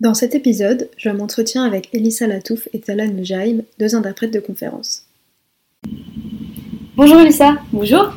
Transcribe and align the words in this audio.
Dans 0.00 0.14
cet 0.14 0.34
épisode, 0.34 0.88
je 0.96 1.10
m'entretiens 1.10 1.62
avec 1.62 1.90
Elissa 1.92 2.26
Latouf 2.26 2.68
et 2.72 2.80
Talan 2.80 3.22
Jaim, 3.22 3.58
deux 3.78 3.94
interprètes 3.94 4.32
de 4.32 4.40
conférences. 4.40 5.04
Bonjour 6.96 7.20
Elissa. 7.20 7.56
Bonjour. 7.70 8.10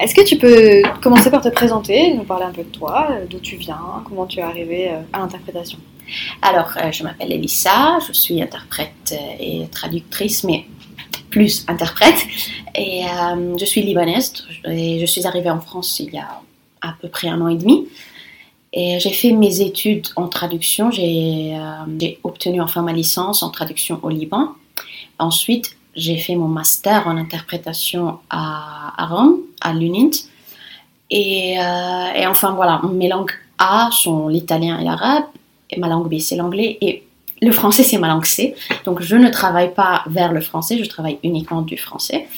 Est-ce 0.00 0.12
que 0.12 0.26
tu 0.26 0.38
peux 0.38 0.82
commencer 1.00 1.30
par 1.30 1.40
te 1.40 1.48
présenter, 1.48 2.14
nous 2.14 2.24
parler 2.24 2.46
un 2.46 2.50
peu 2.50 2.64
de 2.64 2.68
toi, 2.70 3.10
d'où 3.30 3.38
tu 3.38 3.54
viens, 3.54 3.78
comment 4.06 4.26
tu 4.26 4.40
es 4.40 4.42
arrivée 4.42 4.88
euh, 4.88 5.02
à 5.12 5.20
l'interprétation? 5.20 5.78
Alors, 6.42 6.72
euh, 6.78 6.90
je 6.90 7.04
m'appelle 7.04 7.30
Elissa, 7.30 8.00
je 8.08 8.12
suis 8.12 8.42
interprète 8.42 9.12
euh, 9.12 9.36
et 9.38 9.68
traductrice, 9.70 10.42
mais 10.42 10.64
plus 11.30 11.64
interprète. 11.68 12.26
Et 12.74 13.02
je 13.56 13.64
suis 13.64 13.82
libanaise 13.82 14.32
et 14.64 14.98
je 14.98 15.06
suis 15.06 15.28
arrivée 15.28 15.50
en 15.50 15.60
France 15.60 16.00
il 16.00 16.12
y 16.12 16.18
a 16.18 16.40
à 16.80 16.96
peu 17.00 17.08
près 17.08 17.28
un 17.28 17.40
an 17.40 17.46
et 17.46 17.56
demi. 17.56 17.86
Et 18.72 19.00
j'ai 19.00 19.10
fait 19.10 19.32
mes 19.32 19.60
études 19.60 20.08
en 20.16 20.28
traduction. 20.28 20.90
J'ai 20.90 21.56
obtenu 22.22 22.60
enfin 22.60 22.82
ma 22.82 22.92
licence 22.92 23.42
en 23.42 23.50
traduction 23.50 23.98
au 24.02 24.08
Liban. 24.08 24.50
Ensuite, 25.18 25.76
j'ai 25.94 26.16
fait 26.16 26.36
mon 26.36 26.48
master 26.48 27.06
en 27.06 27.16
interprétation 27.16 28.18
à, 28.30 29.06
Rome, 29.06 29.38
à 29.60 29.72
l'UNINT. 29.72 30.28
Et, 31.10 31.58
euh, 31.58 32.12
et, 32.14 32.26
enfin 32.26 32.52
voilà, 32.52 32.80
mes 32.92 33.08
langues 33.08 33.32
A 33.58 33.90
sont 33.92 34.28
l'italien 34.28 34.78
et 34.78 34.84
l'arabe, 34.84 35.24
et 35.68 35.78
ma 35.78 35.88
langue 35.88 36.08
B 36.08 36.20
c'est 36.20 36.36
l'anglais, 36.36 36.78
et 36.80 37.02
le 37.42 37.50
français 37.50 37.82
c'est 37.82 37.98
ma 37.98 38.06
langue 38.06 38.24
C. 38.24 38.54
Donc 38.84 39.02
je 39.02 39.16
ne 39.16 39.28
travaille 39.28 39.74
pas 39.74 40.04
vers 40.06 40.32
le 40.32 40.40
français, 40.40 40.78
je 40.78 40.88
travaille 40.88 41.18
uniquement 41.24 41.62
du 41.62 41.76
français. 41.76 42.28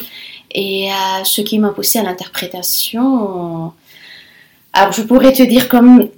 Et 0.54 0.90
euh, 0.90 1.24
ce 1.24 1.42
qui 1.42 1.58
m'a 1.58 1.70
poussé 1.70 1.98
à 1.98 2.02
l'interprétation, 2.02 3.72
alors 4.72 4.92
je 4.92 5.02
pourrais 5.02 5.32
te 5.32 5.42
dire 5.42 5.68
comme 5.68 6.08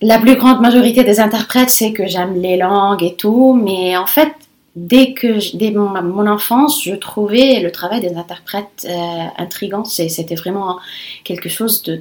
la 0.00 0.18
plus 0.18 0.36
grande 0.36 0.60
majorité 0.60 1.02
des 1.04 1.20
interprètes, 1.20 1.70
c'est 1.70 1.92
que 1.92 2.06
j'aime 2.06 2.40
les 2.40 2.56
langues 2.56 3.02
et 3.02 3.14
tout, 3.14 3.54
mais 3.54 3.96
en 3.96 4.06
fait, 4.06 4.32
dès 4.76 5.12
que 5.12 5.56
dès 5.56 5.72
mon, 5.72 6.26
enfance, 6.26 6.82
je 6.84 6.94
trouvais 6.94 7.60
le 7.60 7.72
travail 7.72 8.00
des 8.00 8.14
interprètes 8.14 8.86
euh, 8.88 9.24
intrigant. 9.36 9.84
C'était 9.84 10.36
vraiment 10.36 10.78
quelque 11.24 11.48
chose 11.48 11.82
de, 11.82 12.00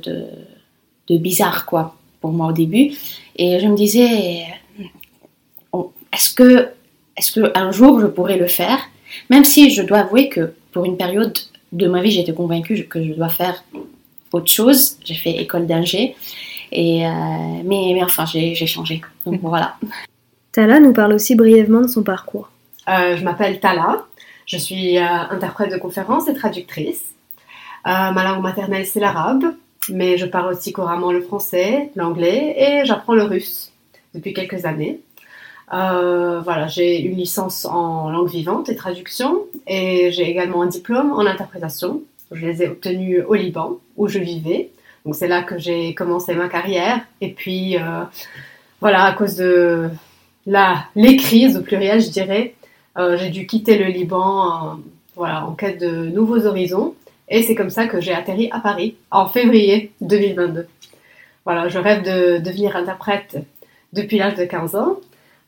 de, 1.07 1.17
bizarre, 1.17 1.65
quoi, 1.65 1.95
pour 2.21 2.31
moi 2.31 2.47
au 2.47 2.51
début. 2.51 2.91
Et 3.35 3.59
je 3.59 3.67
me 3.67 3.75
disais, 3.75 4.45
est-ce 6.13 6.33
que, 6.33 6.69
est-ce 7.17 7.31
que 7.31 7.51
un 7.57 7.71
jour 7.71 7.99
je 7.99 8.07
pourrais 8.07 8.37
le 8.37 8.47
faire? 8.47 8.79
Même 9.29 9.43
si 9.43 9.71
je 9.71 9.81
dois 9.81 9.99
avouer 9.99 10.29
que 10.29 10.53
pour 10.71 10.85
une 10.85 10.97
période 10.97 11.37
de 11.71 11.87
ma 11.87 12.01
vie, 12.01 12.11
j'étais 12.11 12.33
convaincue 12.33 12.83
que 12.83 13.03
je 13.03 13.13
dois 13.13 13.29
faire 13.29 13.63
autre 14.31 14.51
chose. 14.51 14.97
J'ai 15.03 15.15
fait 15.15 15.31
école 15.31 15.65
d'ingé. 15.65 16.15
Et, 16.71 17.05
euh, 17.05 17.09
mais, 17.63 17.91
mais 17.93 18.03
enfin, 18.03 18.25
j'ai 18.25 18.55
changé. 18.67 19.01
Donc 19.25 19.41
voilà. 19.41 19.75
Tala 20.51 20.79
nous 20.79 20.91
parle 20.91 21.13
aussi 21.13 21.35
brièvement 21.35 21.81
de 21.81 21.87
son 21.87 22.01
parcours. 22.01 22.49
Euh, 22.89 23.17
je 23.17 23.23
m'appelle 23.23 23.59
Tala, 23.59 24.05
je 24.45 24.57
suis 24.57 24.97
euh, 24.97 25.05
interprète 25.29 25.71
de 25.71 25.77
conférences 25.77 26.27
et 26.29 26.33
traductrice. 26.33 27.03
Euh, 27.85 28.11
ma 28.11 28.23
langue 28.23 28.41
maternelle 28.41 28.85
c'est 28.85 28.99
l'arabe, 28.99 29.53
mais 29.89 30.17
je 30.17 30.25
parle 30.25 30.53
aussi 30.53 30.71
couramment 30.71 31.11
le 31.11 31.21
français, 31.21 31.91
l'anglais 31.95 32.55
et 32.57 32.85
j'apprends 32.85 33.13
le 33.13 33.23
russe 33.23 33.71
depuis 34.15 34.33
quelques 34.33 34.65
années. 34.65 35.01
voilà, 35.69 36.67
j'ai 36.67 37.01
une 37.01 37.17
licence 37.17 37.65
en 37.65 38.09
langue 38.09 38.29
vivante 38.29 38.69
et 38.69 38.75
traduction 38.75 39.41
et 39.67 40.11
j'ai 40.11 40.29
également 40.29 40.61
un 40.61 40.67
diplôme 40.67 41.11
en 41.11 41.25
interprétation. 41.25 42.01
Je 42.31 42.45
les 42.45 42.63
ai 42.63 42.69
obtenus 42.69 43.23
au 43.27 43.35
Liban 43.35 43.77
où 43.95 44.07
je 44.07 44.19
vivais. 44.19 44.71
Donc 45.07 45.15
c'est 45.15 45.29
là 45.29 45.41
que 45.41 45.57
j'ai 45.57 45.95
commencé 45.95 46.35
ma 46.35 46.49
carrière. 46.49 46.99
Et 47.21 47.31
puis 47.31 47.77
voilà, 48.81 49.05
à 49.05 49.13
cause 49.13 49.35
de 49.37 49.89
la, 50.45 50.85
les 50.95 51.17
crises 51.17 51.57
au 51.57 51.61
pluriel, 51.61 52.01
je 52.01 52.09
dirais, 52.09 52.55
euh, 52.97 53.17
j'ai 53.17 53.29
dû 53.29 53.45
quitter 53.45 53.77
le 53.77 53.85
Liban 53.85 54.45
euh, 54.45 54.75
voilà, 55.15 55.45
en 55.45 55.53
quête 55.53 55.79
de 55.79 56.07
nouveaux 56.07 56.45
horizons. 56.45 56.95
Et 57.29 57.43
c'est 57.43 57.55
comme 57.55 57.69
ça 57.69 57.87
que 57.87 57.99
j'ai 57.99 58.13
atterri 58.13 58.49
à 58.51 58.59
Paris 58.59 58.95
en 59.11 59.27
février 59.27 59.91
2022. 60.01 60.67
Voilà, 61.45 61.67
je 61.67 61.77
rêve 61.77 62.03
de 62.03 62.37
devenir 62.39 62.75
interprète 62.75 63.37
depuis 63.93 64.17
l'âge 64.17 64.35
de 64.35 64.45
15 64.45 64.75
ans. 64.75 64.97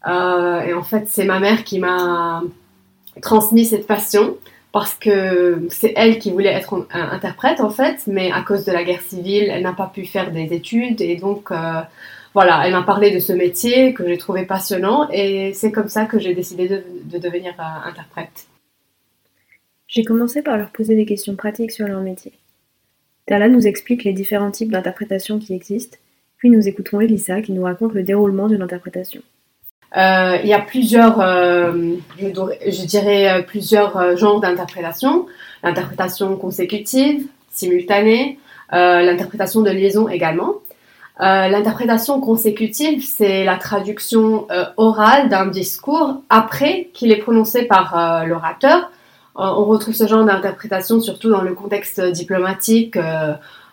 Euh, 0.07 0.61
et 0.61 0.73
en 0.73 0.83
fait, 0.83 1.07
c'est 1.07 1.25
ma 1.25 1.39
mère 1.39 1.63
qui 1.63 1.79
m'a 1.79 2.41
transmis 3.21 3.65
cette 3.65 3.87
passion 3.87 4.37
parce 4.71 4.93
que 4.93 5.67
c'est 5.69 5.93
elle 5.95 6.19
qui 6.19 6.31
voulait 6.31 6.53
être 6.53 6.87
interprète 6.91 7.59
en 7.59 7.69
fait, 7.69 8.05
mais 8.07 8.31
à 8.31 8.41
cause 8.41 8.65
de 8.65 8.71
la 8.71 8.83
guerre 8.83 9.01
civile, 9.01 9.49
elle 9.49 9.63
n'a 9.63 9.73
pas 9.73 9.87
pu 9.87 10.05
faire 10.05 10.31
des 10.31 10.53
études 10.53 11.01
et 11.01 11.15
donc 11.15 11.51
voilà, 12.33 12.65
elle 12.65 12.73
m'a 12.73 12.83
parlé 12.83 13.11
de 13.11 13.19
ce 13.19 13.33
métier 13.33 13.93
que 13.93 14.07
j'ai 14.07 14.17
trouvé 14.17 14.45
passionnant 14.45 15.09
et 15.11 15.53
c'est 15.53 15.71
comme 15.71 15.89
ça 15.89 16.05
que 16.05 16.19
j'ai 16.19 16.35
décidé 16.35 16.69
de, 16.69 17.17
devenir 17.17 17.53
euh, 17.59 17.89
interprète. 17.89 18.47
J'ai 19.87 20.03
commencé 20.03 20.43
par 20.43 20.57
leur 20.57 20.69
poser 20.69 20.95
des 20.95 21.05
questions 21.05 21.35
pratiques 21.35 21.71
sur 21.71 21.87
leur 21.87 22.01
métier. 22.01 22.33
Tala 23.25 23.49
nous 23.49 23.65
explique 23.65 24.03
les 24.03 24.13
différents 24.13 24.51
types 24.51 24.71
d'interprétation 24.71 25.39
qui 25.39 25.53
existent, 25.53 25.97
puis 26.37 26.49
nous 26.49 26.67
écoutons 26.67 27.01
Elissa 27.01 27.41
qui 27.41 27.51
nous 27.51 27.63
raconte 27.63 27.93
le 27.93 28.03
déroulement 28.03 28.47
d'une 28.47 28.61
interprétation. 28.61 29.21
Euh, 29.97 30.37
il 30.43 30.49
y 30.49 30.53
a 30.53 30.59
plusieurs, 30.59 31.19
euh, 31.19 31.95
je, 32.19 32.85
dirais, 32.85 33.43
plusieurs 33.47 34.17
genres 34.17 34.39
d'interprétation. 34.39 35.25
L'interprétation 35.63 36.35
consécutive, 36.37 37.25
simultanée, 37.51 38.39
l'interprétation 38.71 39.61
de 39.61 39.71
liaison 39.71 40.07
également. 40.07 40.55
Euh, 41.21 41.49
l'interprétation 41.49 42.21
consécutive, 42.21 43.03
c'est 43.05 43.43
la 43.43 43.57
traduction 43.57 44.47
euh, 44.51 44.63
orale 44.77 45.27
d'un 45.27 45.47
discours 45.47 46.21
après 46.29 46.89
qu'il 46.93 47.11
est 47.11 47.17
prononcé 47.17 47.63
par 47.63 47.97
euh, 47.97 48.23
l'orateur. 48.23 48.89
on 49.35 49.65
retrouve 49.65 49.93
ce 49.93 50.07
genre 50.07 50.23
d'interprétation 50.23 51.01
surtout 51.01 51.29
dans 51.29 51.41
le 51.41 51.53
contexte 51.53 52.01
diplomatique, 52.01 52.97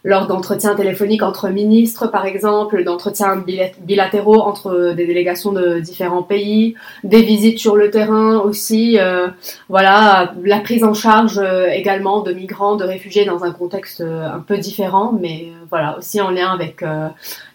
lors 0.07 0.29
d'entretiens 0.29 0.77
téléphoniques 0.77 1.25
entre 1.25 1.49
ministres, 1.49 2.07
par 2.07 2.27
exemple, 2.27 2.85
d'entretiens 2.85 3.43
bilatéraux 3.81 4.41
entre 4.41 4.95
des 4.97 5.05
délégations 5.05 5.51
de 5.51 5.81
différents 5.81 6.23
pays, 6.23 6.77
des 7.03 7.23
visites 7.23 7.59
sur 7.59 7.75
le 7.75 7.91
terrain 7.91 8.39
aussi, 8.39 9.01
euh, 9.01 9.27
voilà, 9.69 10.33
la 10.45 10.61
prise 10.61 10.85
en 10.85 10.95
charge 10.95 11.41
euh, 11.43 11.67
également 11.71 12.21
de 12.21 12.33
migrants, 12.33 12.77
de 12.77 12.85
réfugiés 12.85 13.25
dans 13.25 13.43
un 13.43 13.51
contexte 13.51 14.01
euh, 14.01 14.31
un 14.33 14.39
peu 14.39 14.59
différent, 14.59 15.13
mais 15.21 15.49
voilà, 15.71 15.99
aussi 15.99 16.21
en 16.21 16.31
lien 16.31 16.53
avec 16.53 16.85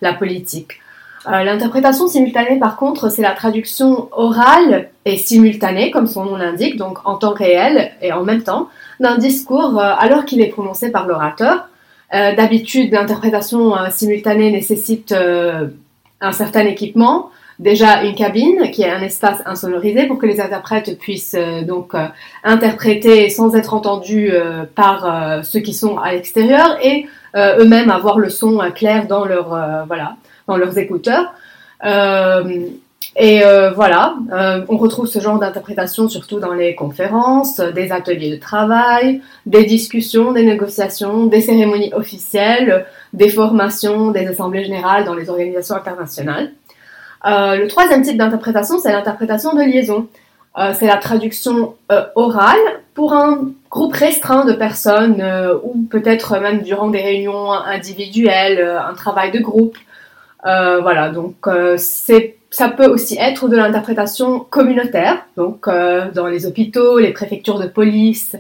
la 0.01 0.13
politique. 0.13 0.81
Euh, 1.27 1.43
L'interprétation 1.43 2.07
simultanée, 2.07 2.57
par 2.57 2.77
contre, 2.77 3.11
c'est 3.11 3.21
la 3.21 3.31
traduction 3.31 4.09
orale 4.11 4.89
et 5.05 5.17
simultanée, 5.17 5.91
comme 5.91 6.07
son 6.07 6.25
nom 6.25 6.35
l'indique, 6.35 6.77
donc 6.77 6.97
en 7.05 7.15
temps 7.15 7.33
réel 7.33 7.91
et 8.01 8.11
en 8.11 8.23
même 8.23 8.41
temps, 8.41 8.69
d'un 8.99 9.17
discours 9.17 9.79
euh, 9.79 9.93
alors 9.99 10.25
qu'il 10.25 10.41
est 10.41 10.47
prononcé 10.47 10.91
par 10.91 11.05
l'orateur. 11.07 11.67
Euh, 12.13 12.35
D'habitude, 12.35 12.91
l'interprétation 12.91 13.75
euh, 13.75 13.89
simultanée 13.89 14.51
nécessite 14.51 15.13
euh, 15.13 15.67
un 16.19 16.33
certain 16.33 16.65
équipement, 16.65 17.29
déjà 17.57 18.03
une 18.03 18.15
cabine 18.15 18.69
qui 18.71 18.81
est 18.83 18.89
un 18.89 19.01
espace 19.01 19.41
insonorisé 19.45 20.07
pour 20.07 20.17
que 20.17 20.25
les 20.25 20.41
interprètes 20.41 20.99
puissent 20.99 21.37
donc 21.67 21.93
interpréter 22.43 23.29
sans 23.29 23.55
être 23.55 23.73
entendus 23.73 24.31
par 24.75 25.43
ceux 25.43 25.59
qui 25.59 25.73
sont 25.73 25.97
à 25.97 26.11
l'extérieur 26.11 26.77
et 26.83 27.07
eux-mêmes 27.35 27.89
avoir 27.89 28.19
le 28.19 28.29
son 28.29 28.59
clair 28.73 29.07
dans 29.07 29.25
leur 29.25 29.49
voilà 29.87 30.15
dans 30.47 30.57
leurs 30.57 30.77
écouteurs. 30.77 31.33
Et 33.17 33.43
euh, 33.43 33.71
voilà, 33.71 34.15
euh, 34.31 34.65
on 34.69 34.77
retrouve 34.77 35.05
ce 35.05 35.19
genre 35.19 35.37
d'interprétation 35.37 36.07
surtout 36.07 36.39
dans 36.39 36.53
les 36.53 36.75
conférences, 36.75 37.59
euh, 37.59 37.71
des 37.71 37.91
ateliers 37.91 38.31
de 38.31 38.39
travail, 38.39 39.21
des 39.45 39.65
discussions, 39.65 40.31
des 40.31 40.43
négociations, 40.43 41.25
des 41.25 41.41
cérémonies 41.41 41.93
officielles, 41.93 42.85
des 43.11 43.27
formations, 43.27 44.11
des 44.11 44.27
assemblées 44.27 44.63
générales 44.63 45.03
dans 45.03 45.13
les 45.13 45.29
organisations 45.29 45.75
internationales. 45.75 46.51
Le 47.23 47.67
troisième 47.67 48.01
type 48.01 48.17
d'interprétation, 48.17 48.79
c'est 48.79 48.91
l'interprétation 48.91 49.53
de 49.53 49.61
liaison. 49.61 50.07
C'est 50.73 50.87
la 50.87 50.97
traduction 50.97 51.75
orale 52.15 52.59
pour 52.95 53.13
un 53.13 53.51
groupe 53.69 53.93
restreint 53.93 54.43
de 54.43 54.53
personnes 54.53 55.23
ou 55.63 55.85
peut-être 55.91 56.39
même 56.39 56.63
durant 56.63 56.87
des 56.87 57.01
réunions 57.01 57.51
individuelles, 57.51 58.59
un 58.59 58.93
travail 58.95 59.31
de 59.31 59.39
groupe. 59.39 59.77
Euh, 60.45 60.79
voilà, 60.81 61.09
donc 61.09 61.35
euh, 61.47 61.77
ça 61.77 62.69
peut 62.69 62.87
aussi 62.87 63.17
être 63.19 63.47
de 63.47 63.55
l'interprétation 63.55 64.39
communautaire, 64.39 65.25
donc 65.37 65.67
euh, 65.67 66.09
dans 66.11 66.27
les 66.27 66.45
hôpitaux, 66.47 66.97
les 66.97 67.11
préfectures 67.11 67.59
de 67.59 67.67
police, 67.67 68.35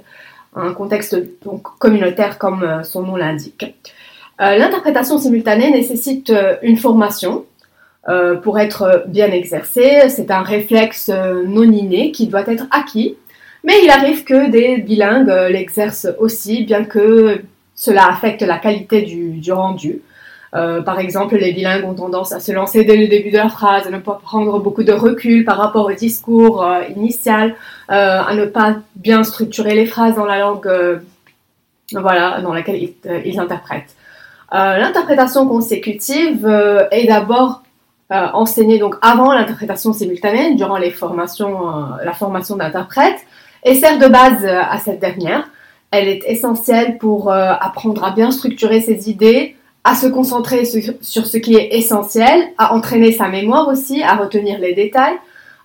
un 0.55 0.73
contexte 0.73 1.15
donc 1.45 1.63
communautaire 1.77 2.37
comme 2.37 2.63
euh, 2.63 2.83
son 2.83 3.03
nom 3.03 3.15
l'indique. 3.15 3.75
Euh, 4.41 4.57
L'interprétation 4.57 5.19
simultanée 5.19 5.71
nécessite 5.71 6.33
une 6.63 6.77
formation 6.77 7.45
pour 8.41 8.57
être 8.57 9.03
bien 9.05 9.29
exercée. 9.31 10.09
C'est 10.09 10.31
un 10.31 10.41
réflexe 10.41 11.11
non 11.45 11.71
inné 11.71 12.11
qui 12.11 12.25
doit 12.25 12.49
être 12.49 12.65
acquis, 12.71 13.15
mais 13.63 13.75
il 13.83 13.91
arrive 13.91 14.23
que 14.23 14.49
des 14.49 14.77
bilingues 14.77 15.31
l'exercent 15.51 16.07
aussi, 16.17 16.63
bien 16.63 16.83
que 16.83 17.41
cela 17.75 18.07
affecte 18.07 18.41
la 18.41 18.57
qualité 18.57 19.03
du, 19.03 19.33
du 19.33 19.51
rendu. 19.53 20.01
Euh, 20.53 20.81
par 20.81 20.99
exemple, 20.99 21.37
les 21.37 21.53
bilingues 21.53 21.85
ont 21.85 21.93
tendance 21.93 22.33
à 22.33 22.39
se 22.39 22.51
lancer 22.51 22.83
dès 22.83 22.97
le 22.97 23.07
début 23.07 23.31
de 23.31 23.37
leur 23.37 23.51
phrase, 23.51 23.87
à 23.87 23.89
ne 23.89 23.99
pas 23.99 24.19
prendre 24.21 24.59
beaucoup 24.59 24.83
de 24.83 24.91
recul 24.91 25.45
par 25.45 25.57
rapport 25.57 25.85
au 25.85 25.93
discours 25.93 26.63
euh, 26.63 26.81
initial, 26.95 27.55
euh, 27.89 28.21
à 28.21 28.35
ne 28.35 28.45
pas 28.45 28.75
bien 28.95 29.23
structurer 29.23 29.75
les 29.75 29.85
phrases 29.85 30.15
dans 30.15 30.25
la 30.25 30.39
langue 30.39 30.69
voilà, 31.93 32.41
dans 32.41 32.53
laquelle 32.53 32.89
ils, 33.25 33.39
interprètent. 33.39 33.95
L'interprétation 34.53 35.45
consécutive 35.47 36.45
est 36.91 37.05
d'abord 37.05 37.63
enseignée 38.09 38.79
donc 38.79 38.95
avant 39.01 39.33
l'interprétation 39.33 39.91
simultanée, 39.91 40.55
durant 40.55 40.77
les 40.77 40.91
formations, 40.91 41.89
la 42.01 42.13
formation 42.13 42.55
d'interprète, 42.55 43.19
et 43.65 43.75
sert 43.75 43.99
de 43.99 44.07
base 44.07 44.45
à 44.45 44.77
cette 44.77 45.01
dernière. 45.01 45.49
Elle 45.91 46.07
est 46.07 46.23
essentielle 46.27 46.97
pour 46.97 47.29
apprendre 47.29 48.05
à 48.05 48.11
bien 48.11 48.31
structurer 48.31 48.79
ses 48.79 49.09
idées, 49.09 49.57
à 49.83 49.95
se 49.95 50.07
concentrer 50.07 50.65
sur, 50.65 51.25
ce 51.25 51.37
qui 51.37 51.55
est 51.55 51.75
essentiel, 51.75 52.49
à 52.57 52.73
entraîner 52.73 53.11
sa 53.11 53.29
mémoire 53.29 53.67
aussi, 53.67 54.03
à 54.03 54.15
retenir 54.15 54.59
les 54.59 54.73
détails, 54.73 55.15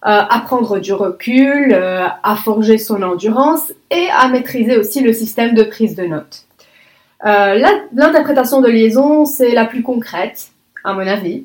euh, 0.06 0.22
à 0.28 0.40
prendre 0.40 0.78
du 0.78 0.92
recul, 0.92 1.72
euh, 1.72 2.06
à 2.22 2.36
forger 2.36 2.78
son 2.78 3.02
endurance 3.02 3.72
et 3.90 4.08
à 4.16 4.28
maîtriser 4.28 4.78
aussi 4.78 5.00
le 5.00 5.12
système 5.12 5.54
de 5.54 5.64
prise 5.64 5.94
de 5.94 6.04
notes. 6.04 6.44
Euh, 7.26 7.60
L'interprétation 7.92 8.60
de 8.60 8.68
liaison, 8.68 9.24
c'est 9.24 9.52
la 9.52 9.64
plus 9.64 9.82
concrète, 9.82 10.48
à 10.84 10.92
mon 10.92 11.06
avis, 11.06 11.44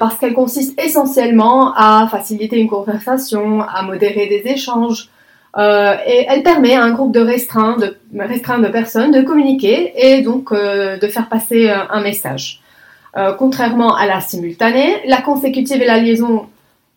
parce 0.00 0.16
qu'elle 0.16 0.32
consiste 0.32 0.80
essentiellement 0.80 1.74
à 1.76 2.08
faciliter 2.10 2.58
une 2.58 2.66
conversation, 2.66 3.60
à 3.60 3.82
modérer 3.82 4.26
des 4.26 4.50
échanges, 4.50 5.10
euh, 5.58 5.96
et 6.06 6.26
elle 6.28 6.42
permet 6.42 6.74
à 6.74 6.82
un 6.82 6.92
groupe 6.92 7.14
de 7.14 7.20
restreints 7.20 7.78
de, 7.78 7.96
restreint 8.18 8.58
de 8.58 8.68
personnes 8.68 9.10
de 9.10 9.22
communiquer 9.22 9.92
et 9.96 10.20
donc 10.20 10.52
euh, 10.52 10.98
de 10.98 11.06
faire 11.08 11.28
passer 11.28 11.70
euh, 11.70 11.78
un 11.90 12.02
message. 12.02 12.60
Contrairement 13.38 13.96
à 13.96 14.04
la 14.04 14.20
simultanée, 14.20 14.96
la 15.06 15.22
consécutive 15.22 15.80
et 15.80 15.86
la 15.86 15.96
liaison 15.96 16.48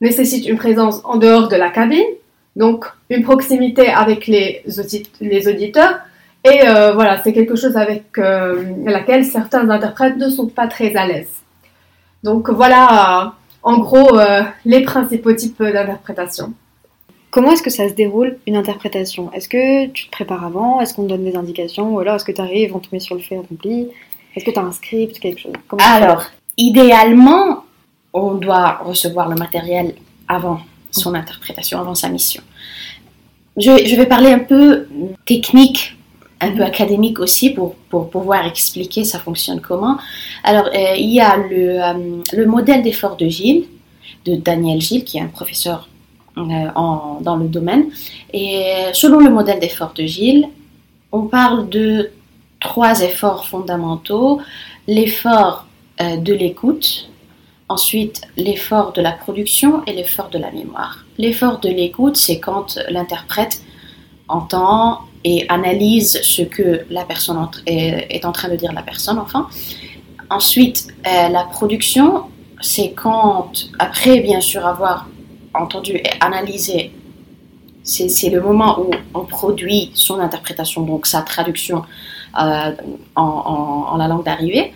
nécessitent 0.02 0.50
une 0.50 0.58
présence 0.58 1.00
en 1.06 1.16
dehors 1.16 1.48
de 1.48 1.56
la 1.56 1.70
cabine, 1.70 2.04
donc 2.58 2.84
une 3.10 3.24
proximité 3.24 3.88
avec 3.88 4.28
les, 4.28 4.62
les 5.22 5.48
auditeurs. 5.48 6.00
Et 6.44 6.60
voilà, 6.94 7.22
c'est 7.24 7.32
quelque 7.32 7.56
chose 7.56 7.78
avec 7.78 8.18
laquelle 8.18 9.24
certains 9.24 9.70
interprètes 9.70 10.18
ne 10.18 10.30
sont 10.30 10.48
pas 10.48 10.68
très 10.68 10.94
à 10.98 11.08
l'aise. 11.08 11.32
Donc 12.24 12.50
voilà, 12.50 13.36
en 13.64 13.78
gros, 13.78 14.20
les 14.66 14.82
principaux 14.82 15.32
types 15.32 15.64
d'interprétation. 15.64 16.54
Comment 17.40 17.54
est-ce 17.54 17.64
que 17.64 17.70
ça 17.70 17.88
se 17.88 17.94
déroule 17.94 18.38
une 18.48 18.58
interprétation? 18.58 19.32
Est-ce 19.32 19.48
que 19.48 19.86
tu 19.92 20.08
te 20.08 20.12
prépares 20.12 20.44
avant? 20.44 20.82
Est-ce 20.82 20.94
qu'on 20.94 21.04
te 21.04 21.08
donne 21.08 21.24
des 21.24 21.38
indications? 21.38 21.96
Ou 21.96 22.00
alors 22.02 22.16
est-ce 22.16 22.26
que 22.26 22.34
tu 22.34 22.42
arrives, 22.42 22.76
on 22.76 22.80
te 22.80 22.90
met 22.92 23.00
sur 23.00 23.16
le 23.16 23.22
fait 23.22 23.38
accompli? 23.38 23.88
Est-ce 24.36 24.44
que 24.44 24.52
tu 24.52 24.60
as 24.60 24.62
un 24.62 24.74
script, 24.74 25.22
quelque 25.22 25.40
chose? 25.40 25.54
Comment 25.70 25.82
Alors, 25.86 26.26
idéalement, 26.58 27.64
on 28.12 28.34
doit 28.34 28.80
recevoir 28.84 29.30
le 29.30 29.36
matériel 29.36 29.96
avant 30.28 30.60
son 30.92 31.14
interprétation, 31.14 31.80
avant 31.80 31.96
sa 31.96 32.10
mission. 32.10 32.44
Je, 33.56 33.86
je 33.86 33.96
vais 33.96 34.06
parler 34.06 34.34
un 34.34 34.40
peu 34.40 34.90
technique, 35.26 35.96
un 36.42 36.52
peu 36.52 36.64
académique 36.64 37.22
aussi 37.22 37.52
pour, 37.52 37.76
pour 37.90 38.10
pouvoir 38.10 38.46
expliquer 38.48 39.06
ça 39.06 39.18
fonctionne 39.18 39.62
comment. 39.62 39.98
Alors, 40.44 40.66
euh, 40.76 40.96
il 40.98 41.14
y 41.14 41.22
a 41.22 41.38
le, 41.38 41.82
euh, 41.82 42.22
le 42.34 42.46
modèle 42.46 42.84
d'effort 42.84 43.16
de 43.16 43.30
Gilles, 43.30 43.64
de 44.26 44.36
Daniel 44.36 44.82
Gilles, 44.82 45.06
qui 45.06 45.20
est 45.20 45.22
un 45.22 45.28
professeur 45.28 45.88
en- 46.38 47.20
dans 47.22 47.36
le 47.36 47.48
domaine. 47.48 47.90
Et 48.34 48.64
selon 48.94 49.20
le 49.20 49.30
modèle 49.30 49.60
d'effort 49.60 49.94
de 49.94 50.04
Gilles, 50.04 50.48
on 51.12 51.24
parle 51.24 51.70
de 51.70 52.12
trois 52.60 53.02
efforts 53.02 53.48
fondamentaux. 53.48 54.40
L'effort 54.88 55.66
euh, 56.02 56.18
de 56.18 56.34
l'écoute, 56.34 57.10
ensuite 57.68 58.22
l'effort 58.38 58.94
de 58.94 59.02
la 59.02 59.12
production 59.12 59.84
et 59.86 59.94
l'effort 59.94 60.30
de 60.30 60.38
la 60.40 60.52
mémoire. 60.52 61.06
L'effort 61.18 61.60
de 61.60 61.70
l'écoute, 61.70 62.16
c'est 62.16 62.40
quand 62.40 62.80
l'interprète 62.90 63.62
entend 64.28 65.00
et 65.24 65.46
analyse 65.50 66.20
ce 66.24 66.44
que 66.44 66.86
la 66.90 67.04
personne 67.04 67.38
en- 67.38 67.52
est, 67.66 68.24
en 68.26 68.32
train 68.32 68.48
de 68.50 68.56
dire 68.56 68.72
la 68.72 68.82
personne, 68.84 69.20
enfin. 69.20 69.48
Ensuite, 70.30 70.88
euh, 71.08 71.28
la 71.30 71.44
production, 71.44 72.24
c'est 72.62 72.92
quand, 72.92 73.52
après 73.80 74.20
bien 74.22 74.42
sûr 74.42 74.66
avoir 74.66 75.08
entendu 75.54 75.94
et 75.94 76.10
analysé, 76.20 76.92
c'est 77.84 78.30
le 78.30 78.42
moment 78.42 78.80
où 78.82 78.92
on 79.14 79.26
produit 79.26 79.92
son 79.96 80.20
interprétation, 80.20 80.82
donc 80.84 81.08
sa 81.08 81.22
traduction 81.22 81.84
euh, 82.40 82.72
en, 83.16 83.24
en- 83.92 83.98
la 83.98 84.08
langue 84.08 84.24
d'arrivée. 84.26 84.74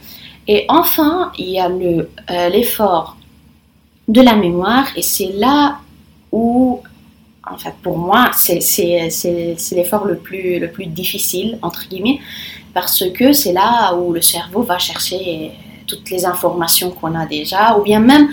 Et 0.47 0.65
enfin, 0.67 1.31
il 1.37 1.49
y 1.49 1.59
a 1.59 1.69
le, 1.69 2.09
euh, 2.31 2.49
l'effort 2.49 3.17
de 4.07 4.21
la 4.21 4.35
mémoire, 4.35 4.87
et 4.95 5.01
c'est 5.01 5.31
là 5.33 5.77
où, 6.31 6.81
en 7.49 7.57
fait, 7.57 7.73
pour 7.83 7.97
moi, 7.97 8.31
c'est 8.33 8.59
l'effort 9.75 10.05
le 10.05 10.17
plus, 10.17 10.59
le 10.59 10.71
plus 10.71 10.87
difficile, 10.87 11.59
entre 11.61 11.87
guillemets, 11.87 12.19
parce 12.73 13.03
que 13.13 13.31
c'est 13.33 13.53
là 13.53 13.93
où 13.95 14.11
le 14.11 14.21
cerveau 14.21 14.63
va 14.63 14.79
chercher 14.79 15.51
toutes 15.85 16.09
les 16.09 16.25
informations 16.25 16.89
qu'on 16.89 17.13
a 17.15 17.25
déjà, 17.25 17.77
ou 17.77 17.83
bien 17.83 17.99
même 17.99 18.27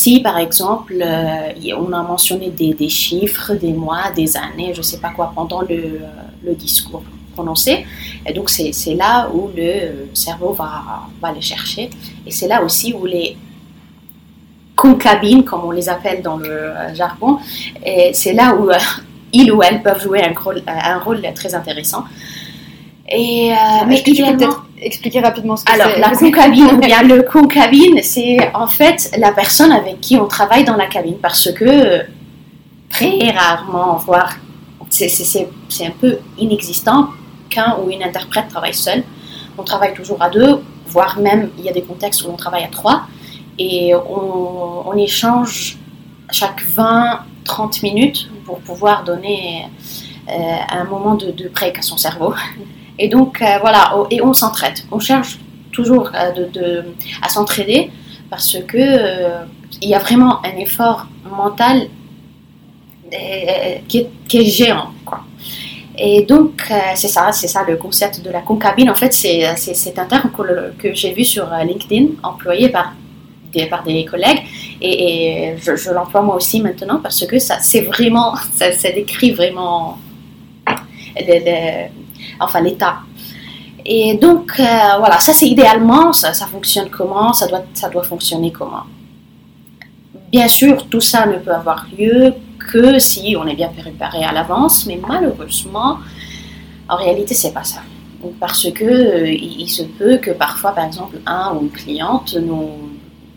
si, 0.00 0.12
par 0.28 0.38
exemple, 0.46 0.94
euh, 1.00 1.52
on 1.82 1.92
a 1.92 2.02
mentionné 2.02 2.48
des, 2.60 2.72
des 2.82 2.88
chiffres, 2.88 3.54
des 3.54 3.72
mois, 3.84 4.06
des 4.20 4.30
années, 4.36 4.72
je 4.72 4.82
ne 4.84 4.88
sais 4.90 5.00
pas 5.04 5.10
quoi, 5.16 5.26
pendant 5.38 5.62
le, 5.62 6.00
le 6.46 6.54
discours 6.64 7.04
prononcé. 7.34 7.86
Et 8.26 8.32
donc, 8.32 8.46
c'est, 8.50 8.94
là 9.04 9.12
où 9.32 9.40
le 9.56 10.08
cerveau 10.12 10.52
va, 10.52 10.72
va 11.22 11.30
les 11.32 11.40
chercher. 11.52 11.84
Et 12.26 12.32
c'est 12.36 12.48
là 12.48 12.58
aussi 12.64 12.88
où 12.98 13.04
les 13.06 13.36
concabines, 14.74 15.44
comme 15.44 15.62
on 15.64 15.70
les 15.80 15.88
appelle 15.88 16.20
dans 16.22 16.38
le 16.38 16.54
jargon, 17.00 17.38
c'est 18.12 18.32
là 18.40 18.46
où 18.58 18.70
euh, 18.70 18.78
ils 19.32 19.52
ou 19.52 19.62
elles 19.62 19.80
peuvent 19.86 20.02
jouer 20.02 20.20
un 20.24 20.34
rôle, 20.44 20.60
un 20.66 20.98
rôle 20.98 21.22
très 21.40 21.54
intéressant. 21.54 22.02
Et, 23.08 23.52
euh, 23.52 23.56
mais 23.86 24.02
tu 24.02 24.10
peux 24.10 24.10
idéalement- 24.10 24.38
peut-être 24.38 24.60
expliquer 24.84 25.20
rapidement 25.20 25.56
ce 25.56 25.64
que 25.64 25.72
alors, 25.72 25.88
la 25.98 26.10
concabine, 26.10 26.66
ou 26.66 26.76
bien 26.78 27.02
le 27.02 27.22
concabine, 27.22 28.00
c'est 28.02 28.36
en 28.54 28.66
fait 28.66 29.10
la 29.18 29.32
personne 29.32 29.72
avec 29.72 30.00
qui 30.00 30.16
on 30.16 30.26
travaille 30.26 30.64
dans 30.64 30.76
la 30.76 30.86
cabine 30.86 31.16
parce 31.20 31.50
que 31.52 32.02
très 32.90 33.30
rarement, 33.30 33.96
voire 33.96 34.36
c'est- 34.90 35.48
un 35.84 35.90
peu 36.00 36.18
inexistant 36.38 37.08
qu'un 37.50 37.76
ou 37.82 37.90
une 37.90 38.02
interprète 38.02 38.48
travaille 38.48 38.74
seul. 38.74 39.02
On 39.58 39.64
travaille 39.64 39.94
toujours 39.94 40.22
à 40.22 40.30
deux, 40.30 40.60
voire 40.86 41.18
même 41.18 41.50
il 41.58 41.64
y 41.64 41.68
a 41.68 41.72
des 41.72 41.82
contextes 41.82 42.22
où 42.24 42.28
on 42.30 42.36
travaille 42.36 42.64
à 42.64 42.68
trois. 42.68 43.02
et 43.56 43.94
on, 43.94 44.88
on 44.88 44.96
échange 44.96 45.78
chaque 46.32 46.60
20-30 46.76 47.82
minutes 47.82 48.28
pour 48.44 48.58
pouvoir 48.58 49.04
donner 49.04 49.66
euh, 50.28 50.32
un 50.70 50.84
moment 50.84 51.14
de, 51.14 51.30
de, 51.30 51.48
break 51.48 51.78
à 51.78 51.82
son 51.82 51.96
cerveau. 51.96 52.34
Et 52.98 53.08
donc 53.08 53.42
euh, 53.42 53.58
voilà, 53.60 53.92
et 54.10 54.22
on 54.22 54.32
s'entraide. 54.32 54.78
On 54.90 54.98
cherche 54.98 55.38
toujours 55.72 56.10
euh, 56.14 56.82
à 57.22 57.28
s'entraider 57.28 57.90
parce 58.30 58.56
que 58.66 59.44
il 59.82 59.88
y 59.88 59.94
a 59.94 59.98
vraiment 59.98 60.44
un 60.44 60.56
effort 60.56 61.06
mental 61.28 61.88
qui 63.88 64.06
est, 64.32 64.44
géant. 64.44 64.88
Et 65.96 66.22
donc, 66.22 66.62
c'est 66.96 67.08
ça, 67.08 67.30
c'est 67.30 67.46
ça 67.46 67.64
le 67.68 67.76
concept 67.76 68.22
de 68.22 68.30
la 68.30 68.40
concabine. 68.40 68.90
En 68.90 68.94
fait, 68.94 69.12
c'est 69.12 69.98
un 69.98 70.04
terme 70.06 70.30
que, 70.32 70.94
j'ai 70.94 71.12
vu 71.12 71.24
sur 71.24 71.46
LinkedIn, 71.64 72.14
employé 72.22 72.70
par 72.70 72.94
des, 73.84 74.04
collègues. 74.04 74.42
Et, 74.80 75.54
je, 75.58 75.90
l'emploie 75.92 76.22
moi 76.22 76.36
aussi 76.36 76.60
maintenant 76.60 77.00
parce 77.00 77.24
que 77.26 77.38
ça, 77.38 77.58
vraiment, 77.86 78.34
ça, 78.54 78.90
décrit 78.90 79.32
vraiment 79.32 79.98
enfin 82.40 82.60
l'état. 82.60 82.98
Et 83.86 84.14
donc, 84.14 84.52
euh, 84.58 84.64
voilà, 84.98 85.20
ça 85.20 85.34
c'est 85.34 85.46
idéalement, 85.46 86.12
ça, 86.12 86.32
fonctionne 86.46 86.88
comment, 86.88 87.32
ça 87.34 87.46
doit, 87.46 87.64
ça 87.74 87.88
doit 87.90 88.02
fonctionner 88.02 88.50
comment. 88.50 88.84
Bien 90.32 90.48
sûr, 90.48 90.88
tout 90.88 91.02
ça 91.02 91.26
ne 91.26 91.36
peut 91.36 91.52
avoir 91.52 91.86
lieu 91.96 92.34
que 92.58 92.98
si 92.98 93.36
on 93.38 93.46
est 93.46 93.54
bien 93.54 93.68
préparé 93.68 94.24
à 94.24 94.32
l'avance, 94.32 94.86
mais 94.86 94.98
malheureusement, 95.06 95.98
en 96.88 96.96
réalité, 96.96 97.34
c'est 97.34 97.52
pas 97.52 97.64
ça. 97.64 97.82
Parce 98.40 98.70
que 98.72 98.84
euh, 98.84 99.30
il 99.30 99.68
se 99.68 99.82
peut 99.82 100.16
que 100.16 100.30
parfois, 100.30 100.72
par 100.72 100.86
exemple, 100.86 101.18
un 101.26 101.54
ou 101.54 101.64
une 101.64 101.70
cliente 101.70 102.34
nous, 102.40 102.70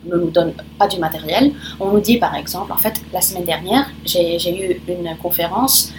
ne 0.05 0.15
nous 0.15 0.29
donne 0.29 0.53
pas 0.79 0.87
du 0.87 0.97
matériel. 0.97 1.51
On 1.79 1.91
nous 1.91 1.99
dit, 1.99 2.17
par 2.17 2.35
exemple, 2.35 2.71
en 2.71 2.77
fait, 2.77 3.01
la 3.11 3.19
semaine 3.19 3.43
dernière, 3.43 3.91
j'ai 4.05 4.37
eu 4.37 4.81
une 4.87 5.17
conférence 5.17 5.91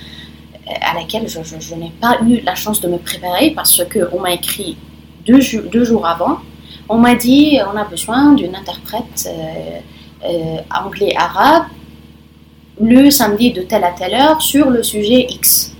à 0.81 0.95
laquelle 0.95 1.29
je, 1.29 1.41
je, 1.43 1.75
n'ai 1.75 1.93
pas 2.01 2.19
eu 2.27 2.41
la 2.41 2.55
chance 2.55 2.81
de 2.81 2.89
me 2.89 2.99
préparer 2.99 3.53
parce 3.53 3.83
qu'on 3.85 4.21
m'a 4.21 4.33
écrit 4.33 4.77
deux, 5.27 5.41
deux, 5.71 5.85
jours 5.85 6.07
avant. 6.07 6.39
On 6.89 6.99
m'a 6.99 7.15
dit 7.15 7.59
on 7.73 7.77
a 7.77 7.85
besoin 7.85 8.33
d'une 8.33 8.55
interprète 8.55 9.27
euh, 9.27 9.79
euh, 10.25 10.57
anglais-arabe 10.75 11.65
le 12.81 13.11
samedi 13.11 13.53
de 13.53 13.63
telle 13.63 13.85
à 13.85 13.91
telle 13.91 14.15
heure 14.15 14.41
sur 14.41 14.71
le 14.71 14.83
sujet 14.83 15.27
X. 15.29 15.75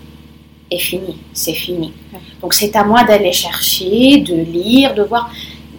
Et 0.71 0.79
fini, 0.79 1.17
c'est 1.33 1.55
fini. 1.55 1.93
Donc 2.43 2.53
c'est 2.55 2.75
à 2.77 2.85
moi 2.85 3.05
d'aller 3.05 3.33
chercher, 3.33 4.19
de 4.19 4.35
lire, 4.35 4.95
de 4.95 5.03
voir. 5.03 5.31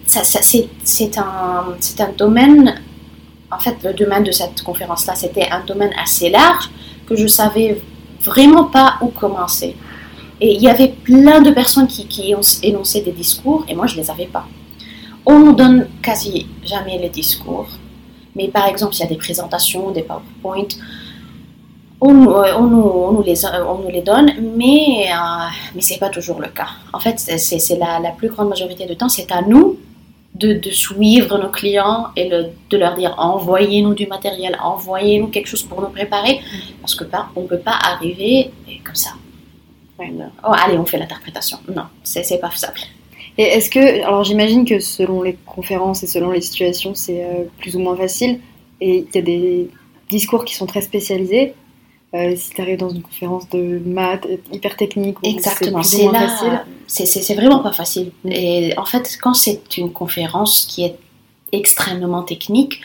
Ça, 0.06 0.24
ça, 0.24 0.40
c'est 0.42 1.18
un, 1.18 1.76
un 1.98 2.12
domaine, 2.16 2.80
en 3.50 3.58
fait 3.60 3.76
le 3.84 3.92
domaine 3.92 4.24
de 4.24 4.32
cette 4.32 4.62
conférence-là, 4.62 5.14
c'était 5.14 5.48
un 5.50 5.64
domaine 5.64 5.92
assez 6.02 6.30
large 6.30 6.68
que 7.06 7.14
je 7.14 7.28
savais 7.28 7.80
vraiment 8.22 8.64
pas 8.64 8.96
où 9.00 9.08
commencer. 9.08 9.76
Et 10.40 10.54
il 10.54 10.62
y 10.62 10.68
avait 10.68 10.88
plein 10.88 11.40
de 11.42 11.50
personnes 11.50 11.86
qui, 11.86 12.06
qui 12.06 12.34
énonçaient 12.62 13.02
des 13.02 13.12
discours 13.12 13.64
et 13.68 13.74
moi 13.74 13.86
je 13.86 13.96
les 13.96 14.10
avais 14.10 14.26
pas. 14.26 14.46
On 15.26 15.38
nous 15.38 15.52
donne 15.52 15.88
quasi 16.02 16.46
jamais 16.64 16.98
les 16.98 17.10
discours, 17.10 17.68
mais 18.34 18.48
par 18.48 18.66
exemple 18.66 18.94
il 18.94 19.00
y 19.00 19.02
a 19.04 19.06
des 19.06 19.16
présentations, 19.16 19.90
des 19.90 20.02
PowerPoint, 20.02 20.68
on, 22.00 22.08
on, 22.08 22.66
nous, 22.66 22.80
on, 22.80 23.12
nous, 23.12 23.22
les, 23.22 23.44
on 23.44 23.78
nous 23.82 23.90
les 23.90 24.00
donne, 24.00 24.32
mais, 24.56 25.10
euh, 25.12 25.48
mais 25.74 25.82
ce 25.82 25.92
n'est 25.92 25.98
pas 25.98 26.08
toujours 26.08 26.40
le 26.40 26.48
cas. 26.48 26.68
En 26.94 26.98
fait, 26.98 27.18
c'est 27.18 27.78
la, 27.78 28.00
la 28.00 28.12
plus 28.12 28.28
grande 28.28 28.48
majorité 28.48 28.86
du 28.86 28.96
temps, 28.96 29.10
c'est 29.10 29.30
à 29.30 29.42
nous 29.42 29.76
de, 30.40 30.70
suivre 30.70 31.38
nos 31.38 31.50
clients 31.50 32.08
et 32.16 32.28
de 32.28 32.76
leur 32.76 32.94
dire 32.94 33.14
envoyez-nous 33.18 33.94
du 33.94 34.06
matériel, 34.06 34.56
envoyez-nous 34.62 35.28
quelque 35.28 35.46
chose 35.46 35.62
pour 35.62 35.80
nous 35.80 35.90
préparer, 35.90 36.40
parce 36.80 36.94
que 36.94 37.04
pas, 37.04 37.28
on 37.36 37.42
ne 37.42 37.46
peut 37.46 37.58
pas 37.58 37.78
arriver 37.82 38.50
comme 38.84 38.94
ça. 38.94 39.10
Oh, 40.00 40.52
allez, 40.52 40.78
on 40.78 40.86
fait 40.86 40.98
l'interprétation. 40.98 41.58
Non, 41.74 41.84
c'est 42.02 42.40
pas 42.40 42.50
faisable. 42.50 42.80
Et 43.36 43.42
est-ce 43.42 43.70
que, 43.70 44.02
alors 44.02 44.24
j'imagine 44.24 44.64
que 44.64 44.80
selon 44.80 45.22
les 45.22 45.36
conférences 45.46 46.02
et 46.02 46.06
selon 46.06 46.30
les 46.30 46.40
situations, 46.40 46.94
c'est 46.94 47.24
euh, 47.24 47.44
plus 47.58 47.76
ou 47.76 47.78
moins 47.78 47.96
facile, 47.96 48.40
et 48.80 49.06
il 49.08 49.14
y 49.14 49.18
a 49.18 49.22
des 49.22 49.70
discours 50.08 50.44
qui 50.44 50.54
sont 50.54 50.66
très 50.66 50.80
spécialisés. 50.80 51.54
Euh, 52.12 52.34
si 52.36 52.50
tu 52.50 52.60
arrives 52.60 52.78
dans 52.78 52.90
une 52.90 53.02
conférence 53.02 53.48
de 53.50 53.80
maths 53.86 54.26
hyper 54.52 54.76
technique, 54.76 55.16
exactement, 55.22 55.82
c'est 55.82 57.06
c'est 57.06 57.34
vraiment 57.34 57.60
pas 57.60 57.72
facile. 57.72 58.10
Mm. 58.24 58.32
Et 58.32 58.74
en 58.78 58.84
fait, 58.84 59.16
quand 59.22 59.34
c'est 59.34 59.76
une 59.76 59.92
conférence 59.92 60.66
qui 60.66 60.84
est 60.84 60.96
extrêmement 61.52 62.22
technique, 62.22 62.80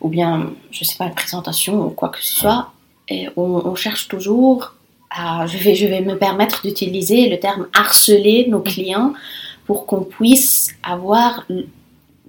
ou 0.00 0.08
bien, 0.08 0.52
je 0.70 0.84
sais 0.84 0.96
pas, 0.96 1.06
une 1.06 1.14
présentation 1.14 1.86
ou 1.86 1.90
quoi 1.90 2.08
que 2.08 2.22
ce 2.22 2.36
soit, 2.40 2.70
et 3.08 3.28
on, 3.36 3.66
on 3.66 3.74
cherche 3.74 4.08
toujours 4.08 4.74
à, 5.10 5.46
je 5.46 5.58
vais, 5.58 5.74
je 5.74 5.86
vais 5.86 6.00
me 6.00 6.16
permettre 6.16 6.62
d'utiliser 6.62 7.28
le 7.28 7.38
terme 7.38 7.66
harceler 7.74 8.46
nos 8.48 8.60
clients 8.60 9.12
pour 9.66 9.86
qu'on 9.86 10.02
puisse 10.02 10.74
avoir 10.82 11.44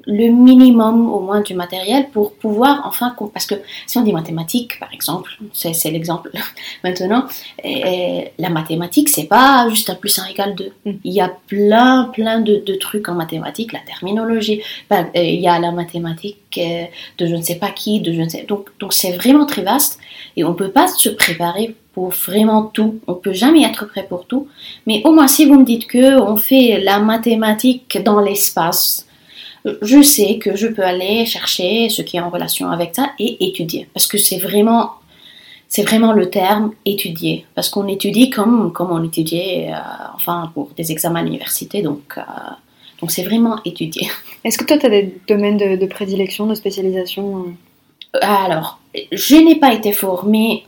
le 0.06 0.28
minimum 0.28 1.12
au 1.12 1.20
moins 1.20 1.42
du 1.42 1.54
matériel 1.54 2.10
pour 2.10 2.34
pouvoir 2.34 2.82
enfin 2.86 3.16
parce 3.34 3.46
que 3.46 3.56
si 3.88 3.98
on 3.98 4.02
dit 4.02 4.12
mathématiques 4.12 4.80
par 4.80 4.94
exemple 4.94 5.32
c'est 5.54 5.92
l'exemple 5.92 6.32
maintenant 6.84 7.26
et 7.64 8.32
la 8.38 8.50
mathématique 8.50 9.10
c'est 9.10 9.26
pas 9.28 9.68
juste 9.70 9.90
un 9.90 9.96
plus 9.96 10.18
un 10.20 10.26
égale 10.26 10.56
2 10.56 10.72
mm. 10.86 10.92
il 11.04 11.14
y 11.14 11.22
a 11.22 11.32
plein 11.48 12.10
plein 12.14 12.40
de, 12.40 12.58
de, 12.66 12.76
trucs 12.76 13.08
en 13.08 13.16
mathématiques 13.16 13.72
la 13.74 13.80
terminologie 13.80 14.62
ben, 14.90 15.10
euh, 15.16 15.22
il 15.22 15.40
y 15.40 15.48
a 15.48 15.60
la 15.60 15.72
mathématique 15.72 16.38
euh, 16.58 16.86
de 17.18 17.26
je 17.26 17.36
ne 17.36 17.42
sais 17.42 17.56
pas 17.56 17.70
qui 17.70 18.02
de 18.02 18.12
je 18.14 18.22
ne 18.22 18.30
sais 18.30 18.44
donc 18.44 18.70
donc 18.80 18.94
c'est 18.94 19.14
vraiment 19.14 19.46
très 19.46 19.64
vaste 19.64 20.00
et 20.36 20.44
on 20.44 20.54
peut 20.54 20.72
pas 20.72 20.88
se 20.88 21.10
préparer 21.10 21.76
pour 21.94 22.10
vraiment 22.10 22.64
tout. 22.64 23.00
On 23.08 23.14
peut 23.14 23.34
jamais 23.34 23.64
être 23.64 23.86
prêt 23.86 24.06
pour 24.08 24.26
tout. 24.26 24.48
Mais 24.88 25.02
au 25.06 25.12
moins, 25.12 25.28
si 25.28 25.46
vous 25.46 25.60
me 25.60 25.64
dites 25.64 25.88
que 25.88 26.20
on 26.20 26.38
fait 26.38 26.82
la 26.82 27.00
mathématique 27.00 28.02
dans 28.04 28.20
l'espace, 28.20 29.06
je 29.82 30.02
sais 30.02 30.38
que 30.38 30.56
je 30.56 30.68
peux 30.68 30.84
aller 30.84 31.26
chercher 31.26 31.90
ce 31.90 32.02
qui 32.02 32.18
est 32.18 32.20
en 32.20 32.30
relation 32.30 32.70
avec 32.70 32.96
ça 32.96 33.12
et 33.20 33.48
étudier. 33.48 33.88
Parce 33.94 34.08
que 34.08 34.18
c'est 34.18 34.38
vraiment, 34.38 34.92
c'est 35.70 35.84
vraiment 35.84 36.14
le 36.14 36.30
terme 36.30 36.74
étudier. 36.86 37.46
Parce 37.56 37.70
qu'on 37.70 37.88
étudie 37.88 38.30
comme, 38.30 38.74
comme 38.74 38.92
on 38.92 39.04
étudiait, 39.04 39.72
euh, 39.72 39.78
enfin, 40.16 40.52
pour 40.54 40.72
des 40.76 40.92
examens 40.92 41.22
à 41.22 41.24
l'université. 41.24 41.82
Donc, 41.82 42.16
euh, 42.18 42.22
donc 43.00 43.12
c'est 43.12 43.24
vraiment 43.24 43.60
étudier. 43.64 44.10
Est-ce 44.44 44.58
que 44.58 44.66
toi, 44.66 44.78
tu 44.78 44.86
as 44.86 44.90
des 44.90 45.16
domaines 45.28 45.58
de, 45.58 45.78
de, 45.78 45.86
prédilection, 45.86 46.46
de 46.48 46.56
spécialisation 46.56 47.38
euh? 47.38 48.20
Alors, 48.22 48.80
je 49.12 49.36
n'ai 49.36 49.56
pas 49.56 49.74
été 49.74 49.92
formée 49.92 50.66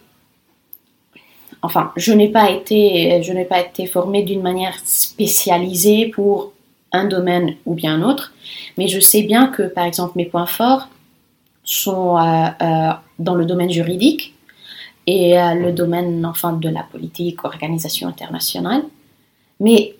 enfin, 1.61 1.91
je 1.95 2.13
n'ai 2.13 2.29
pas 2.29 2.51
été, 2.51 3.21
je 3.23 3.33
n'ai 3.33 3.45
pas 3.45 3.59
été 3.59 3.87
formée 3.87 4.23
d'une 4.23 4.41
manière 4.41 4.77
spécialisée 4.85 6.07
pour 6.07 6.53
un 6.91 7.05
domaine 7.05 7.55
ou 7.65 7.73
bien 7.73 7.95
un 7.95 8.01
autre, 8.03 8.33
mais 8.77 8.87
je 8.87 8.99
sais 8.99 9.23
bien 9.23 9.47
que, 9.47 9.63
par 9.63 9.85
exemple, 9.85 10.13
mes 10.15 10.25
points 10.25 10.45
forts 10.45 10.89
sont 11.63 12.17
euh, 12.17 12.47
euh, 12.61 12.91
dans 13.19 13.35
le 13.35 13.45
domaine 13.45 13.71
juridique 13.71 14.33
et 15.07 15.39
euh, 15.39 15.53
le 15.53 15.71
domaine 15.71 16.25
enfin, 16.25 16.53
de 16.53 16.69
la 16.69 16.83
politique, 16.83 17.43
organisation 17.43 18.07
internationale. 18.07 18.83
Mais 19.59 19.95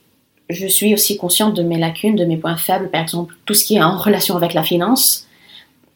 je 0.50 0.68
suis 0.68 0.94
aussi 0.94 1.18
consciente 1.18 1.56
de 1.56 1.64
mes 1.64 1.78
lacunes, 1.78 2.16
de 2.16 2.26
mes 2.26 2.38
points 2.38 2.58
faibles, 2.58 2.90
par 2.90 3.02
exemple, 3.02 3.36
tout 3.46 3.54
ce 3.54 3.66
qui 3.66 3.76
est 3.76 3.84
en 3.84 3.98
relation 3.98 4.38
avec 4.38 4.54
la 4.54 4.64
finance. 4.64 5.28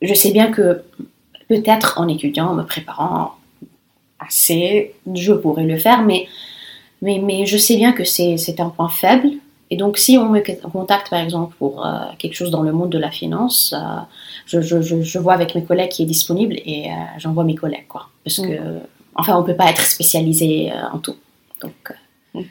Je 0.01 0.13
sais 0.13 0.31
bien 0.31 0.51
que 0.51 0.83
peut-être 1.47 1.99
en 1.99 2.07
étudiant, 2.07 2.47
en 2.47 2.55
me 2.55 2.63
préparant 2.63 3.33
assez, 4.19 4.93
je 5.13 5.33
pourrais 5.33 5.65
le 5.65 5.77
faire, 5.77 6.01
mais, 6.01 6.27
mais, 7.01 7.19
mais 7.19 7.45
je 7.45 7.57
sais 7.57 7.75
bien 7.75 7.93
que 7.93 8.03
c'est 8.03 8.59
un 8.59 8.69
point 8.69 8.89
faible 8.89 9.29
et 9.71 9.77
donc, 9.77 9.97
si 9.97 10.17
on 10.17 10.29
me 10.29 10.41
contacte, 10.69 11.09
par 11.09 11.19
exemple, 11.19 11.55
pour 11.59 11.85
euh, 11.85 11.99
quelque 12.17 12.33
chose 12.33 12.49
dans 12.49 12.63
le 12.63 12.71
monde 12.71 12.89
de 12.89 12.97
la 12.97 13.11
finance, 13.11 13.75
euh, 13.77 13.99
je, 14.47 14.61
je, 14.61 15.01
je, 15.01 15.19
vois 15.19 15.33
avec 15.33 15.53
mes 15.53 15.63
collègues 15.63 15.91
qui 15.91 16.03
est 16.03 16.07
disponible 16.07 16.55
et 16.65 16.89
euh, 16.89 16.93
j'envoie 17.19 17.43
mes 17.43 17.55
collègues, 17.55 17.87
quoi. 17.87 18.07
Parce 18.23 18.37
que, 18.37 18.47
mm. 18.47 18.81
enfin, 19.15 19.35
on 19.37 19.41
ne 19.41 19.45
peut 19.45 19.55
pas 19.55 19.69
être 19.69 19.85
spécialisé 19.85 20.71
en 20.91 20.97
tout. 20.97 21.15
Donc. 21.61 21.93
Mm. 22.33 22.41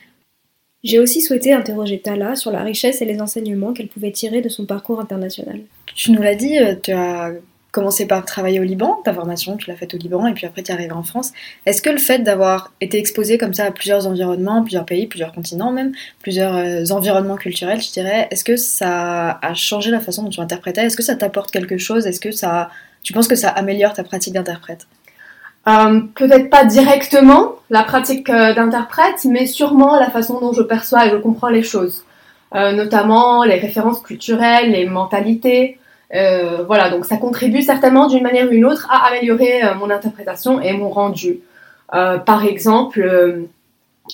J'ai 0.84 1.00
aussi 1.00 1.20
souhaité 1.20 1.52
interroger 1.52 1.98
Tala 1.98 2.36
sur 2.36 2.52
la 2.52 2.62
richesse 2.62 3.02
et 3.02 3.04
les 3.04 3.20
enseignements 3.20 3.72
qu'elle 3.72 3.88
pouvait 3.88 4.12
tirer 4.12 4.40
de 4.40 4.48
son 4.48 4.64
parcours 4.64 5.00
international. 5.00 5.60
Tu 5.96 6.12
nous 6.12 6.22
l'as 6.22 6.36
dit, 6.36 6.56
tu 6.84 6.92
as 6.92 7.32
commencé 7.78 8.06
par 8.06 8.24
travailler 8.24 8.58
au 8.58 8.64
Liban, 8.64 9.00
ta 9.04 9.14
formation, 9.14 9.56
tu 9.56 9.70
l'as 9.70 9.76
faite 9.76 9.94
au 9.94 9.98
Liban, 9.98 10.26
et 10.26 10.34
puis 10.34 10.46
après 10.46 10.64
tu 10.64 10.72
es 10.72 10.74
arrivé 10.74 10.90
en 10.90 11.04
France. 11.04 11.30
Est-ce 11.64 11.80
que 11.80 11.90
le 11.90 11.98
fait 11.98 12.18
d'avoir 12.18 12.72
été 12.80 12.98
exposé 12.98 13.38
comme 13.38 13.54
ça 13.54 13.66
à 13.66 13.70
plusieurs 13.70 14.08
environnements, 14.08 14.62
plusieurs 14.62 14.84
pays, 14.84 15.06
plusieurs 15.06 15.32
continents 15.32 15.70
même, 15.70 15.92
plusieurs 16.20 16.56
euh, 16.56 16.82
environnements 16.90 17.36
culturels, 17.36 17.80
je 17.80 17.92
dirais, 17.92 18.26
est-ce 18.32 18.42
que 18.42 18.56
ça 18.56 19.38
a 19.40 19.54
changé 19.54 19.92
la 19.92 20.00
façon 20.00 20.24
dont 20.24 20.30
tu 20.30 20.40
interprétais? 20.40 20.82
Est-ce 20.86 20.96
que 20.96 21.04
ça 21.04 21.14
t'apporte 21.14 21.52
quelque 21.52 21.78
chose? 21.78 22.08
Est-ce 22.08 22.18
que 22.18 22.32
ça, 22.32 22.68
tu 23.04 23.12
penses 23.12 23.28
que 23.28 23.36
ça 23.36 23.48
améliore 23.48 23.92
ta 23.92 24.02
pratique 24.02 24.34
d'interprète? 24.34 24.88
Euh, 25.68 26.00
Peut-être 26.16 26.50
pas 26.50 26.64
directement 26.64 27.52
la 27.70 27.84
pratique 27.84 28.28
euh, 28.28 28.54
d'interprète, 28.54 29.24
mais 29.24 29.46
sûrement 29.46 30.00
la 30.00 30.10
façon 30.10 30.40
dont 30.40 30.52
je 30.52 30.62
perçois 30.62 31.06
et 31.06 31.10
je 31.10 31.16
comprends 31.16 31.50
les 31.50 31.62
choses. 31.62 32.02
notamment 32.52 33.44
les 33.44 33.60
références 33.60 34.00
culturelles, 34.00 34.72
les 34.72 34.86
mentalités, 34.86 35.78
voilà, 36.10 36.90
donc 36.90 37.04
ça 37.04 37.16
contribue 37.16 37.62
certainement 37.62 38.06
d'une 38.06 38.22
manière 38.22 38.46
ou 38.46 38.50
d'une 38.50 38.64
autre 38.64 38.86
à 38.90 39.08
améliorer 39.08 39.60
mon 39.78 39.90
interprétation 39.90 40.60
et 40.60 40.72
mon 40.72 40.88
rendu. 40.88 41.40
par 41.90 42.44
exemple, 42.44 43.46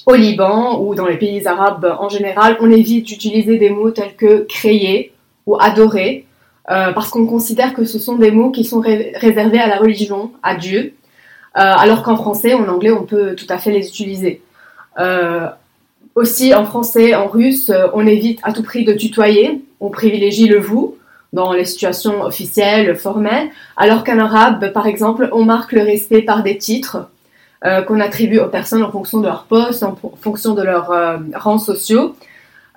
au 0.06 0.14
Liban 0.14 0.80
ou 0.80 0.94
dans 0.94 1.06
les 1.06 1.16
pays 1.16 1.46
arabes 1.46 1.96
en 2.00 2.08
général, 2.08 2.56
on 2.60 2.70
évite 2.70 3.06
d'utiliser 3.06 3.58
des 3.58 3.70
mots 3.70 3.90
tels 3.90 4.16
que 4.16 4.44
créer 4.48 5.12
ou 5.46 5.56
adorer, 5.56 6.26
parce 6.66 7.10
qu'on 7.10 7.26
considère 7.26 7.74
que 7.74 7.84
ce 7.84 7.98
sont 7.98 8.16
des 8.16 8.32
mots 8.32 8.50
qui 8.50 8.64
sont 8.64 8.80
réservés 8.80 9.60
à 9.60 9.68
la 9.68 9.76
religion, 9.76 10.32
à 10.42 10.56
Dieu, 10.56 10.94
alors 11.54 12.02
qu'en 12.02 12.16
français, 12.16 12.54
en 12.54 12.68
anglais, 12.68 12.90
on 12.90 13.04
peut 13.04 13.36
tout 13.36 13.46
à 13.48 13.58
fait 13.58 13.70
les 13.70 13.86
utiliser. 13.86 14.42
Aussi, 16.14 16.54
en 16.54 16.64
français, 16.64 17.14
en 17.14 17.26
russe, 17.26 17.70
euh, 17.70 17.88
on 17.92 18.06
évite 18.06 18.38
à 18.44 18.52
tout 18.52 18.62
prix 18.62 18.84
de 18.84 18.92
tutoyer, 18.92 19.64
on 19.80 19.90
privilégie 19.90 20.46
le 20.46 20.60
vous 20.60 20.96
dans 21.34 21.52
les 21.52 21.64
situations 21.64 22.22
officielles, 22.22 22.96
formelles, 22.96 23.48
alors 23.76 24.04
qu'en 24.04 24.18
arabe, 24.18 24.72
par 24.72 24.86
exemple, 24.86 25.28
on 25.32 25.44
marque 25.44 25.72
le 25.72 25.82
respect 25.82 26.22
par 26.22 26.42
des 26.42 26.56
titres 26.56 27.08
euh, 27.64 27.82
qu'on 27.82 28.00
attribue 28.00 28.38
aux 28.38 28.48
personnes 28.48 28.82
en 28.82 28.90
fonction 28.90 29.20
de 29.20 29.26
leur 29.26 29.44
poste, 29.44 29.82
en 29.82 29.96
fonction 30.20 30.54
de 30.54 30.62
leurs 30.62 30.90
euh, 30.90 31.18
rangs 31.34 31.58
sociaux. 31.58 32.14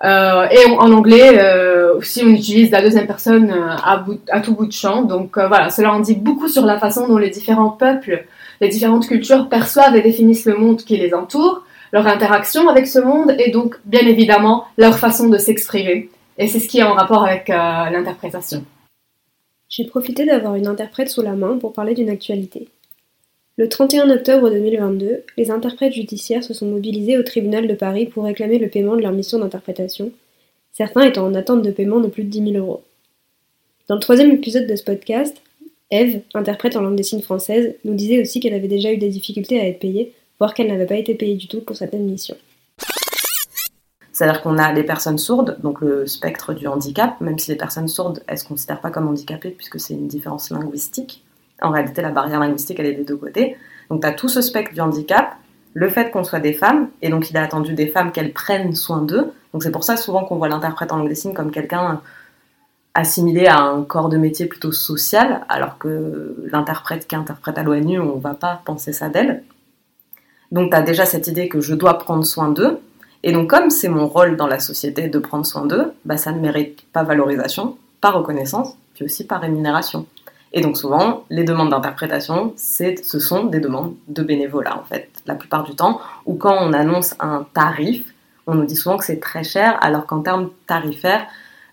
et 0.02 0.64
en 0.84 0.92
anglais 0.92 1.30
aussi, 1.96 2.22
on 2.24 2.28
utilise 2.28 2.70
la 2.70 2.82
deuxième 2.82 3.06
personne 3.06 3.50
à, 3.50 4.04
à 4.30 4.40
tout 4.40 4.54
bout 4.54 4.66
de 4.66 4.72
champ. 4.72 5.02
Donc 5.02 5.38
voilà, 5.38 5.70
cela 5.70 5.92
en 5.92 6.00
dit 6.00 6.14
beaucoup 6.14 6.48
sur 6.48 6.64
la 6.64 6.78
façon 6.78 7.08
dont 7.08 7.18
les 7.18 7.30
différents 7.30 7.70
peuples, 7.70 8.24
les 8.60 8.68
différentes 8.68 9.06
cultures 9.08 9.48
perçoivent 9.48 9.96
et 9.96 10.02
définissent 10.02 10.46
le 10.46 10.56
monde 10.56 10.78
qui 10.78 10.96
les 10.96 11.14
entoure 11.14 11.64
leur 11.92 12.06
interaction 12.06 12.68
avec 12.68 12.86
ce 12.86 12.98
monde 12.98 13.34
et 13.38 13.50
donc 13.50 13.76
bien 13.84 14.06
évidemment 14.06 14.66
leur 14.76 14.98
façon 14.98 15.28
de 15.28 15.38
s'exprimer. 15.38 16.10
Et 16.38 16.48
c'est 16.48 16.60
ce 16.60 16.68
qui 16.68 16.78
est 16.78 16.84
en 16.84 16.94
rapport 16.94 17.24
avec 17.24 17.50
euh, 17.50 17.54
l'interprétation. 17.90 18.64
J'ai 19.68 19.84
profité 19.84 20.24
d'avoir 20.24 20.54
une 20.54 20.66
interprète 20.66 21.10
sous 21.10 21.20
la 21.20 21.34
main 21.34 21.58
pour 21.58 21.72
parler 21.72 21.94
d'une 21.94 22.08
actualité. 22.08 22.68
Le 23.56 23.68
31 23.68 24.08
octobre 24.10 24.48
2022, 24.48 25.24
les 25.36 25.50
interprètes 25.50 25.92
judiciaires 25.92 26.44
se 26.44 26.54
sont 26.54 26.66
mobilisés 26.66 27.18
au 27.18 27.24
tribunal 27.24 27.66
de 27.66 27.74
Paris 27.74 28.06
pour 28.06 28.24
réclamer 28.24 28.58
le 28.58 28.68
paiement 28.68 28.96
de 28.96 29.02
leur 29.02 29.12
mission 29.12 29.40
d'interprétation, 29.40 30.12
certains 30.72 31.02
étant 31.02 31.26
en 31.26 31.34
attente 31.34 31.62
de 31.62 31.70
paiement 31.72 32.00
de 32.00 32.08
plus 32.08 32.22
de 32.22 32.30
10 32.30 32.52
000 32.52 32.64
euros. 32.64 32.82
Dans 33.88 33.96
le 33.96 34.00
troisième 34.00 34.30
épisode 34.30 34.68
de 34.68 34.76
ce 34.76 34.84
podcast, 34.84 35.42
Eve, 35.90 36.20
interprète 36.34 36.76
en 36.76 36.82
langue 36.82 36.96
des 36.96 37.02
signes 37.02 37.20
française, 37.20 37.74
nous 37.84 37.94
disait 37.94 38.20
aussi 38.20 38.38
qu'elle 38.38 38.54
avait 38.54 38.68
déjà 38.68 38.92
eu 38.92 38.98
des 38.98 39.08
difficultés 39.08 39.60
à 39.60 39.66
être 39.66 39.80
payée 39.80 40.12
voire 40.38 40.54
qu'elle 40.54 40.68
n'avait 40.68 40.86
pas 40.86 40.96
été 40.96 41.14
payée 41.14 41.36
du 41.36 41.48
tout 41.48 41.60
pour 41.60 41.76
certaines 41.76 42.06
missions. 42.06 42.36
C'est-à-dire 44.18 44.42
qu'on 44.42 44.58
a 44.58 44.72
les 44.72 44.82
personnes 44.82 45.16
sourdes, 45.16 45.58
donc 45.62 45.80
le 45.80 46.04
spectre 46.08 46.52
du 46.52 46.66
handicap, 46.66 47.20
même 47.20 47.38
si 47.38 47.52
les 47.52 47.56
personnes 47.56 47.86
sourdes, 47.86 48.20
elles 48.26 48.34
ne 48.34 48.40
se 48.40 48.48
considèrent 48.48 48.80
pas 48.80 48.90
comme 48.90 49.06
handicapées 49.06 49.50
puisque 49.50 49.78
c'est 49.78 49.94
une 49.94 50.08
différence 50.08 50.50
linguistique. 50.50 51.22
En 51.62 51.70
réalité, 51.70 52.02
la 52.02 52.10
barrière 52.10 52.40
linguistique, 52.40 52.80
elle 52.80 52.86
est 52.86 52.94
des 52.94 53.04
deux 53.04 53.16
côtés. 53.16 53.56
Donc 53.88 54.00
tu 54.00 54.08
as 54.08 54.10
tout 54.10 54.28
ce 54.28 54.40
spectre 54.40 54.74
du 54.74 54.80
handicap, 54.80 55.36
le 55.72 55.88
fait 55.88 56.10
qu'on 56.10 56.24
soit 56.24 56.40
des 56.40 56.52
femmes, 56.52 56.88
et 57.00 57.10
donc 57.10 57.30
il 57.30 57.36
a 57.36 57.44
attendu 57.44 57.74
des 57.74 57.86
femmes 57.86 58.10
qu'elles 58.10 58.32
prennent 58.32 58.74
soin 58.74 59.02
d'eux. 59.02 59.30
Donc 59.52 59.62
c'est 59.62 59.70
pour 59.70 59.84
ça 59.84 59.96
souvent 59.96 60.24
qu'on 60.24 60.34
voit 60.34 60.48
l'interprète 60.48 60.90
en 60.90 60.96
langue 60.96 61.08
des 61.08 61.14
signes 61.14 61.32
comme 61.32 61.52
quelqu'un 61.52 62.00
assimilé 62.94 63.46
à 63.46 63.60
un 63.60 63.84
corps 63.84 64.08
de 64.08 64.16
métier 64.16 64.46
plutôt 64.46 64.72
social, 64.72 65.42
alors 65.48 65.78
que 65.78 66.34
l'interprète 66.50 67.06
qui 67.06 67.14
interprète 67.14 67.56
à 67.56 67.62
l'ONU, 67.62 68.00
on 68.00 68.16
ne 68.16 68.20
va 68.20 68.34
pas 68.34 68.62
penser 68.64 68.92
ça 68.92 69.10
d'elle. 69.10 69.44
Donc 70.50 70.70
tu 70.70 70.76
as 70.76 70.82
déjà 70.82 71.06
cette 71.06 71.28
idée 71.28 71.48
que 71.48 71.60
je 71.60 71.76
dois 71.76 71.98
prendre 71.98 72.26
soin 72.26 72.48
d'eux. 72.48 72.80
Et 73.22 73.32
donc 73.32 73.50
comme 73.50 73.70
c'est 73.70 73.88
mon 73.88 74.06
rôle 74.06 74.36
dans 74.36 74.46
la 74.46 74.60
société 74.60 75.08
de 75.08 75.18
prendre 75.18 75.46
soin 75.46 75.66
d'eux, 75.66 75.92
bah, 76.04 76.16
ça 76.16 76.32
ne 76.32 76.40
mérite 76.40 76.82
pas 76.92 77.02
valorisation, 77.02 77.76
pas 78.00 78.10
reconnaissance, 78.10 78.76
puis 78.94 79.04
aussi 79.04 79.26
pas 79.26 79.38
rémunération. 79.38 80.06
Et 80.52 80.60
donc 80.60 80.76
souvent, 80.76 81.24
les 81.28 81.44
demandes 81.44 81.70
d'interprétation, 81.70 82.54
ce 82.56 83.18
sont 83.18 83.44
des 83.44 83.60
demandes 83.60 83.94
de 84.08 84.22
bénévolat 84.22 84.78
en 84.78 84.84
fait, 84.84 85.10
la 85.26 85.34
plupart 85.34 85.64
du 85.64 85.74
temps, 85.74 86.00
ou 86.26 86.34
quand 86.34 86.56
on 86.58 86.72
annonce 86.72 87.14
un 87.20 87.46
tarif, 87.52 88.14
on 88.46 88.54
nous 88.54 88.64
dit 88.64 88.76
souvent 88.76 88.96
que 88.96 89.04
c'est 89.04 89.20
très 89.20 89.44
cher, 89.44 89.76
alors 89.82 90.06
qu'en 90.06 90.20
termes 90.20 90.50
tarifaires, 90.66 91.26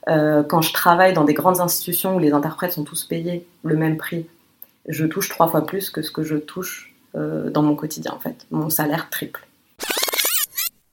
euh, 0.09 0.43
quand 0.43 0.61
je 0.61 0.73
travaille 0.73 1.13
dans 1.13 1.23
des 1.23 1.33
grandes 1.33 1.61
institutions 1.61 2.15
où 2.15 2.19
les 2.19 2.33
interprètes 2.33 2.73
sont 2.73 2.83
tous 2.83 3.05
payés 3.05 3.47
le 3.63 3.75
même 3.75 3.97
prix, 3.97 4.27
je 4.87 5.05
touche 5.05 5.29
trois 5.29 5.47
fois 5.47 5.65
plus 5.65 5.89
que 5.89 6.01
ce 6.01 6.11
que 6.11 6.23
je 6.23 6.35
touche 6.35 6.93
euh, 7.15 7.49
dans 7.49 7.63
mon 7.63 7.75
quotidien 7.75 8.11
en 8.13 8.19
fait. 8.19 8.45
Mon 8.51 8.69
salaire 8.69 9.09
triple. 9.09 9.47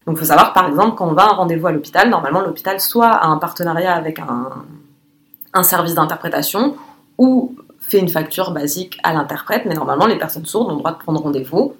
Donc 0.06 0.16
il 0.16 0.18
faut 0.18 0.26
savoir 0.26 0.52
par 0.52 0.68
exemple 0.68 0.96
quand 0.96 1.08
on 1.08 1.12
va 1.12 1.24
à 1.24 1.32
un 1.32 1.34
rendez-vous 1.34 1.66
à 1.66 1.72
l'hôpital, 1.72 2.10
normalement 2.10 2.40
l'hôpital 2.40 2.80
soit 2.80 3.08
a 3.08 3.26
un 3.26 3.38
partenariat 3.38 3.94
avec 3.94 4.18
un, 4.18 5.62
service 5.62 5.94
d'interprétation 5.94 6.76
ou 7.18 7.54
fait 7.78 7.98
une 7.98 8.08
facture 8.08 8.52
basique 8.52 8.98
à 9.02 9.12
l'interprète, 9.12 9.64
mais 9.66 9.74
normalement 9.74 10.06
les 10.06 10.18
personnes 10.18 10.46
sourdes 10.46 10.68
ont 10.68 10.74
le 10.74 10.78
droit 10.78 10.92
de 10.92 10.98
prendre 10.98 11.20
rendez-vous, 11.20 11.74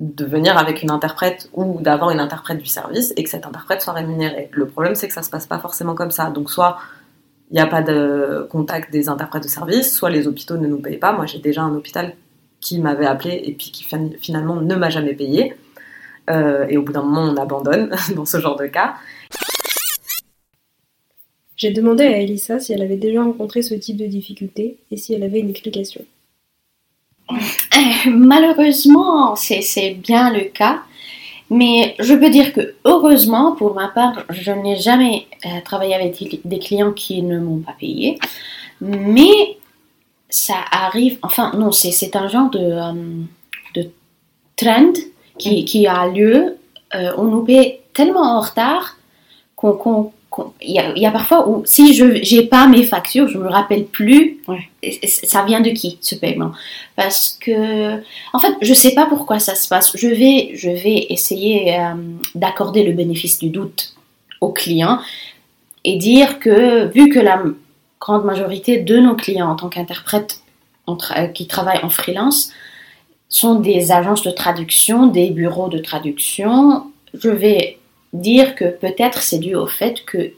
de 0.00 0.24
venir 0.24 0.58
avec 0.58 0.82
une 0.82 0.90
interprète 0.90 1.48
ou 1.54 1.80
d'avoir 1.80 2.10
une 2.10 2.20
interprète 2.20 2.58
du 2.58 2.66
service 2.66 3.14
et 3.16 3.22
que 3.22 3.30
cette 3.30 3.46
interprète 3.46 3.80
soit 3.80 3.94
rémunérée. 3.94 4.50
Le 4.52 4.66
problème 4.66 4.94
c'est 4.94 5.08
que 5.08 5.14
ça 5.14 5.22
se 5.22 5.30
passe 5.30 5.46
pas 5.46 5.58
forcément 5.58 5.94
comme 5.94 6.10
ça. 6.10 6.30
Donc 6.30 6.50
soit 6.50 6.78
il 7.50 7.54
n'y 7.54 7.60
a 7.60 7.66
pas 7.66 7.80
de 7.80 8.46
contact 8.50 8.92
des 8.92 9.08
interprètes 9.08 9.44
de 9.44 9.48
service, 9.48 9.94
soit 9.94 10.10
les 10.10 10.26
hôpitaux 10.26 10.56
ne 10.56 10.66
nous 10.66 10.78
payent 10.78 10.98
pas. 10.98 11.12
Moi 11.12 11.24
j'ai 11.26 11.38
déjà 11.38 11.62
un 11.62 11.74
hôpital 11.74 12.14
qui 12.60 12.80
m'avait 12.80 13.06
appelé 13.06 13.40
et 13.44 13.52
puis 13.52 13.70
qui 13.70 13.86
finalement 14.20 14.56
ne 14.56 14.74
m'a 14.74 14.90
jamais 14.90 15.14
payé. 15.14 15.54
Euh, 16.30 16.66
et 16.68 16.76
au 16.76 16.82
bout 16.82 16.92
d'un 16.92 17.02
moment, 17.02 17.22
on 17.22 17.36
abandonne 17.36 17.94
dans 18.14 18.24
ce 18.24 18.40
genre 18.40 18.56
de 18.56 18.66
cas. 18.66 18.94
J'ai 21.56 21.70
demandé 21.70 22.04
à 22.04 22.18
Elissa 22.18 22.58
si 22.58 22.72
elle 22.72 22.82
avait 22.82 22.96
déjà 22.96 23.22
rencontré 23.22 23.62
ce 23.62 23.74
type 23.74 23.96
de 23.96 24.06
difficulté 24.06 24.76
et 24.90 24.96
si 24.96 25.14
elle 25.14 25.22
avait 25.22 25.40
une 25.40 25.50
explication. 25.50 26.04
Euh, 27.30 27.36
malheureusement, 28.10 29.34
c'est 29.36 29.94
bien 29.94 30.32
le 30.32 30.44
cas. 30.44 30.82
Mais 31.48 31.94
je 32.00 32.12
peux 32.14 32.28
dire 32.28 32.52
que 32.52 32.74
heureusement, 32.84 33.52
pour 33.52 33.74
ma 33.74 33.88
part, 33.88 34.24
je 34.30 34.50
n'ai 34.50 34.76
jamais 34.76 35.26
euh, 35.44 35.60
travaillé 35.64 35.94
avec 35.94 36.40
des 36.44 36.58
clients 36.58 36.92
qui 36.92 37.22
ne 37.22 37.38
m'ont 37.38 37.60
pas 37.60 37.76
payé. 37.78 38.18
Mais 38.80 39.56
ça 40.28 40.56
arrive, 40.72 41.18
enfin 41.22 41.52
non, 41.56 41.70
c'est 41.70 42.16
un 42.16 42.28
genre 42.28 42.50
de, 42.50 42.58
euh, 42.58 43.22
de 43.74 43.90
trend 44.56 44.92
qui, 45.38 45.64
qui, 45.64 45.86
a 45.86 46.06
lieu. 46.08 46.56
Euh, 46.94 47.12
on 47.16 47.24
nous 47.24 47.44
paie 47.44 47.80
tellement 47.92 48.38
en 48.38 48.40
retard 48.40 48.96
qu'on... 49.54 50.12
il 50.60 50.72
y, 50.96 51.06
a 51.06 51.10
parfois 51.10 51.48
où 51.48 51.62
si 51.64 51.94
je 51.94 52.04
n'ai 52.04 52.46
pas 52.46 52.66
mes 52.68 52.84
factures, 52.84 53.28
je 53.28 53.38
me 53.38 53.48
rappelle 53.48 53.86
plus 53.86 54.38
ça 55.06 55.44
vient 55.44 55.60
de 55.60 55.70
qui 55.70 55.98
ce 56.00 56.14
paiement? 56.14 56.52
Parce 56.94 57.36
que, 57.40 57.96
en 58.32 58.38
fait, 58.38 58.54
je 58.60 58.74
sais 58.74 58.94
pas 58.94 59.06
pourquoi 59.06 59.38
ça 59.38 59.54
se 59.54 59.68
passe. 59.68 59.96
Je 59.96 60.08
vais, 60.08 60.50
je 60.54 60.70
vais 60.70 61.06
essayer 61.08 61.78
euh, 61.78 61.94
d'accorder 62.34 62.84
le 62.84 62.92
bénéfice 62.92 63.38
du 63.38 63.50
doute 63.50 63.94
au 64.40 64.52
client 64.52 65.00
et 65.84 65.96
dire 65.96 66.38
que 66.38 66.86
vu 66.92 67.08
que 67.08 67.18
la 67.18 67.42
grande 68.00 68.24
majorité 68.24 68.78
de 68.78 68.98
nos 68.98 69.14
clients 69.14 69.50
en 69.50 69.56
tant 69.56 69.68
qu'interprètes 69.68 70.40
euh, 70.88 71.26
qui 71.28 71.46
travaillent 71.46 71.82
en 71.82 71.90
freelance 71.90 72.52
sont 73.28 73.56
des 73.60 73.92
agences 73.92 74.22
de 74.22 74.30
traduction, 74.30 75.06
des 75.06 75.30
bureaux 75.30 75.68
de 75.68 75.78
traduction. 75.78 76.90
Je 77.14 77.28
vais 77.28 77.78
dire 78.12 78.54
que 78.54 78.64
peut-être 78.64 79.22
c'est 79.22 79.38
dû 79.38 79.54
au 79.54 79.66
fait 79.66 80.04
que 80.04 80.32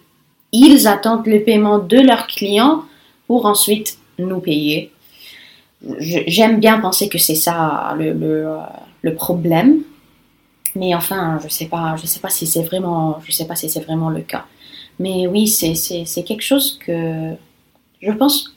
ils 0.53 0.89
attendent 0.89 1.27
le 1.27 1.43
paiement 1.43 1.79
de 1.79 1.99
leurs 1.99 2.27
clients 2.27 2.85
pour 3.27 3.45
ensuite 3.47 3.99
nous 4.19 4.41
payer. 4.41 4.91
J'aime 6.01 6.59
bien 6.59 6.81
penser 6.81 7.09
que 7.09 7.19
c'est 7.19 7.35
ça 7.35 7.95
le, 7.97 8.13
le, 9.03 9.15
problème, 9.15 9.83
mais 10.75 10.95
enfin, 10.95 11.39
je 11.45 11.49
sais 11.49 11.69
sais 12.07 12.21
pas 12.21 12.31
si 12.31 12.47
c'est 12.47 12.63
vraiment, 12.63 13.21
sais 13.31 13.47
pas 13.47 13.55
si 13.55 13.69
c'est 13.69 13.81
vraiment 13.81 14.11
le 14.11 14.23
cas. 14.23 14.47
Mais 14.99 15.29
oui, 15.29 15.47
c'est 15.47 16.23
quelque 16.25 16.43
chose 16.43 16.79
que 16.85 17.35
je 18.01 18.13
pense 18.13 18.57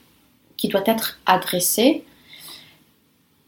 qui 0.58 0.68
doit 0.68 0.84
être 0.86 1.20
adressé 1.26 2.04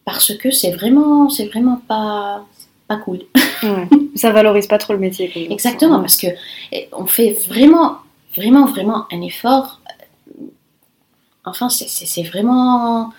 parce 0.06 0.36
que 0.36 0.52
c'est 0.52 0.72
vraiment, 0.72 1.30
c'est 1.30 1.46
vraiment 1.46 1.82
pas, 1.88 2.46
pas 2.88 2.98
cool. 2.98 3.20
ça 4.16 4.32
valorise 4.32 4.68
pas 4.68 4.78
trop 4.78 4.94
le 4.94 5.00
métier. 5.00 5.32
Exactement, 5.52 6.00
parce 6.00 6.18
que 6.18 6.28
eh, 6.72 6.89
on 6.92 7.06
fait 7.06 7.32
vraiment, 7.48 7.98
vraiment, 8.36 8.66
vraiment 8.66 9.06
un 9.12 9.22
effort. 9.22 9.80
Enfin, 11.46 11.70
c'est 11.70 12.24
vraiment, 12.24 13.12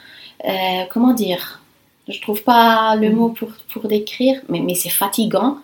euh, 0.46 0.84
comment 0.90 1.12
dire, 1.12 1.60
je 2.08 2.20
trouve 2.20 2.42
pas 2.42 2.96
le 2.96 3.10
mot 3.10 3.30
pour, 3.30 3.50
pour 3.72 3.88
décrire, 3.88 4.40
mais, 4.48 4.60
mais 4.60 4.74
c'est 4.74 4.90
fatigant. 4.90 5.58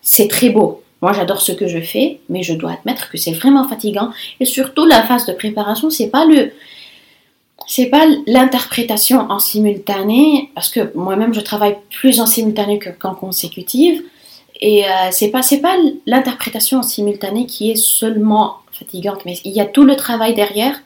C'est 0.00 0.28
très 0.28 0.50
beau. 0.50 0.82
Moi, 1.02 1.12
j'adore 1.12 1.40
ce 1.40 1.52
que 1.52 1.66
je 1.66 1.80
fais, 1.80 2.20
mais 2.30 2.42
je 2.42 2.54
dois 2.54 2.72
admettre 2.72 3.10
que 3.10 3.18
c'est 3.18 3.32
vraiment 3.32 3.68
fatigant. 3.68 4.10
Et 4.40 4.46
surtout, 4.46 4.86
la 4.86 5.02
phase 5.02 5.26
de 5.26 5.32
préparation, 5.32 5.90
c'est 5.90 6.08
pas 6.08 6.24
le, 6.24 6.52
c'est 7.66 7.86
pas 7.86 8.06
l'interprétation 8.26 9.30
en 9.30 9.38
simultané, 9.38 10.50
parce 10.54 10.70
que 10.70 10.92
moi-même 10.94 11.34
je 11.34 11.40
travaille 11.40 11.76
plus 11.90 12.20
en 12.20 12.26
simultané 12.26 12.78
qu'en 12.78 13.14
consécutive, 13.14 14.02
et 14.60 14.84
euh, 14.84 14.88
c'est 15.10 15.30
pas 15.30 15.42
pas 15.62 15.76
l'interprétation 16.06 16.78
en 16.78 16.82
simultané 16.82 17.46
qui 17.46 17.70
est 17.70 17.76
seulement 17.76 18.58
fatigante, 18.72 19.24
mais 19.24 19.38
il 19.44 19.52
y 19.52 19.60
a 19.60 19.66
tout 19.66 19.84
le 19.84 19.96
travail 19.96 20.34
derrière 20.34 20.82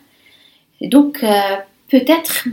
Et 0.80 0.88
donc, 0.88 1.22
euh, 1.22 1.56
peut-être 1.90 2.48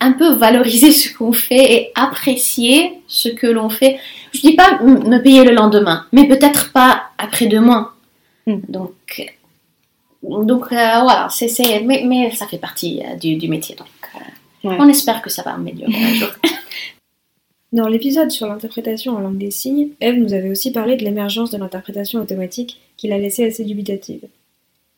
un 0.00 0.12
peu 0.12 0.32
valoriser 0.34 0.92
ce 0.92 1.12
qu'on 1.12 1.32
fait 1.32 1.72
et 1.72 1.92
apprécier 1.94 3.00
ce 3.06 3.28
que 3.28 3.46
l'on 3.46 3.68
fait. 3.68 3.98
Je 4.32 4.40
dis 4.40 4.54
pas 4.54 4.80
me 4.82 5.18
payer 5.18 5.44
le 5.44 5.52
lendemain, 5.52 6.06
mais 6.12 6.26
peut-être 6.26 6.72
pas 6.72 7.04
après-demain. 7.18 7.90
Mm. 8.46 8.60
Donc, 8.68 9.34
donc 10.28 10.64
euh, 10.72 10.76
voilà, 10.76 11.28
c'est, 11.30 11.48
c'est- 11.48 11.80
mais, 11.80 12.04
mais 12.06 12.30
ça 12.32 12.46
fait 12.46 12.58
partie 12.58 13.02
euh, 13.04 13.16
du, 13.16 13.36
du 13.36 13.48
métier. 13.48 13.74
Donc, 13.76 13.86
euh, 14.16 14.18
Ouais. 14.68 14.76
on 14.80 14.88
espère 14.88 15.20
que 15.20 15.28
ça 15.28 15.42
va 15.42 15.52
améliorer 15.54 15.92
un 15.94 16.14
jour. 16.14 16.28
Dans 17.72 17.88
l'épisode 17.88 18.30
sur 18.30 18.46
l'interprétation 18.46 19.16
en 19.16 19.18
langue 19.18 19.36
des 19.36 19.50
signes, 19.50 19.88
Eve 20.00 20.16
nous 20.16 20.32
avait 20.32 20.48
aussi 20.48 20.70
parlé 20.72 20.96
de 20.96 21.04
l'émergence 21.04 21.50
de 21.50 21.58
l'interprétation 21.58 22.20
automatique 22.20 22.80
qui 22.96 23.08
l'a 23.08 23.18
laissée 23.18 23.44
assez 23.44 23.64
dubitative. 23.64 24.22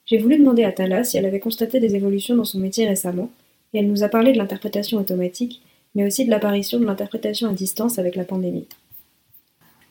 J'ai 0.04 0.18
voulu 0.18 0.36
demander 0.38 0.62
à 0.62 0.72
Tala 0.72 1.02
si 1.02 1.16
elle 1.16 1.24
avait 1.26 1.40
constaté 1.40 1.80
des 1.80 1.96
évolutions 1.96 2.36
dans 2.36 2.44
son 2.44 2.58
métier 2.58 2.86
récemment, 2.86 3.30
et 3.72 3.78
elle 3.78 3.88
nous 3.88 4.04
a 4.04 4.08
parlé 4.08 4.32
de 4.32 4.38
l'interprétation 4.38 4.98
automatique, 4.98 5.62
mais 5.94 6.06
aussi 6.06 6.24
de 6.26 6.30
l'apparition 6.30 6.78
de 6.78 6.84
l'interprétation 6.84 7.48
à 7.48 7.52
distance 7.52 7.98
avec 7.98 8.14
la 8.14 8.24
pandémie. 8.24 8.66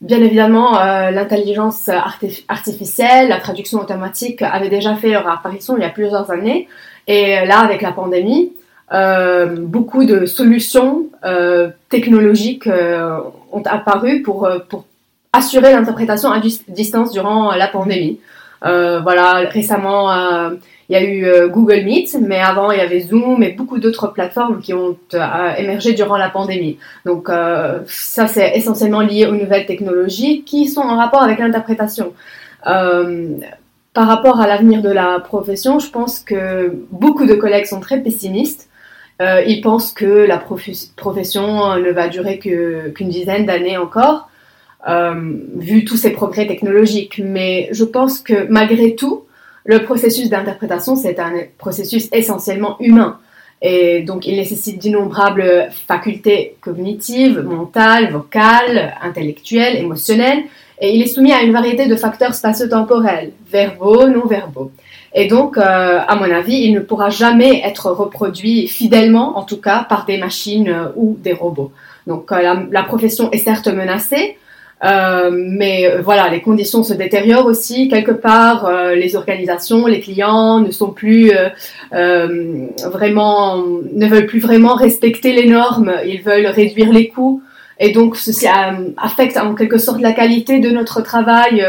Bien 0.02 0.20
évidemment, 0.20 0.78
euh, 0.78 1.10
l'intelligence 1.10 1.88
artif- 1.88 2.44
artificielle, 2.48 3.28
la 3.28 3.38
traduction 3.38 3.80
automatique 3.80 4.42
avaient 4.42 4.68
déjà 4.68 4.94
fait 4.94 5.10
leur 5.10 5.26
apparition 5.26 5.76
il 5.76 5.82
y 5.82 5.86
a 5.86 5.88
plusieurs 5.88 6.30
années. 6.30 6.68
Et 7.06 7.46
là, 7.46 7.60
avec 7.60 7.80
la 7.80 7.92
pandémie, 7.92 8.52
euh, 8.92 9.56
beaucoup 9.58 10.04
de 10.04 10.26
solutions 10.26 11.06
euh, 11.24 11.70
technologiques 11.88 12.68
ont 13.52 13.62
apparu 13.64 14.22
pour, 14.22 14.48
pour 14.68 14.84
assurer 15.32 15.72
l'interprétation 15.72 16.30
à 16.30 16.40
dis- 16.40 16.62
distance 16.68 17.12
durant 17.12 17.52
la 17.52 17.66
pandémie. 17.66 18.20
Euh, 18.64 19.00
voilà, 19.00 19.48
récemment, 19.50 20.10
euh, 20.10 20.50
il 20.88 20.92
y 20.92 20.96
a 20.96 21.02
eu 21.02 21.24
euh, 21.26 21.48
Google 21.48 21.82
Meet, 21.84 22.16
mais 22.20 22.40
avant, 22.40 22.70
il 22.70 22.78
y 22.78 22.80
avait 22.80 23.00
Zoom 23.00 23.42
et 23.42 23.52
beaucoup 23.52 23.78
d'autres 23.78 24.08
plateformes 24.08 24.60
qui 24.60 24.72
ont 24.72 24.96
émergé 25.58 25.92
durant 25.92 26.16
la 26.16 26.30
pandémie. 26.30 26.78
Donc 27.04 27.28
ça, 27.86 28.28
c'est 28.28 28.56
essentiellement 28.56 29.00
lié 29.00 29.26
aux 29.26 29.34
nouvelles 29.34 29.66
technologies 29.66 30.42
qui 30.42 30.68
sont 30.68 30.82
en 30.82 30.96
rapport 30.96 31.22
avec 31.22 31.38
l'interprétation. 31.38 32.12
Par 32.62 34.08
rapport 34.08 34.40
à 34.40 34.46
l'avenir 34.46 34.82
de 34.82 34.90
la 34.90 35.20
profession, 35.20 35.78
je 35.78 35.90
pense 35.90 36.20
que 36.20 36.70
beaucoup 36.90 37.24
de 37.24 37.34
collègues 37.34 37.64
sont 37.64 37.80
très 37.80 37.98
pessimistes. 38.00 38.68
Euh, 39.22 39.42
ils 39.46 39.62
pensent 39.62 39.92
que 39.92 40.26
la 40.26 40.38
profession 40.38 41.76
ne 41.76 41.90
va 41.90 42.08
durer 42.08 42.38
qu'une 42.38 43.08
dizaine 43.08 43.46
d'années 43.46 43.78
encore, 43.78 44.28
vu 45.56 45.84
tous 45.84 45.96
ces 45.96 46.10
progrès 46.10 46.46
technologiques. 46.46 47.20
Mais 47.24 47.68
je 47.72 47.84
pense 47.84 48.20
que 48.20 48.46
malgré 48.48 48.94
tout, 48.94 49.24
le 49.64 49.82
processus 49.82 50.30
d'interprétation, 50.30 50.94
c'est 50.94 51.18
un 51.18 51.32
processus 51.58 52.08
essentiellement 52.12 52.76
humain. 52.80 53.18
Et 53.62 54.02
donc, 54.02 54.26
il 54.26 54.36
nécessite 54.36 54.78
d'innombrables 54.78 55.68
facultés 55.88 56.56
cognitives, 56.60 57.40
mentales, 57.40 58.12
vocales, 58.12 58.94
intellectuelles, 59.02 59.76
émotionnelles, 59.76 60.44
et 60.80 60.94
il 60.94 61.02
est 61.02 61.06
soumis 61.06 61.32
à 61.32 61.42
une 61.42 61.52
variété 61.52 61.86
de 61.86 61.96
facteurs 61.96 62.34
spatio-temporels, 62.34 63.32
verbaux, 63.50 64.08
non-verbaux. 64.08 64.70
Et 65.14 65.26
donc, 65.26 65.56
euh, 65.56 66.00
à 66.06 66.14
mon 66.16 66.30
avis, 66.30 66.58
il 66.58 66.74
ne 66.74 66.80
pourra 66.80 67.08
jamais 67.08 67.62
être 67.64 67.90
reproduit 67.90 68.68
fidèlement, 68.68 69.38
en 69.38 69.42
tout 69.42 69.56
cas, 69.56 69.86
par 69.88 70.04
des 70.04 70.18
machines 70.18 70.68
euh, 70.68 70.88
ou 70.94 71.16
des 71.18 71.32
robots. 71.32 71.72
Donc, 72.06 72.30
euh, 72.30 72.66
la 72.70 72.82
profession 72.82 73.30
est 73.32 73.38
certes 73.38 73.68
menacée, 73.68 74.36
euh, 74.84 75.30
mais 75.32 75.86
euh, 75.86 76.02
voilà, 76.02 76.28
les 76.28 76.42
conditions 76.42 76.82
se 76.82 76.92
détériorent 76.92 77.46
aussi. 77.46 77.88
Quelque 77.88 78.12
part, 78.12 78.66
euh, 78.66 78.94
les 78.94 79.16
organisations, 79.16 79.86
les 79.86 80.00
clients 80.00 80.60
ne 80.60 80.70
sont 80.70 80.90
plus 80.90 81.30
euh, 81.30 81.48
euh, 81.94 82.66
vraiment, 82.84 83.64
ne 83.92 84.06
veulent 84.06 84.26
plus 84.26 84.40
vraiment 84.40 84.74
respecter 84.74 85.32
les 85.32 85.48
normes. 85.48 85.92
Ils 86.04 86.22
veulent 86.22 86.46
réduire 86.46 86.92
les 86.92 87.08
coûts. 87.08 87.42
Et 87.78 87.92
donc, 87.92 88.16
ceci 88.16 88.46
affecte 88.96 89.36
en 89.36 89.54
quelque 89.54 89.76
sorte 89.76 90.00
la 90.00 90.12
qualité 90.12 90.60
de 90.60 90.70
notre 90.70 91.02
travail. 91.02 91.62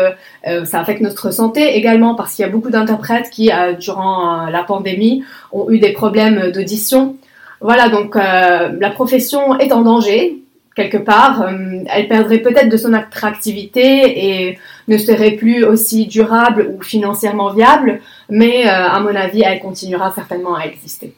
ça 0.63 0.79
affecte 0.79 1.01
notre 1.01 1.31
santé 1.31 1.75
également 1.75 2.15
parce 2.15 2.33
qu'il 2.33 2.45
y 2.45 2.47
a 2.47 2.51
beaucoup 2.51 2.69
d'interprètes 2.69 3.29
qui, 3.29 3.51
durant 3.77 4.45
la 4.45 4.63
pandémie, 4.63 5.25
ont 5.51 5.69
eu 5.69 5.79
des 5.79 5.91
problèmes 5.91 6.49
d'audition. 6.53 7.17
Voilà, 7.59 7.89
donc 7.89 8.15
la 8.15 8.89
profession 8.91 9.59
est 9.59 9.73
en 9.73 9.81
danger 9.81 10.41
quelque 10.77 10.97
part. 10.97 11.41
Euh, 11.41 11.83
elle 11.93 12.07
perdrait 12.07 12.37
peut-être 12.37 12.69
de 12.69 12.77
son 12.77 12.93
attractivité 12.93 13.83
et 14.27 14.59
ne 14.87 14.97
serait 14.97 15.31
plus 15.31 15.65
aussi 15.65 16.05
durable 16.05 16.71
ou 16.71 16.81
financièrement 16.81 17.51
viable, 17.51 17.99
mais 18.29 18.67
euh, 18.67 18.71
à 18.71 18.99
mon 19.01 19.13
avis, 19.13 19.41
elle 19.43 19.59
continuera 19.59 20.11
certainement 20.11 20.55
à 20.55 20.65
exister. 20.65 21.13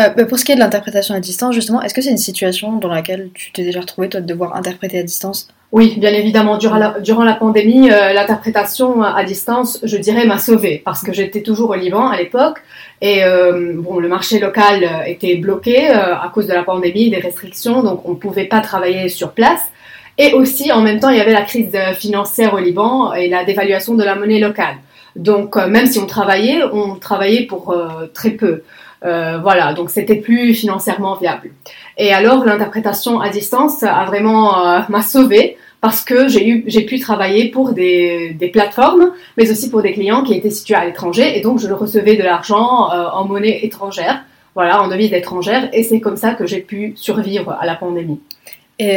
Euh, 0.00 0.10
bah, 0.10 0.24
pour 0.26 0.38
ce 0.38 0.44
qui 0.44 0.52
est 0.52 0.56
de 0.56 0.60
l'interprétation 0.60 1.14
à 1.14 1.20
distance, 1.20 1.54
justement, 1.54 1.80
est-ce 1.82 1.94
que 1.94 2.02
c'est 2.02 2.10
une 2.10 2.16
situation 2.18 2.72
dans 2.76 2.88
laquelle 2.88 3.30
tu 3.34 3.52
t'es 3.52 3.64
déjà 3.64 3.80
retrouvé, 3.80 4.08
toi, 4.08 4.20
de 4.20 4.26
devoir 4.26 4.54
interpréter 4.54 4.98
à 4.98 5.02
distance? 5.02 5.48
Oui, 5.72 5.96
bien 5.98 6.12
évidemment, 6.12 6.58
durant 6.58 6.76
la, 6.76 7.00
durant 7.00 7.24
la 7.24 7.34
pandémie, 7.34 7.90
euh, 7.90 8.12
l'interprétation 8.12 9.02
à 9.02 9.24
distance, 9.24 9.80
je 9.82 9.96
dirais, 9.96 10.24
m'a 10.24 10.38
sauvée 10.38 10.80
parce 10.84 11.02
que 11.02 11.12
j'étais 11.12 11.42
toujours 11.42 11.70
au 11.70 11.74
Liban 11.74 12.08
à 12.08 12.16
l'époque 12.16 12.62
et 13.00 13.24
euh, 13.24 13.72
bon, 13.74 13.98
le 13.98 14.08
marché 14.08 14.38
local 14.38 14.84
euh, 14.84 15.04
était 15.06 15.36
bloqué 15.36 15.90
euh, 15.90 16.14
à 16.14 16.30
cause 16.32 16.46
de 16.46 16.52
la 16.52 16.62
pandémie, 16.62 17.10
des 17.10 17.18
restrictions, 17.18 17.82
donc 17.82 18.08
on 18.08 18.12
ne 18.12 18.16
pouvait 18.16 18.44
pas 18.44 18.60
travailler 18.60 19.08
sur 19.08 19.32
place. 19.32 19.60
Et 20.18 20.32
aussi, 20.32 20.72
en 20.72 20.80
même 20.80 20.98
temps, 20.98 21.10
il 21.10 21.18
y 21.18 21.20
avait 21.20 21.32
la 21.32 21.42
crise 21.42 21.74
euh, 21.74 21.92
financière 21.92 22.54
au 22.54 22.58
Liban 22.58 23.12
et 23.12 23.28
la 23.28 23.44
dévaluation 23.44 23.94
de 23.94 24.04
la 24.04 24.14
monnaie 24.14 24.38
locale. 24.38 24.76
Donc, 25.14 25.56
même 25.56 25.86
si 25.86 25.98
on 25.98 26.06
travaillait, 26.06 26.62
on 26.72 26.96
travaillait 26.96 27.46
pour 27.46 27.74
très 28.12 28.32
peu. 28.32 28.62
Euh, 29.06 29.38
voilà, 29.38 29.72
donc 29.72 29.90
c'était 29.90 30.16
plus 30.16 30.54
financièrement 30.54 31.14
viable. 31.14 31.50
Et 31.96 32.12
alors, 32.12 32.44
l'interprétation 32.44 33.20
à 33.20 33.28
distance 33.28 33.82
a 33.82 34.04
vraiment 34.04 34.66
euh, 34.66 34.80
m'a 34.88 35.02
sauvée 35.02 35.56
parce 35.80 36.02
que 36.02 36.26
j'ai 36.26 36.86
pu 36.86 36.98
travailler 36.98 37.50
pour 37.50 37.72
des, 37.72 38.50
plateformes, 38.52 39.12
mais 39.36 39.48
aussi 39.50 39.70
pour 39.70 39.82
des 39.82 39.92
clients 39.92 40.24
qui 40.24 40.34
étaient 40.34 40.50
situés 40.50 40.74
à 40.74 40.84
l'étranger, 40.84 41.38
et 41.38 41.42
donc 41.42 41.60
je 41.60 41.70
recevais 41.72 42.16
de 42.16 42.24
l'argent 42.24 42.90
euh, 42.90 43.06
en 43.12 43.24
monnaie 43.24 43.64
étrangère, 43.64 44.24
voilà, 44.54 44.82
en 44.82 44.88
devise 44.88 45.12
étrangère, 45.12 45.68
et 45.72 45.84
c'est 45.84 46.00
comme 46.00 46.16
ça 46.16 46.34
que 46.34 46.46
j'ai 46.46 46.60
pu 46.60 46.94
survivre 46.96 47.56
à 47.60 47.66
la 47.66 47.76
pandémie. 47.76 48.20
Et 48.78 48.96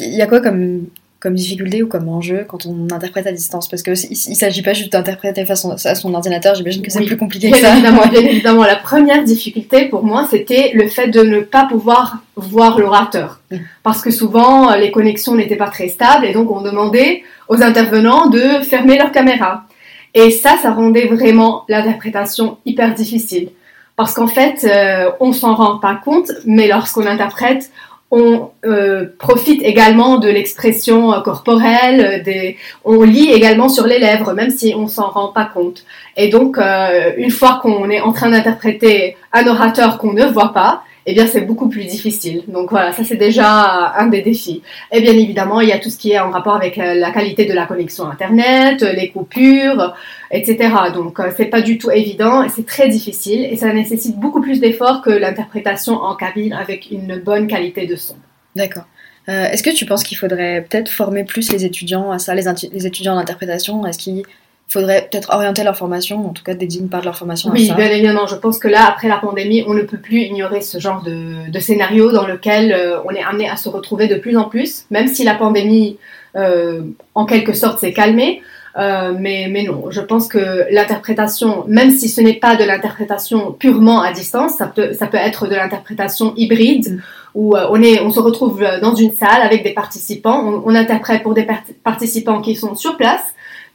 il 0.00 0.14
y 0.14 0.22
a 0.22 0.26
quoi 0.26 0.40
comme, 0.40 0.86
comme 1.22 1.34
difficulté 1.34 1.84
ou 1.84 1.86
comme 1.86 2.08
enjeu 2.08 2.44
quand 2.48 2.66
on 2.66 2.92
interprète 2.92 3.28
à 3.28 3.32
distance 3.32 3.68
Parce 3.68 3.84
qu'il 3.84 3.92
ne 3.92 4.34
s'agit 4.34 4.62
pas 4.62 4.72
juste 4.72 4.90
d'interpréter 4.92 5.44
face 5.44 5.64
à 5.86 5.94
son 5.94 6.12
ordinateur, 6.14 6.56
j'imagine 6.56 6.82
que 6.82 6.90
c'est 6.90 6.98
Oui, 6.98 7.06
plus 7.06 7.16
compliqué 7.16 7.46
Bien 7.46 7.56
que 7.56 7.62
ça. 7.62 7.72
évidemment, 7.74 8.08
bien 8.08 8.20
évidemment, 8.32 8.64
la 8.64 8.74
première 8.74 9.22
difficulté 9.22 9.84
pour 9.84 10.02
moi, 10.02 10.26
c'était 10.28 10.72
le 10.74 10.88
fait 10.88 11.06
de 11.06 11.22
ne 11.22 11.38
pas 11.38 11.64
pouvoir 11.66 12.18
voir 12.34 12.80
l'orateur. 12.80 13.40
Parce 13.84 14.02
que 14.02 14.10
souvent, 14.10 14.74
les 14.74 14.90
connexions 14.90 15.36
n'étaient 15.36 15.56
pas 15.56 15.70
très 15.70 15.86
stables 15.86 16.24
et 16.26 16.32
donc 16.32 16.50
on 16.50 16.60
demandait 16.60 17.22
aux 17.48 17.62
intervenants 17.62 18.28
de 18.28 18.60
fermer 18.64 18.98
leur 18.98 19.12
caméra. 19.12 19.66
Et 20.14 20.32
ça, 20.32 20.56
ça 20.60 20.72
rendait 20.72 21.06
vraiment 21.06 21.64
l'interprétation 21.68 22.58
hyper 22.66 22.94
difficile. 22.94 23.50
Parce 23.94 24.14
qu'en 24.14 24.26
fait, 24.26 24.64
euh, 24.64 25.10
on 25.20 25.32
s'en 25.32 25.54
rend 25.54 25.78
pas 25.78 25.94
compte, 25.94 26.32
mais 26.46 26.66
lorsqu'on 26.66 27.06
interprète, 27.06 27.70
on 28.12 28.50
euh, 28.66 29.06
profite 29.18 29.62
également 29.62 30.18
de 30.18 30.28
l'expression 30.28 31.14
euh, 31.14 31.20
corporelle, 31.20 32.00
euh, 32.00 32.22
des... 32.22 32.58
on 32.84 33.02
lit 33.02 33.30
également 33.30 33.70
sur 33.70 33.86
les 33.86 33.98
lèvres, 33.98 34.34
même 34.34 34.50
si 34.50 34.74
on 34.76 34.86
s'en 34.86 35.08
rend 35.08 35.28
pas 35.28 35.46
compte. 35.46 35.84
Et 36.18 36.28
donc, 36.28 36.58
euh, 36.58 37.12
une 37.16 37.30
fois 37.30 37.58
qu'on 37.62 37.88
est 37.88 38.02
en 38.02 38.12
train 38.12 38.30
d'interpréter 38.30 39.16
un 39.32 39.46
orateur 39.46 39.96
qu'on 39.96 40.12
ne 40.12 40.26
voit 40.26 40.52
pas, 40.52 40.82
eh 41.06 41.14
bien, 41.14 41.26
c'est 41.26 41.40
beaucoup 41.40 41.68
plus 41.68 41.84
difficile. 41.84 42.44
Donc 42.46 42.70
voilà, 42.70 42.92
ça 42.92 43.02
c'est 43.04 43.16
déjà 43.16 43.92
un 43.96 44.06
des 44.06 44.22
défis. 44.22 44.62
Et 44.92 45.00
bien 45.00 45.12
évidemment, 45.12 45.60
il 45.60 45.68
y 45.68 45.72
a 45.72 45.78
tout 45.78 45.90
ce 45.90 45.98
qui 45.98 46.12
est 46.12 46.20
en 46.20 46.30
rapport 46.30 46.54
avec 46.54 46.78
euh, 46.78 46.94
la 46.94 47.10
qualité 47.10 47.44
de 47.44 47.52
la 47.52 47.66
connexion 47.66 48.08
Internet, 48.08 48.82
euh, 48.82 48.92
les 48.92 49.10
coupures, 49.10 49.94
etc. 50.30 50.70
Donc 50.94 51.18
euh, 51.18 51.30
c'est 51.36 51.46
pas 51.46 51.60
du 51.60 51.78
tout 51.78 51.90
évident 51.90 52.46
c'est 52.48 52.66
très 52.66 52.88
difficile 52.88 53.44
et 53.44 53.56
ça 53.56 53.72
nécessite 53.72 54.18
beaucoup 54.18 54.40
plus 54.40 54.60
d'efforts 54.60 55.02
que 55.02 55.10
l'interprétation 55.10 55.94
en 55.94 56.14
cabine 56.14 56.52
avec 56.52 56.90
une 56.90 57.18
bonne 57.18 57.46
qualité 57.46 57.86
de 57.86 57.96
son. 57.96 58.16
D'accord. 58.54 58.84
Est-ce 59.28 59.62
que 59.62 59.70
tu 59.70 59.86
penses 59.86 60.02
qu'il 60.02 60.18
faudrait 60.18 60.66
peut-être 60.68 60.90
former 60.90 61.22
plus 61.22 61.52
les 61.52 61.64
étudiants 61.64 62.10
à 62.10 62.18
ça, 62.18 62.34
les, 62.34 62.42
les 62.72 62.86
étudiants 62.88 63.14
en 63.14 63.18
interprétation? 63.18 63.86
Est-ce 63.86 63.98
qu'il 63.98 64.24
faudrait 64.72 65.08
peut-être 65.10 65.30
orienter 65.34 65.62
leur 65.64 65.76
formation, 65.76 66.26
en 66.26 66.32
tout 66.32 66.42
cas 66.42 66.54
dédier 66.54 66.80
une 66.80 66.88
part 66.88 67.00
de 67.00 67.06
leur 67.06 67.16
formation 67.16 67.50
Oui, 67.50 67.64
à 67.66 67.68
ça 67.68 67.74
bien 67.74 67.90
évidemment. 67.90 68.26
Je 68.26 68.36
pense 68.36 68.58
que 68.58 68.68
là, 68.68 68.86
après 68.88 69.08
la 69.08 69.18
pandémie, 69.18 69.62
on 69.66 69.74
ne 69.74 69.82
peut 69.82 69.98
plus 69.98 70.20
ignorer 70.22 70.60
ce 70.62 70.78
genre 70.78 71.02
de, 71.02 71.50
de 71.50 71.58
scénario 71.60 72.10
dans 72.12 72.26
lequel 72.26 72.72
euh, 72.72 72.98
on 73.04 73.10
est 73.10 73.22
amené 73.22 73.48
à 73.48 73.56
se 73.56 73.68
retrouver 73.68 74.06
de 74.08 74.16
plus 74.16 74.36
en 74.36 74.44
plus, 74.44 74.84
même 74.90 75.08
si 75.08 75.24
la 75.24 75.34
pandémie, 75.34 75.98
euh, 76.36 76.80
en 77.14 77.24
quelque 77.26 77.52
sorte, 77.52 77.78
s'est 77.78 77.92
calmée. 77.92 78.42
Euh, 78.78 79.12
mais, 79.18 79.48
mais 79.50 79.64
non, 79.64 79.90
je 79.90 80.00
pense 80.00 80.26
que 80.28 80.64
l'interprétation, 80.70 81.64
même 81.68 81.90
si 81.90 82.08
ce 82.08 82.22
n'est 82.22 82.38
pas 82.46 82.56
de 82.56 82.64
l'interprétation 82.64 83.52
purement 83.52 84.00
à 84.00 84.12
distance, 84.12 84.52
ça 84.56 84.66
peut, 84.66 84.94
ça 84.94 85.06
peut 85.08 85.18
être 85.18 85.46
de 85.46 85.54
l'interprétation 85.54 86.32
hybride, 86.36 86.88
Mm. 86.94 87.00
où 87.34 87.54
euh, 87.56 87.66
on, 87.70 87.82
est, 87.82 88.00
on 88.00 88.10
se 88.10 88.20
retrouve 88.20 88.64
dans 88.80 88.94
une 88.94 89.12
salle 89.12 89.42
avec 89.42 89.62
des 89.62 89.74
participants, 89.74 90.40
on, 90.46 90.70
on 90.70 90.74
interprète 90.74 91.22
pour 91.22 91.34
des 91.34 91.42
par- 91.44 91.62
participants 91.84 92.40
qui 92.40 92.56
sont 92.56 92.74
sur 92.74 92.96
place, 92.96 93.20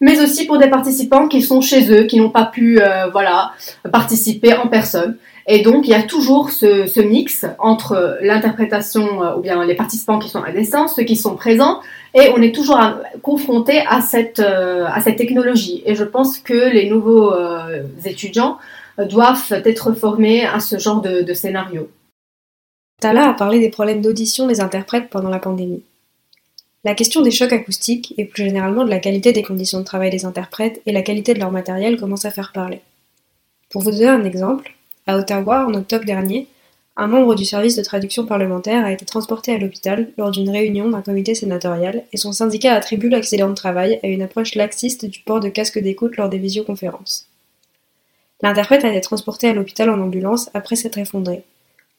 mais 0.01 0.19
aussi 0.21 0.45
pour 0.45 0.57
des 0.57 0.69
participants 0.69 1.27
qui 1.27 1.41
sont 1.41 1.61
chez 1.61 1.91
eux, 1.91 2.03
qui 2.03 2.17
n'ont 2.17 2.29
pas 2.29 2.45
pu 2.45 2.81
euh, 2.81 3.07
voilà, 3.09 3.51
participer 3.91 4.53
en 4.55 4.67
personne. 4.67 5.17
Et 5.49 5.61
donc, 5.61 5.87
il 5.87 5.91
y 5.91 5.95
a 5.95 6.03
toujours 6.03 6.51
ce, 6.51 7.01
mix 7.01 7.45
entre 7.57 8.17
l'interprétation, 8.21 9.23
euh, 9.23 9.35
ou 9.37 9.39
bien 9.39 9.63
les 9.63 9.75
participants 9.75 10.19
qui 10.19 10.27
sont 10.27 10.43
à 10.43 10.51
distance, 10.51 10.95
ceux 10.97 11.03
qui 11.03 11.15
sont 11.15 11.35
présents, 11.35 11.79
et 12.13 12.29
on 12.35 12.41
est 12.41 12.53
toujours 12.53 12.79
confronté 13.21 13.79
à 13.87 14.01
cette, 14.01 14.39
euh, 14.39 14.85
à 14.85 14.99
cette 14.99 15.15
technologie. 15.15 15.83
Et 15.85 15.95
je 15.95 16.03
pense 16.03 16.37
que 16.37 16.53
les 16.53 16.89
nouveaux 16.89 17.31
euh, 17.31 17.83
étudiants 18.03 18.57
doivent 18.97 19.61
être 19.63 19.93
formés 19.93 20.45
à 20.45 20.59
ce 20.59 20.77
genre 20.77 21.01
de, 21.01 21.21
de 21.21 21.33
scénario. 21.33 21.89
Tala 22.99 23.29
a 23.29 23.33
parlé 23.33 23.59
des 23.59 23.69
problèmes 23.69 24.01
d'audition 24.01 24.47
des 24.47 24.59
interprètes 24.59 25.09
pendant 25.09 25.29
la 25.29 25.39
pandémie. 25.39 25.83
La 26.83 26.95
question 26.95 27.21
des 27.21 27.31
chocs 27.31 27.53
acoustiques, 27.53 28.13
et 28.17 28.25
plus 28.25 28.43
généralement 28.43 28.85
de 28.85 28.89
la 28.89 28.99
qualité 28.99 29.31
des 29.31 29.43
conditions 29.43 29.79
de 29.79 29.85
travail 29.85 30.09
des 30.09 30.25
interprètes 30.25 30.81
et 30.85 30.91
la 30.91 31.01
qualité 31.01 31.33
de 31.33 31.39
leur 31.39 31.51
matériel 31.51 31.99
commence 31.99 32.25
à 32.25 32.31
faire 32.31 32.51
parler. 32.53 32.81
Pour 33.69 33.81
vous 33.81 33.91
donner 33.91 34.07
un 34.07 34.23
exemple, 34.23 34.73
à 35.07 35.17
Ottawa, 35.17 35.65
en 35.65 35.73
octobre 35.73 36.05
dernier, 36.05 36.47
un 36.99 37.07
membre 37.07 37.35
du 37.35 37.45
service 37.45 37.75
de 37.75 37.83
traduction 37.83 38.25
parlementaire 38.25 38.83
a 38.83 38.91
été 38.91 39.05
transporté 39.05 39.53
à 39.53 39.59
l'hôpital 39.59 40.11
lors 40.17 40.31
d'une 40.31 40.49
réunion 40.49 40.89
d'un 40.89 41.01
comité 41.01 41.35
sénatorial 41.35 42.03
et 42.11 42.17
son 42.17 42.31
syndicat 42.31 42.73
attribue 42.73 43.07
l'accident 43.07 43.49
de 43.49 43.53
travail 43.53 43.99
à 44.03 44.07
une 44.07 44.23
approche 44.23 44.55
laxiste 44.55 45.05
du 45.05 45.19
port 45.19 45.39
de 45.39 45.49
casque 45.49 45.79
d'écoute 45.79 46.17
lors 46.17 46.27
des 46.27 46.39
visioconférences. 46.39 47.27
L'interprète 48.41 48.83
a 48.83 48.89
été 48.89 49.01
transporté 49.01 49.47
à 49.47 49.53
l'hôpital 49.53 49.89
en 49.89 50.01
ambulance 50.01 50.49
après 50.55 50.75
s'être 50.75 50.97
effondré. 50.97 51.43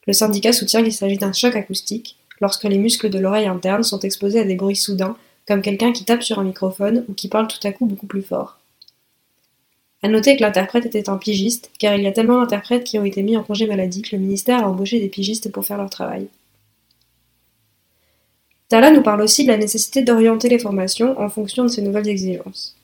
Le 0.06 0.12
syndicat 0.12 0.52
soutient 0.52 0.82
qu'il 0.82 0.92
s'agit 0.92 1.16
d'un 1.16 1.32
choc 1.32 1.54
acoustique 1.54 2.17
lorsque 2.40 2.64
les 2.64 2.78
muscles 2.78 3.10
de 3.10 3.18
l'oreille 3.18 3.46
interne 3.46 3.82
sont 3.82 4.00
exposés 4.00 4.40
à 4.40 4.44
des 4.44 4.54
bruits 4.54 4.76
soudains, 4.76 5.16
comme 5.46 5.62
quelqu'un 5.62 5.92
qui 5.92 6.04
tape 6.04 6.22
sur 6.22 6.38
un 6.38 6.44
microphone 6.44 7.04
ou 7.08 7.14
qui 7.14 7.28
parle 7.28 7.48
tout 7.48 7.66
à 7.66 7.72
coup 7.72 7.86
beaucoup 7.86 8.06
plus 8.06 8.22
fort. 8.22 8.58
À 10.02 10.08
noter 10.08 10.36
que 10.36 10.42
l'interprète 10.42 10.86
était 10.86 11.08
un 11.08 11.16
pigiste, 11.16 11.70
car 11.78 11.94
il 11.96 12.02
y 12.02 12.06
a 12.06 12.12
tellement 12.12 12.40
d'interprètes 12.40 12.84
qui 12.84 12.98
ont 12.98 13.04
été 13.04 13.22
mis 13.22 13.36
en 13.36 13.42
congé 13.42 13.66
maladie 13.66 14.02
que 14.02 14.14
le 14.14 14.22
ministère 14.22 14.62
a 14.64 14.68
embauché 14.68 15.00
des 15.00 15.08
pigistes 15.08 15.50
pour 15.50 15.64
faire 15.64 15.78
leur 15.78 15.90
travail. 15.90 16.28
Tala 18.68 18.90
nous 18.90 19.02
parle 19.02 19.22
aussi 19.22 19.44
de 19.44 19.48
la 19.48 19.56
nécessité 19.56 20.02
d'orienter 20.02 20.48
les 20.48 20.58
formations 20.58 21.18
en 21.18 21.28
fonction 21.28 21.64
de 21.64 21.68
ces 21.68 21.82
nouvelles 21.82 22.08
exigences. 22.08 22.76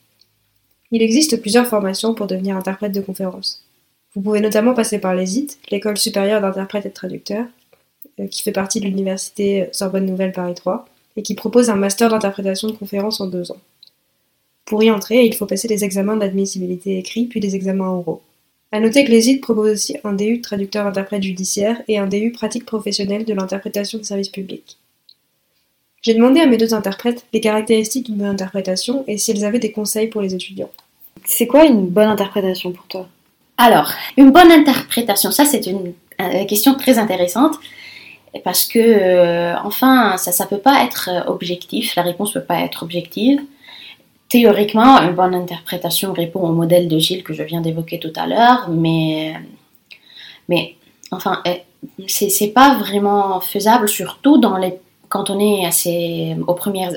Il 0.91 1.03
existe 1.03 1.41
plusieurs 1.41 1.67
formations 1.67 2.15
pour 2.15 2.27
devenir 2.27 2.57
interprète 2.57 2.93
de 2.93 3.01
conférence. 3.01 3.65
Vous 4.15 4.23
pouvez 4.23 4.41
notamment 4.41 4.75
passer 4.75 4.99
par 4.99 5.15
l'ESIT, 5.15 5.59
l'École 5.71 5.99
supérieure 5.99 6.41
d'interprètes 6.41 6.87
et 6.87 6.89
de 6.89 6.95
traducteurs, 6.95 7.47
qui 8.31 8.43
fait 8.43 8.53
partie 8.53 8.81
de 8.81 8.87
l'université 8.87 9.69
Sorbonne 9.73 10.07
Nouvelle 10.07 10.33
Paris 10.33 10.55
3, 10.55 10.87
et 11.17 11.23
qui 11.23 11.35
propose 11.35 11.71
un 11.71 11.77
master 11.77 12.09
d'interprétation 12.09 12.69
de 12.69 12.73
conférences 12.73 13.21
en 13.21 13.27
deux 13.27 13.53
ans. 13.53 13.61
Pour 14.65 14.83
y 14.83 14.91
entrer, 14.91 15.25
il 15.25 15.35
faut 15.35 15.47
passer 15.47 15.69
des 15.69 15.85
examens 15.85 16.17
d'admissibilité 16.17 16.99
écrits 16.99 17.27
puis 17.27 17.41
des 17.41 17.55
examens 17.55 17.91
oraux. 17.91 18.23
À 18.73 18.81
noter 18.81 19.05
que 19.05 19.11
l'ESIT 19.11 19.39
propose 19.39 19.71
aussi 19.71 19.97
un 20.03 20.15
DU 20.15 20.39
de 20.39 20.43
traducteur-interprète 20.43 21.23
judiciaire 21.23 21.81
et 21.87 21.99
un 21.99 22.09
DU 22.09 22.33
pratique 22.33 22.67
professionnelle 22.67 23.25
de 23.25 23.35
l'interprétation 23.35 23.99
de 23.99 24.05
service 24.05 24.31
public. 24.31 24.79
J'ai 26.03 26.15
demandé 26.15 26.41
à 26.41 26.47
mes 26.47 26.57
deux 26.57 26.75
interprètes 26.75 27.25
les 27.33 27.41
caractéristiques 27.41 28.07
d'une 28.07 28.17
bonne 28.17 28.27
interprétation 28.27 29.05
et 29.07 29.17
si 29.17 29.31
elles 29.31 29.45
avaient 29.45 29.59
des 29.59 29.71
conseils 29.71 30.09
pour 30.09 30.23
les 30.23 30.35
étudiants. 30.35 30.71
C'est 31.25 31.47
quoi 31.47 31.65
une 31.65 31.87
bonne 31.87 32.09
interprétation 32.09 32.73
pour 32.73 32.87
toi? 32.87 33.09
Alors, 33.57 33.93
une 34.17 34.33
bonne 34.33 34.51
interprétation, 34.51 35.31
ça 35.31 35.45
c'est 35.45 35.67
une 35.67 35.93
question 36.49 36.75
très 36.75 36.99
intéressante 36.99 37.55
parce 38.43 38.67
que, 38.67 38.79
euh, 38.79 39.55
enfin, 39.65 40.17
ça 40.17 40.45
ne 40.45 40.49
peut 40.49 40.59
pas 40.59 40.85
être 40.85 41.11
objectif, 41.27 41.95
la 41.95 42.03
réponse 42.03 42.33
peut 42.33 42.43
pas 42.43 42.61
être 42.61 42.83
objective. 42.83 43.41
Théoriquement, 44.29 45.01
une 45.03 45.13
bonne 45.13 45.35
interprétation 45.35 46.13
répond 46.13 46.41
au 46.41 46.53
modèle 46.53 46.89
de 46.89 46.99
Gilles 46.99 47.23
que 47.23 47.33
je 47.33 47.43
viens 47.45 47.61
d'évoquer 47.61 48.01
tout 48.01 48.13
à 48.17 48.27
l'heure, 48.27 48.69
mais, 48.69 49.35
mais 50.49 50.75
enfin, 51.13 51.41
eh, 51.45 51.63
c'est 52.09 52.49
pas 52.49 52.75
vraiment 52.77 53.41
faisable, 53.41 53.89
surtout 53.89 54.41
quand 55.09 55.31
on 55.31 55.39
est 55.39 55.65
assez, 55.65 56.37
aux, 56.47 56.55
premières, 56.55 56.93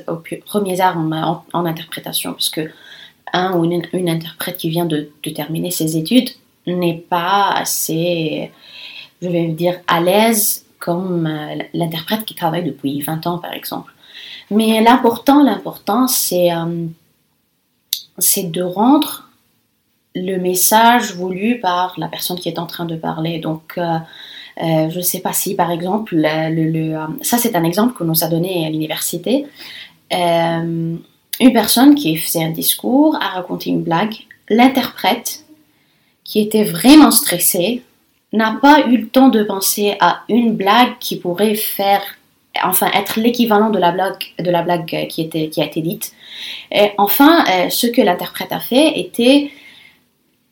premiers 0.45 0.81
armes 0.81 1.43
en, 1.53 1.65
interprétation, 1.65 2.31
parce 2.31 2.49
que 2.49 2.71
un 3.33 3.53
ou 3.55 3.65
une, 3.65 4.09
interprète 4.09 4.57
qui 4.57 4.69
vient 4.69 4.85
de, 4.85 5.11
de 5.21 5.29
terminer 5.29 5.69
ses 5.69 5.97
études 5.97 6.29
n'est 6.65 7.05
pas 7.09 7.51
assez, 7.51 8.51
je 9.21 9.27
vais 9.27 9.47
dire, 9.49 9.79
à 9.87 10.01
l'aise 10.01 10.65
comme 10.87 11.27
euh, 11.27 11.63
l'interprète 11.73 12.23
qui 12.23 12.33
travaille 12.33 12.63
depuis 12.63 13.01
20 13.01 13.27
ans, 13.27 13.39
par 13.39 13.51
exemple. 13.51 13.91
Mais 14.49 14.81
l'important, 14.81 15.45
euh, 15.45 16.87
c'est 18.19 18.43
de 18.43 18.61
rendre 18.61 19.29
le 20.15 20.37
message 20.37 21.13
voulu 21.13 21.59
par 21.59 21.95
la 21.97 22.07
personne 22.07 22.39
qui 22.39 22.47
est 22.47 22.57
en 22.57 22.67
train 22.67 22.85
de 22.85 22.95
parler. 22.95 23.39
Donc, 23.39 23.77
euh, 23.77 23.99
je 24.55 24.97
ne 24.97 25.01
sais 25.01 25.19
pas 25.19 25.33
si, 25.33 25.55
par 25.55 25.71
exemple, 25.71 26.15
le, 26.15 26.95
ça 27.21 27.37
c'est 27.37 27.57
un 27.57 27.65
exemple 27.65 27.93
que 27.93 28.05
nous 28.05 28.23
a 28.23 28.27
donné 28.29 28.65
à 28.65 28.69
l'université. 28.69 29.45
une 30.09 31.01
personne 31.53 31.95
qui 31.95 32.15
faisait 32.15 32.45
un 32.45 32.51
discours 32.51 33.17
a 33.17 33.27
raconté 33.39 33.71
une 33.71 33.83
blague. 33.83 34.15
L'interprète, 34.47 35.43
qui 36.23 36.39
était 36.39 36.63
vraiment 36.63 37.11
stressé, 37.11 37.83
n'a 38.33 38.57
pas 38.61 38.87
eu 38.87 38.97
le 38.97 39.07
temps 39.07 39.29
de 39.29 39.43
penser 39.43 39.95
à 39.99 40.23
une 40.29 40.53
blague 40.53 40.97
qui 40.99 41.17
pourrait 41.17 41.55
faire 41.55 42.01
enfin 42.63 42.89
être 42.93 43.19
l'équivalent 43.19 43.69
de 43.69 43.79
la 43.79 43.91
blague 43.91 44.23
de 44.39 44.49
la 44.49 44.61
blague 44.61 45.07
qui 45.09 45.21
était 45.21 45.49
qui 45.49 45.61
a 45.61 45.65
été 45.65 45.81
dite. 45.81 46.13
Et 46.71 46.91
enfin, 46.97 47.45
euh, 47.45 47.69
ce 47.69 47.87
que 47.87 48.01
l'interprète 48.01 48.51
a 48.51 48.59
fait 48.59 48.99
était 48.99 49.51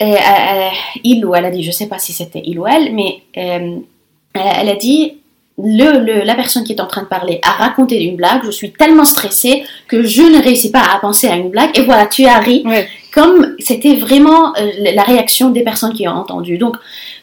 euh, 0.01 0.05
euh, 0.05 0.69
il 1.03 1.25
ou 1.25 1.35
elle 1.35 1.45
a 1.45 1.51
dit, 1.51 1.63
je 1.63 1.71
sais 1.71 1.87
pas 1.87 1.99
si 1.99 2.13
c'était 2.13 2.41
il 2.43 2.59
ou 2.59 2.67
elle, 2.67 2.93
mais 2.93 3.21
elle 3.33 4.69
a 4.69 4.75
dit 4.75 5.17
le, 5.57 6.25
la 6.25 6.35
personne 6.35 6.65
qui 6.65 6.73
est 6.73 6.81
en 6.81 6.87
train 6.87 7.03
de 7.03 7.07
parler 7.07 7.39
a 7.41 7.51
raconté 7.51 8.03
une 8.03 8.17
blague, 8.17 8.43
je 8.43 8.51
suis 8.51 8.73
tellement 8.73 9.05
stressée 9.05 9.63
que 9.87 10.03
je 10.03 10.21
ne 10.21 10.43
réussis 10.43 10.69
pas 10.69 10.83
à 10.93 10.99
penser 10.99 11.27
à 11.27 11.37
une 11.37 11.49
blague, 11.49 11.77
et 11.77 11.81
voilà, 11.81 12.07
tu 12.07 12.25
as 12.25 12.39
ri. 12.39 12.65
Comme 13.13 13.55
c'était 13.59 13.95
vraiment 13.95 14.53
la 14.79 15.03
réaction 15.03 15.49
des 15.49 15.63
personnes 15.63 15.93
qui 15.93 16.05
ont 16.09 16.11
entendu. 16.11 16.57
Donc, 16.57 16.75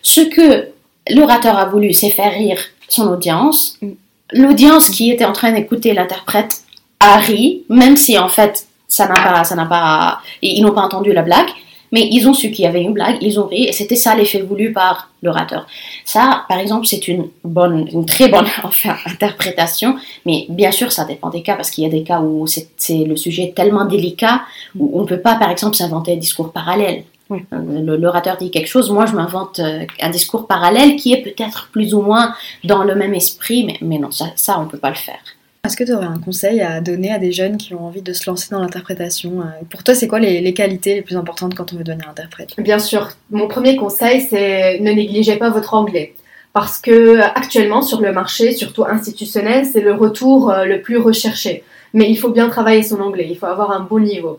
ce 0.03 0.21
que 0.21 0.69
l'orateur 1.11 1.57
a 1.57 1.67
voulu, 1.67 1.93
c'est 1.93 2.11
faire 2.11 2.33
rire 2.33 2.61
son 2.88 3.09
audience. 3.09 3.79
Mm 3.81 3.93
l'audience 4.33 4.91
qui 4.91 5.11
était 5.11 5.25
en 5.25 5.33
train 5.33 5.53
d'écouter 5.53 5.93
l'interprète 5.93 6.62
a 7.01 7.19
ri, 7.19 7.65
même 7.69 7.97
si 7.97 8.19
en 8.19 8.29
fait 8.29 8.67
ça 8.88 9.07
n'a 9.07 9.15
pas, 9.15 9.45
ça 9.45 9.55
n'a 9.55 9.67
pas, 9.67 10.21
ils 10.43 10.62
n'ont 10.62 10.73
pas 10.73 10.83
entendu 10.83 11.12
la 11.12 11.23
blague, 11.23 11.49
mais 11.93 12.09
ils 12.11 12.27
ont 12.29 12.35
su 12.35 12.51
qu'il 12.51 12.65
y 12.65 12.69
avait 12.69 12.83
une 12.83 12.93
blague, 12.93 13.17
ils 13.21 13.38
ont 13.38 13.47
ri, 13.47 13.65
et 13.65 13.73
c'était 13.73 13.97
ça 13.97 14.15
l'effet 14.15 14.41
voulu 14.41 14.73
par 14.73 15.11
l'orateur. 15.23 15.67
Ça, 16.05 16.45
par 16.49 16.59
exemple, 16.59 16.87
c'est 16.87 17.07
une 17.09 17.29
bonne, 17.45 17.88
une 17.93 18.07
très 18.07 18.29
bonne 18.29 18.47
enfin, 18.62 18.97
interprétation, 19.07 19.97
mais 20.25 20.47
bien 20.49 20.71
sûr, 20.71 20.93
ça 20.93 21.05
dépend 21.05 21.31
des 21.31 21.43
cas, 21.43 21.55
parce 21.55 21.71
qu'il 21.71 21.85
y 21.85 21.87
a 21.87 21.91
des 21.91 22.03
cas 22.03 22.21
où 22.21 22.47
c'est 22.47 23.05
le 23.05 23.17
sujet 23.17 23.53
tellement 23.55 23.85
délicat, 23.85 24.43
où 24.79 24.91
on 24.95 25.03
ne 25.03 25.07
peut 25.07 25.21
pas, 25.21 25.35
par 25.37 25.51
exemple, 25.51 25.77
s'inventer 25.77 26.15
un 26.15 26.17
discours 26.17 26.53
parallèle. 26.53 27.05
Euh, 27.53 27.97
l'orateur 27.97 28.37
dit 28.37 28.51
quelque 28.51 28.68
chose, 28.68 28.90
moi 28.90 29.07
je 29.07 29.14
m'invente 29.14 29.59
euh, 29.59 29.85
un 30.01 30.11
discours 30.11 30.47
parallèle 30.47 30.97
qui 30.97 31.12
est 31.12 31.23
peut-être 31.23 31.68
plus 31.73 31.95
ou 31.95 32.03
moins 32.03 32.35
dans 32.64 32.85
le 32.85 32.95
même 32.95 33.14
esprit, 33.14 33.64
mais, 33.64 33.79
mais 33.81 33.99
non, 33.99 34.11
ça, 34.11 34.27
ça 34.37 34.59
on 34.59 34.64
ne 34.64 34.68
peut 34.68 34.79
pas 34.79 34.90
le 34.90 34.97
faire. 34.97 35.21
Est-ce 35.64 35.77
que 35.77 35.85
tu 35.85 35.92
aurais 35.92 36.07
un 36.07 36.18
conseil 36.18 36.61
à 36.61 36.81
donner 36.81 37.12
à 37.12 37.18
des 37.18 37.31
jeunes 37.31 37.57
qui 37.57 37.73
ont 37.75 37.87
envie 37.87 38.03
de 38.03 38.12
se 38.12 38.29
lancer 38.29 38.49
dans 38.51 38.61
l'interprétation 38.61 39.40
euh, 39.40 39.64
Pour 39.71 39.85
toi, 39.85 39.95
c'est 39.95 40.09
quoi 40.09 40.18
les, 40.18 40.40
les, 40.40 40.55
qualités 40.55 40.97
les 40.97 41.03
plus 41.03 41.16
importantes 41.16 41.55
quand 41.55 41.73
on 41.73 41.77
veut 41.77 41.85
devenir 41.85 42.09
interprète? 42.09 42.55
Bien 42.59 42.81
sûr, 42.81 43.11
mon 43.31 43.47
premier 43.47 43.77
conseil, 43.77 44.23
c'est 44.23 44.81
ne 44.81 44.90
négligez 44.90 45.37
pas 45.37 45.51
votre 45.51 45.75
anglais. 45.75 46.14
Parce 46.53 46.79
que 46.79 47.21
actuellement, 47.21 47.81
sur 47.81 48.01
le 48.01 48.12
marché, 48.12 48.53
surtout 48.53 48.85
institutionnel, 48.85 49.64
c'est 49.64 49.81
le 49.81 49.95
retour 49.95 50.53
le 50.66 50.83
plus 50.83 50.99
recherché. 50.99 51.62
Mais 51.95 52.11
il 52.11 52.16
faut 52.16 52.29
bien 52.29 52.51
travailler 52.51 52.83
son 52.83 53.01
anglais, 53.01 53.27
il 53.31 53.38
faut 53.38 53.47
avoir 53.47 53.71
un 53.71 53.81
bon 53.81 54.01
niveau. 54.01 54.38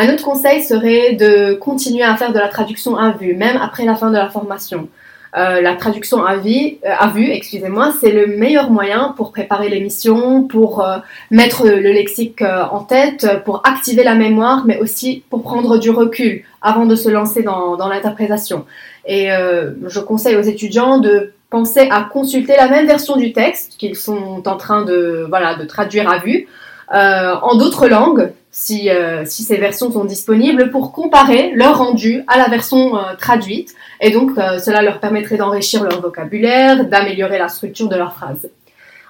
Un 0.00 0.14
autre 0.14 0.24
conseil 0.24 0.62
serait 0.62 1.14
de 1.14 1.54
continuer 1.54 2.04
à 2.04 2.14
faire 2.16 2.32
de 2.32 2.38
la 2.38 2.46
traduction 2.46 2.96
à 2.96 3.10
vue, 3.10 3.34
même 3.34 3.56
après 3.56 3.84
la 3.84 3.96
fin 3.96 4.10
de 4.10 4.16
la 4.16 4.30
formation. 4.30 4.88
Euh, 5.36 5.60
la 5.60 5.74
traduction 5.74 6.24
à, 6.24 6.36
vie, 6.36 6.78
euh, 6.86 6.90
à 6.96 7.08
vue, 7.08 7.28
excusez-moi, 7.30 7.92
c'est 8.00 8.12
le 8.12 8.28
meilleur 8.28 8.70
moyen 8.70 9.12
pour 9.16 9.32
préparer 9.32 9.68
l'émission, 9.68 10.44
pour 10.44 10.84
euh, 10.84 10.98
mettre 11.32 11.66
le 11.66 11.90
lexique 11.90 12.42
en 12.42 12.84
tête, 12.84 13.26
pour 13.44 13.60
activer 13.66 14.04
la 14.04 14.14
mémoire, 14.14 14.64
mais 14.66 14.78
aussi 14.78 15.24
pour 15.30 15.42
prendre 15.42 15.78
du 15.78 15.90
recul 15.90 16.44
avant 16.62 16.86
de 16.86 16.94
se 16.94 17.08
lancer 17.08 17.42
dans, 17.42 17.76
dans 17.76 17.88
l'interprétation. 17.88 18.66
Et 19.04 19.30
je 19.30 20.00
conseille 20.00 20.36
aux 20.36 20.42
étudiants 20.42 20.98
de 20.98 21.32
penser 21.50 21.88
à 21.90 22.04
consulter 22.04 22.54
la 22.56 22.68
même 22.68 22.86
version 22.86 23.16
du 23.16 23.32
texte 23.32 23.76
qu'ils 23.78 23.96
sont 23.96 24.46
en 24.46 24.56
train 24.56 24.84
de, 24.84 25.26
voilà, 25.28 25.54
de 25.54 25.64
traduire 25.64 26.10
à 26.10 26.18
vue, 26.18 26.46
en 26.90 27.56
d'autres 27.56 27.88
langues, 27.88 28.32
si, 28.50 28.90
euh, 28.90 29.24
si, 29.24 29.42
ces 29.42 29.56
versions 29.56 29.92
sont 29.92 30.04
disponibles 30.04 30.70
pour 30.70 30.92
comparer 30.92 31.52
leur 31.54 31.78
rendu 31.78 32.24
à 32.26 32.38
la 32.38 32.48
version 32.48 32.96
euh, 32.96 33.14
traduite. 33.18 33.74
Et 34.00 34.10
donc, 34.10 34.36
euh, 34.38 34.58
cela 34.58 34.82
leur 34.82 34.98
permettrait 35.00 35.36
d'enrichir 35.36 35.84
leur 35.84 36.00
vocabulaire, 36.00 36.86
d'améliorer 36.86 37.38
la 37.38 37.48
structure 37.48 37.88
de 37.88 37.96
leurs 37.96 38.14
phrases. 38.14 38.48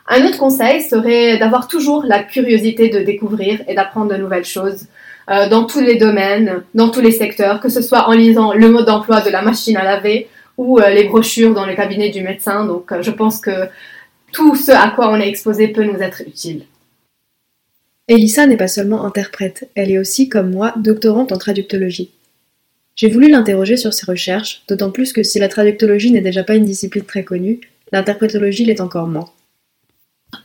Un 0.08 0.26
autre 0.26 0.38
conseil 0.38 0.82
serait 0.82 1.38
d'avoir 1.38 1.68
toujours 1.68 2.04
la 2.04 2.22
curiosité 2.22 2.88
de 2.88 3.00
découvrir 3.00 3.60
et 3.68 3.74
d'apprendre 3.74 4.10
de 4.12 4.16
nouvelles 4.16 4.44
choses 4.44 4.86
dans 5.50 5.66
tous 5.66 5.80
les 5.80 5.96
domaines, 5.96 6.62
dans 6.72 6.88
tous 6.88 7.02
les 7.02 7.12
secteurs, 7.12 7.60
que 7.60 7.68
ce 7.68 7.82
soit 7.82 8.08
en 8.08 8.12
lisant 8.12 8.54
le 8.54 8.70
mode 8.70 8.86
d'emploi 8.86 9.20
de 9.20 9.28
la 9.28 9.42
machine 9.42 9.76
à 9.76 9.84
laver 9.84 10.26
ou 10.58 10.78
euh, 10.78 10.90
les 10.90 11.04
brochures 11.04 11.54
dans 11.54 11.64
le 11.64 11.74
cabinet 11.74 12.10
du 12.10 12.22
médecin. 12.22 12.66
Donc 12.66 12.92
euh, 12.92 13.00
je 13.00 13.10
pense 13.10 13.40
que 13.40 13.68
tout 14.32 14.56
ce 14.56 14.72
à 14.72 14.90
quoi 14.90 15.10
on 15.10 15.16
est 15.16 15.28
exposé 15.28 15.68
peut 15.68 15.84
nous 15.84 16.00
être 16.00 16.22
utile. 16.26 16.64
Elissa 18.08 18.46
n'est 18.46 18.56
pas 18.56 18.68
seulement 18.68 19.04
interprète, 19.04 19.68
elle 19.74 19.90
est 19.90 19.98
aussi, 19.98 20.30
comme 20.30 20.50
moi, 20.50 20.72
doctorante 20.76 21.30
en 21.30 21.36
traductologie. 21.36 22.10
J'ai 22.96 23.10
voulu 23.10 23.30
l'interroger 23.30 23.76
sur 23.76 23.92
ses 23.92 24.06
recherches, 24.06 24.62
d'autant 24.66 24.90
plus 24.90 25.12
que 25.12 25.22
si 25.22 25.38
la 25.38 25.48
traductologie 25.48 26.10
n'est 26.10 26.22
déjà 26.22 26.42
pas 26.42 26.56
une 26.56 26.64
discipline 26.64 27.04
très 27.04 27.22
connue, 27.22 27.60
l'interprétologie 27.92 28.64
l'est 28.64 28.80
encore 28.80 29.06
moins. 29.06 29.30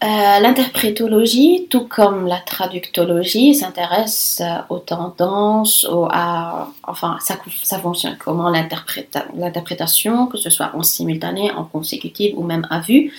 Euh, 0.03 0.39
l'interprétologie, 0.39 1.67
tout 1.69 1.87
comme 1.87 2.27
la 2.27 2.39
traductologie, 2.39 3.55
s'intéresse 3.55 4.41
euh, 4.41 4.59
aux 4.69 4.79
tendances, 4.79 5.87
à, 6.11 6.67
enfin, 6.83 7.17
ça, 7.21 7.79
fonctionne 7.79 8.17
comment 8.17 8.49
l'interprétation, 8.49 10.27
que 10.27 10.37
ce 10.37 10.49
soit 10.49 10.71
en 10.73 10.83
simultané, 10.83 11.51
en 11.51 11.63
consécutif 11.63 12.33
ou 12.35 12.43
même 12.43 12.67
à 12.69 12.81
vue. 12.81 13.13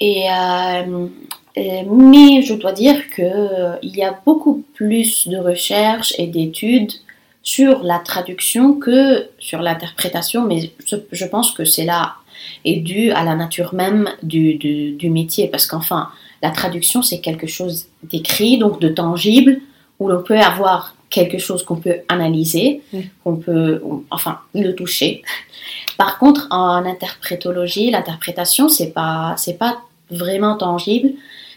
Et, 0.00 0.26
euh, 0.30 1.08
mais 1.56 2.42
je 2.42 2.54
dois 2.54 2.72
dire 2.72 3.10
qu'il 3.14 3.78
il 3.82 3.96
y 3.96 4.02
a 4.02 4.18
beaucoup 4.24 4.64
plus 4.74 5.28
de 5.28 5.36
recherches 5.36 6.14
et 6.18 6.26
d'études 6.26 6.92
sur 7.42 7.82
la 7.82 7.98
traduction 7.98 8.74
que 8.74 9.28
sur 9.38 9.60
l'interprétation, 9.60 10.46
mais 10.46 10.72
je 11.12 11.24
pense 11.26 11.52
que 11.52 11.64
c'est 11.64 11.84
là 11.84 12.14
est 12.64 12.76
dû 12.76 13.10
à 13.10 13.24
la 13.24 13.34
nature 13.34 13.74
même 13.74 14.08
du, 14.22 14.54
du, 14.54 15.10
métier. 15.10 15.48
Parce 15.48 15.66
qu'enfin, 15.66 16.10
la 16.42 16.50
traduction, 16.50 17.02
c'est 17.02 17.20
quelque 17.20 17.46
chose 17.46 17.86
d'écrit, 18.02 18.58
donc 18.58 18.80
de 18.80 18.88
tangible, 18.88 19.60
où 19.98 20.08
l'on 20.08 20.22
peut 20.22 20.38
avoir 20.38 20.94
quelque 21.10 21.38
chose 21.38 21.62
qu'on 21.62 21.76
peut 21.76 21.98
analyser, 22.08 22.82
qu'on 23.22 23.36
peut, 23.36 23.80
enfin, 24.10 24.40
le 24.54 24.72
toucher. 24.72 25.22
Par 25.96 26.18
contre, 26.18 26.48
en 26.50 26.84
interprétologie, 26.84 27.90
l'interprétation, 27.90 28.68
c'est 28.68 28.90
pas, 28.90 29.34
c'est 29.38 29.58
pas 29.58 29.82
vraiment 30.10 30.56
tangible, 30.56 31.12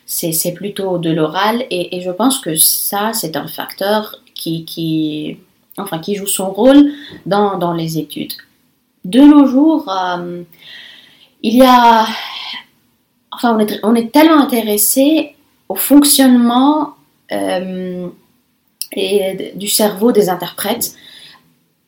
c'est 0.08 0.54
plutôt 0.54 0.98
de 0.98 1.12
l'oral, 1.12 1.65
et, 1.70 2.02
je 2.02 2.12
pense 2.12 2.39
que 2.39 2.56
ça, 2.56 3.12
c'est 3.13 3.36
un 3.36 3.48
facteur 3.48 4.15
qui, 4.34 5.38
enfin, 5.78 6.00
qui 6.00 6.15
joue 6.15 6.28
son 6.28 6.50
rôle 6.50 6.91
dans, 7.26 7.58
dans 7.58 7.74
les 7.74 7.98
études. 7.98 8.34
De 9.04 9.20
nos 9.20 9.46
jours, 9.46 9.89
euh, 9.89 10.43
il 11.43 11.58
y 11.58 11.62
a, 11.62 12.08
enfin, 13.32 13.58
on 13.84 13.96
est, 13.96 14.12
tellement 14.12 14.39
intéressé 14.39 15.36
au 15.67 15.76
fonctionnement 15.76 16.96
euh, 17.34 18.08
et 18.93 19.52
du 19.56 19.67
cerveau 19.67 20.13
des 20.13 20.30
interprètes, 20.30 20.96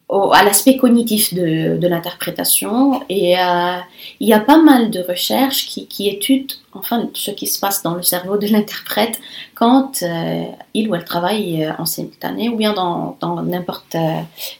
à 0.09 0.43
l'aspect 0.43 0.77
cognitif 0.77 1.33
de, 1.33 1.87
l'interprétation. 1.87 3.01
Et 3.09 3.37
euh, 3.37 3.77
il 4.19 4.27
y 4.27 4.33
a 4.33 4.39
pas 4.39 4.61
mal 4.61 4.89
de 4.89 5.01
recherches 5.01 5.67
qui, 5.67 6.09
étudient 6.09 6.55
enfin 6.73 7.09
ce 7.13 7.31
qui 7.31 7.47
se 7.47 7.59
passe 7.59 7.83
dans 7.83 7.95
le 7.95 8.03
cerveau 8.03 8.37
de 8.37 8.47
l'interprète 8.47 9.19
quand 9.55 10.03
euh, 10.03 10.43
il 10.73 10.89
ou 10.89 10.95
elle 10.95 11.05
travaille 11.05 11.71
en 11.77 11.85
simultané 11.85 12.49
ou 12.49 12.55
bien 12.55 12.73
dans 12.73 13.41
n'importe 13.43 13.95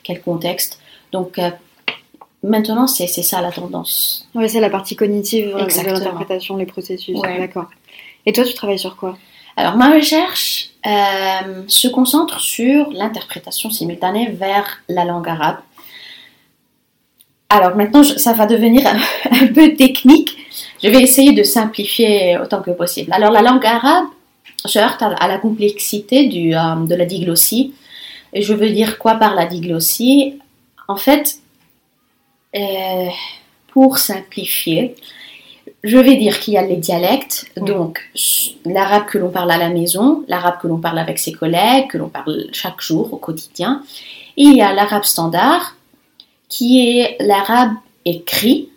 quel 0.04 0.22
contexte. 0.22 0.80
Donc 1.12 1.40
Maintenant, 2.42 2.88
c'est 2.88 3.08
ça 3.08 3.42
la 3.42 3.52
tendance. 3.52 4.28
Oui, 4.34 4.50
c'est 4.50 4.62
la 4.62 4.70
partie 4.70 4.96
cognitive 4.96 5.48
de 5.50 5.88
l'interprétation, 5.88 6.56
les 6.56 6.66
processus. 6.66 7.20
D'accord. 7.22 7.70
Et 8.26 8.32
toi, 8.32 8.46
tu 8.46 8.54
travailles 8.54 8.80
sur 8.80 8.96
quoi? 8.96 9.18
Alors, 9.60 9.76
ma 9.76 9.90
recherche 9.94 10.70
euh, 10.86 11.64
se 11.68 11.90
concentre 11.90 12.40
sur 12.40 12.90
l'interprétation 12.92 13.70
simultanée 13.70 14.30
vers 14.32 14.82
la 14.88 15.04
langue 15.04 15.28
arabe. 15.28 15.58
Alors, 17.50 17.76
maintenant, 17.76 18.02
ça 18.06 18.32
va 18.32 18.46
devenir 18.46 18.88
un, 19.32 19.48
peu 19.48 19.74
technique. 19.74 20.38
Je 20.82 20.88
vais 20.88 21.02
essayer 21.02 21.34
de 21.34 21.44
simplifier 21.44 22.38
autant 22.38 22.62
que 22.62 22.72
possible. 22.72 23.12
Alors, 23.12 23.32
la 23.32 23.42
langue 23.42 23.66
arabe 23.66 24.06
se 24.66 24.80
heurte 24.80 25.02
à, 25.02 25.28
la 25.28 25.38
complexité 25.40 26.30
euh, 26.30 26.76
de 26.86 26.96
la 26.96 27.04
diglossie. 27.04 27.74
Et 28.32 28.42
je 28.42 28.54
veux 28.54 28.70
dire 28.70 28.98
quoi 28.98 29.16
par 29.16 29.36
la 29.36 29.46
diglossie? 29.46 30.40
En 30.88 30.96
fait, 30.96 31.38
euh, 32.56 33.10
pour 33.74 33.98
simplifier, 33.98 34.96
je 35.84 35.98
vais 35.98 36.18
dire 36.18 36.40
qu'il 36.40 36.56
y 36.56 36.58
a 36.58 36.66
les 36.66 36.76
dialectes, 36.76 37.46
donc 37.56 38.02
l'arabe 38.66 39.06
que 39.06 39.18
l'on 39.18 39.30
parle 39.30 39.52
à 39.52 39.58
la 39.58 39.70
maison, 39.70 40.26
l'arabe 40.28 40.60
que 40.62 40.68
l'on 40.68 40.80
parle 40.80 41.00
avec 41.00 41.20
ses 41.20 41.32
collègues, 41.32 41.88
que 41.88 41.98
l'on 41.98 42.10
parle 42.10 42.48
chaque 42.52 42.82
jour 42.82 43.14
au 43.14 43.18
quotidien. 43.18 43.82
Et 44.36 44.44
il 44.44 44.58
y 44.58 44.62
a 44.62 44.74
l'arabe 44.74 45.06
standard, 45.06 45.78
qui 46.50 46.90
est 46.90 47.16
l'arabe 47.22 47.72
écrit 48.04 48.70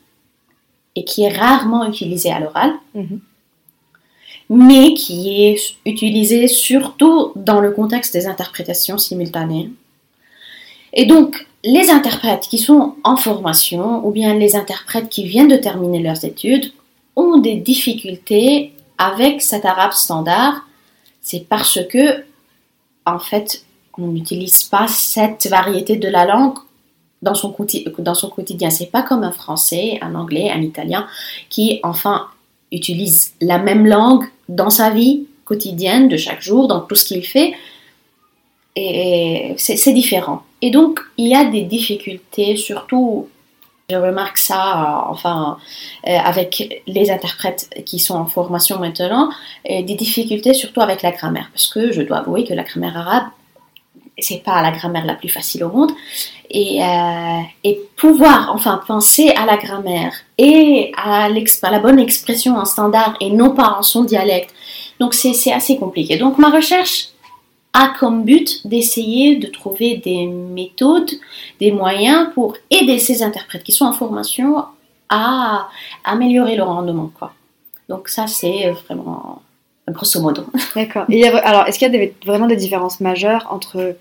et 0.94 1.04
qui 1.04 1.24
est 1.24 1.36
rarement 1.36 1.86
utilisé 1.86 2.30
à 2.30 2.38
l'oral, 2.38 2.72
mhm. 2.94 3.20
mais 4.50 4.94
qui 4.94 5.46
est 5.46 5.74
utilisé 5.84 6.46
surtout 6.46 7.32
dans 7.34 7.60
le 7.60 7.72
contexte 7.72 8.12
des 8.12 8.26
interprétations 8.28 8.98
simultanées. 8.98 9.70
Et 10.92 11.06
donc, 11.06 11.46
les 11.64 11.90
interprètes 11.90 12.46
qui 12.48 12.58
sont 12.58 12.94
en 13.02 13.16
formation 13.16 14.06
ou 14.06 14.10
bien 14.10 14.34
les 14.34 14.54
interprètes 14.54 15.08
qui 15.08 15.24
viennent 15.24 15.48
de 15.48 15.56
terminer 15.56 16.00
leurs 16.00 16.24
études 16.24 16.72
ont 17.16 17.38
des 17.38 17.56
difficultés 17.56 18.72
avec 18.98 19.42
cet 19.42 19.64
arabe 19.64 19.92
standard. 19.92 20.66
C'est 21.20 21.46
parce 21.48 21.78
que, 21.88 22.24
en 23.06 23.18
fait, 23.18 23.64
on 23.98 24.08
n'utilise 24.08 24.62
pas 24.64 24.88
cette 24.88 25.46
variété 25.46 25.96
de 25.96 26.08
la 26.08 26.24
langue 26.24 26.58
dans 27.20 27.34
son, 27.34 27.54
dans 27.98 28.14
son 28.14 28.30
quotidien. 28.30 28.70
C'est 28.70 28.90
pas 28.90 29.02
comme 29.02 29.22
un 29.22 29.32
français, 29.32 29.98
un 30.02 30.14
anglais, 30.14 30.50
un 30.50 30.62
italien 30.62 31.06
qui, 31.48 31.80
enfin, 31.82 32.26
utilise 32.70 33.34
la 33.40 33.58
même 33.58 33.86
langue 33.86 34.24
dans 34.48 34.70
sa 34.70 34.90
vie 34.90 35.26
quotidienne 35.44 36.08
de 36.08 36.16
chaque 36.16 36.42
jour, 36.42 36.68
dans 36.68 36.80
tout 36.80 36.94
ce 36.94 37.04
qu'il 37.04 37.24
fait. 37.24 37.54
Et 38.74 39.54
c'est 39.58 39.92
différent. 39.92 40.42
Et 40.62 40.70
donc, 40.70 41.00
il 41.18 41.28
y 41.28 41.34
a 41.34 41.44
des 41.44 41.62
difficultés, 41.62 42.56
surtout, 42.56 43.28
je 43.90 43.96
remarque 43.96 44.38
ça, 44.38 44.72
euh, 44.72 45.10
enfin, 45.10 45.58
euh, 46.06 46.16
avec 46.16 46.82
les 46.86 47.10
interprètes 47.10 47.68
qui 47.84 47.98
sont 47.98 48.14
en 48.14 48.26
formation 48.26 48.78
maintenant, 48.78 49.30
des 49.68 49.94
difficultés 49.94 50.54
surtout 50.54 50.80
avec 50.80 51.02
la 51.02 51.10
grammaire, 51.10 51.50
parce 51.52 51.66
que 51.66 51.92
je 51.92 52.02
dois 52.02 52.18
avouer 52.18 52.44
que 52.44 52.54
la 52.54 52.62
grammaire 52.62 52.96
arabe, 52.96 53.24
c'est 54.18 54.42
pas 54.42 54.62
la 54.62 54.70
grammaire 54.70 55.04
la 55.04 55.14
plus 55.14 55.28
facile 55.28 55.64
au 55.64 55.70
monde, 55.70 55.92
et, 56.50 56.82
euh, 56.82 57.72
pouvoir, 57.96 58.50
enfin, 58.54 58.80
penser 58.86 59.30
à 59.30 59.46
la 59.46 59.56
grammaire 59.56 60.12
et 60.38 60.92
à, 60.96 61.24
à 61.24 61.70
la 61.70 61.78
bonne 61.78 61.98
expression 61.98 62.56
en 62.56 62.64
standard 62.64 63.16
et 63.20 63.30
non 63.30 63.50
pas 63.50 63.76
en 63.78 63.82
son 63.82 64.04
dialecte. 64.04 64.54
Donc, 65.00 65.14
c'est 65.14 65.52
assez 65.52 65.78
compliqué. 65.78 66.18
Donc, 66.18 66.38
ma 66.38 66.50
recherche 66.50 67.08
a 67.72 67.92
comme 67.98 68.24
but 68.24 68.66
d'essayer 68.66 69.36
de 69.36 69.46
trouver 69.46 69.96
des 69.96 70.26
méthodes, 70.26 71.10
des 71.58 71.72
moyens 71.72 72.28
pour 72.34 72.56
aider 72.70 72.98
ces 72.98 73.22
interprètes 73.22 73.62
qui 73.62 73.72
sont 73.72 73.86
en 73.86 73.92
formation 73.92 74.64
à 75.08 75.68
améliorer 76.04 76.56
leur 76.56 76.68
rendement. 76.68 77.10
Quoi. 77.18 77.32
Donc 77.88 78.08
ça, 78.08 78.26
c'est 78.26 78.70
vraiment 78.70 79.42
grosso 79.88 80.20
modo. 80.20 80.44
D'accord. 80.74 81.06
Alors, 81.44 81.66
est-ce 81.66 81.78
qu'il 81.78 81.92
y 81.92 81.96
a 81.96 82.08
vraiment 82.24 82.46
des 82.46 82.56
différences 82.56 83.00
majeures 83.00 83.46
entre 83.50 83.96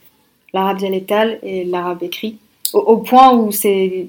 l'arabe 0.53 0.77
dialectal 0.77 1.39
et 1.43 1.65
l'arabe 1.65 2.03
écrit? 2.03 2.37
Au, 2.73 2.97
point 2.97 3.33
où 3.33 3.51
c'est, 3.51 4.07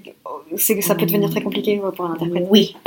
ça 0.56 0.94
peut 0.94 1.06
devenir 1.06 1.30
très 1.30 1.42
compliqué 1.42 1.80
pour 1.96 2.04
un 2.04 2.12
interprète? 2.12 2.46
Oui. 2.48 2.76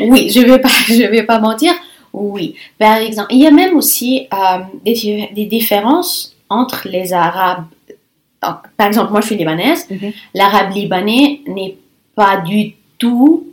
oui, 0.00 0.28
je 0.30 0.40
ne 0.40 0.46
vais, 0.46 0.58
pas, 0.58 0.68
je 0.68 1.10
vais 1.10 1.22
pas 1.22 1.38
mentir. 1.38 1.72
Oui, 2.14 2.54
par 2.78 2.98
exemple, 2.98 3.34
il 3.34 3.40
y 3.40 3.46
a 3.46 3.50
même 3.50 3.76
aussi 3.76 4.28
euh, 4.32 4.58
des, 4.84 5.46
différences 5.46 6.36
entre 6.48 6.88
les 6.88 7.12
Arabes. 7.12 7.66
Par 8.40 8.86
exemple, 8.86 9.10
moi 9.10 9.20
je 9.20 9.26
suis 9.26 9.36
libanaise. 9.36 9.90
Mhm. 9.90 10.12
L'arabe 10.32 10.72
libanais 10.74 11.40
n'est 11.48 11.76
pas 12.14 12.36
du 12.36 12.74
tout 12.98 13.48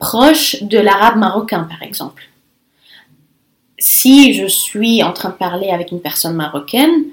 proche 0.00 0.60
de 0.62 0.78
l'arabe 0.78 1.18
marocain, 1.18 1.68
par 1.70 1.82
exemple. 1.82 2.24
Si 3.78 4.34
je 4.34 4.46
suis 4.46 5.04
en 5.04 5.12
train 5.12 5.28
de 5.28 5.34
parler 5.34 5.70
avec 5.70 5.92
une 5.92 6.00
personne 6.00 6.34
marocaine, 6.34 7.04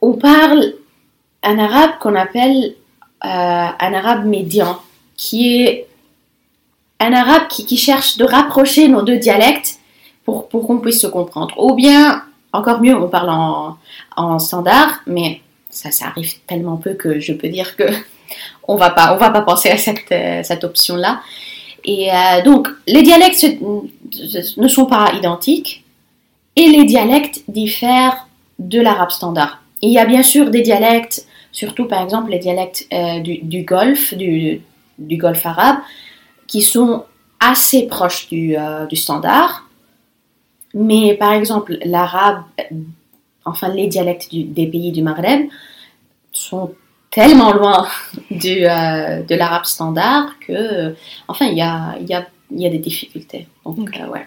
on 0.00 0.14
parle 0.14 0.72
un 1.42 1.58
arabe 1.58 1.98
qu'on 2.00 2.14
appelle 2.14 2.74
euh, 3.24 3.28
un 3.28 3.92
arabe 3.92 4.24
médian, 4.24 4.80
qui 5.18 5.58
est 5.58 5.86
un 7.00 7.12
arabe 7.12 7.48
qui, 7.48 7.76
cherche 7.76 8.16
de 8.16 8.24
rapprocher 8.24 8.88
nos 8.88 9.02
deux 9.02 9.18
dialectes 9.18 9.78
pour, 10.24 10.48
pour 10.48 10.66
qu'on 10.66 10.78
puisse 10.78 11.00
se 11.00 11.06
comprendre. 11.06 11.54
Ou 11.58 11.74
bien, 11.74 12.22
encore 12.52 12.80
mieux, 12.80 12.96
on 12.96 13.08
parle 13.08 13.30
en, 13.30 13.76
en 14.16 14.38
standard, 14.38 15.00
mais 15.06 15.40
ça, 15.70 15.90
ça 15.90 16.06
arrive 16.06 16.34
tellement 16.46 16.76
peu 16.76 16.94
que 16.94 17.20
je 17.20 17.32
peux 17.32 17.48
dire 17.48 17.76
que 17.76 17.84
on 18.68 18.76
va 18.76 18.90
pas, 18.90 19.14
on 19.14 19.18
va 19.18 19.30
pas 19.30 19.42
penser 19.42 19.68
à 19.70 19.76
cette, 19.76 20.10
euh, 20.12 20.42
cette 20.42 20.64
option-là. 20.64 21.20
Et 21.84 22.10
euh, 22.10 22.42
donc, 22.42 22.68
les 22.86 23.02
dialectes 23.02 23.46
ne 24.56 24.68
sont 24.68 24.86
pas 24.86 25.12
identiques 25.14 25.84
et 26.56 26.66
les 26.68 26.84
dialectes 26.84 27.42
diffèrent 27.46 28.26
de 28.58 28.80
l'arabe 28.80 29.10
standard. 29.10 29.60
Il 29.82 29.90
y 29.90 29.98
a 29.98 30.06
bien 30.06 30.22
sûr 30.22 30.50
des 30.50 30.62
dialectes 30.62 31.26
surtout 31.56 31.86
par 31.86 32.02
exemple 32.02 32.30
les 32.30 32.38
dialectes 32.38 32.86
euh, 32.92 33.20
du, 33.20 33.38
du 33.38 33.62
Golfe, 33.62 34.12
du, 34.12 34.60
du 34.98 35.16
Golfe 35.16 35.46
arabe, 35.46 35.78
qui 36.46 36.62
sont 36.62 37.04
assez 37.40 37.86
proches 37.86 38.28
du, 38.28 38.56
euh, 38.56 38.86
du 38.86 38.96
standard. 38.96 39.68
Mais 40.74 41.14
par 41.14 41.32
exemple, 41.32 41.78
l'arabe, 41.84 42.42
enfin 43.44 43.68
les 43.68 43.86
dialectes 43.86 44.30
du- 44.30 44.44
des 44.44 44.66
pays 44.66 44.92
du 44.92 45.02
Maghreb 45.02 45.48
sont 46.32 46.74
tellement 47.10 47.52
loin 47.52 47.86
du, 48.30 48.66
euh, 48.66 49.22
de 49.22 49.34
l'arabe 49.34 49.64
standard 49.64 50.38
que, 50.40 50.52
euh, 50.52 50.92
enfin, 51.28 51.46
il 51.46 51.56
y 51.56 51.62
a, 51.62 51.96
y, 52.00 52.14
a, 52.14 52.26
y 52.50 52.66
a 52.66 52.70
des 52.70 52.78
difficultés. 52.78 53.48
Donc, 53.64 53.98
euh, 53.98 54.06
ouais. 54.08 54.26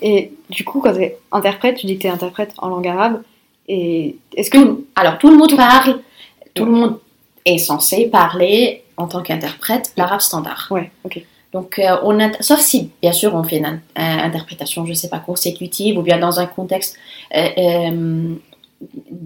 Et 0.00 0.32
du 0.48 0.64
coup, 0.64 0.80
quand 0.80 0.94
tu 0.94 1.02
es 1.02 1.18
interprète, 1.30 1.76
tu 1.76 1.86
dis 1.86 1.96
que 1.96 2.02
tu 2.02 2.06
es 2.06 2.10
interprète 2.10 2.52
en 2.58 2.68
langue 2.68 2.88
arabe. 2.88 3.22
Et 3.68 4.16
est-ce 4.34 4.50
que. 4.50 4.58
Tout- 4.58 4.86
alors, 4.96 5.18
tout 5.18 5.28
le 5.30 5.36
monde 5.36 5.54
parle, 5.56 6.00
tout 6.54 6.64
le 6.64 6.72
monde 6.72 6.98
est 7.44 7.58
censé 7.58 8.06
parler 8.08 8.82
en 8.96 9.06
tant 9.06 9.22
qu'interprète 9.22 9.92
l'arabe 9.98 10.20
standard. 10.20 10.68
Ouais, 10.70 10.90
ok. 11.04 11.22
Donc, 11.52 11.78
euh, 11.78 11.96
on 12.02 12.18
sauf 12.40 12.60
si, 12.60 12.90
bien 13.00 13.12
sûr, 13.12 13.34
on 13.34 13.42
fait 13.42 13.56
une 13.58 13.66
in- 13.66 13.80
interprétation, 13.96 14.84
je 14.84 14.90
ne 14.90 14.94
sais 14.94 15.08
pas, 15.08 15.18
consécutive 15.18 15.96
ou 15.98 16.02
bien 16.02 16.18
dans 16.18 16.40
un 16.40 16.46
contexte 16.46 16.96
euh, 17.34 17.48
euh, 17.58 18.34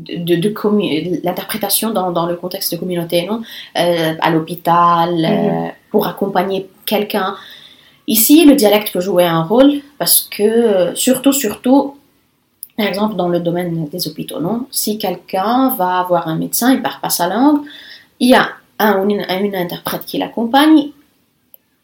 de, 0.07 0.37
de 0.37 1.25
l'interprétation 1.25 1.91
dans, 1.91 2.13
dans 2.13 2.27
le 2.27 2.37
contexte 2.37 2.73
de 2.73 2.79
communauté, 2.79 3.27
non 3.27 3.43
Euh, 3.77 4.15
à 4.21 4.31
l'hôpital, 4.31 5.11
euh, 5.25 5.69
pour 5.91 6.07
accompagner 6.07 6.69
quelqu'un. 6.87 7.35
Ici, 8.07 8.45
le 8.45 8.55
dialecte 8.55 8.93
peut 8.93 9.01
jouer 9.01 9.25
un 9.25 9.43
rôle 9.43 9.81
parce 9.99 10.21
que, 10.35 10.93
surtout, 10.95 11.33
surtout, 11.33 11.97
par 12.77 12.87
exemple, 12.87 13.15
dans 13.17 13.29
le 13.29 13.41
domaine 13.41 13.87
des 13.87 14.09
hôpitaux, 14.09 14.41
non 14.41 14.67
Si 14.71 14.97
quelqu'un 14.99 15.75
va 15.77 16.05
voir 16.09 16.27
un 16.29 16.37
médecin, 16.37 16.71
il 16.73 16.79
ne 16.79 16.83
parle 16.83 17.01
pas 17.01 17.11
sa 17.11 17.27
langue, 17.29 17.61
il 18.21 18.29
y 18.31 18.35
a 18.35 18.49
un 18.79 18.99
ou 18.99 19.11
une, 19.11 19.25
un- 19.29 19.43
une 19.45 19.55
interprète 19.57 20.05
qui 20.07 20.19
l'accompagne. 20.19 20.91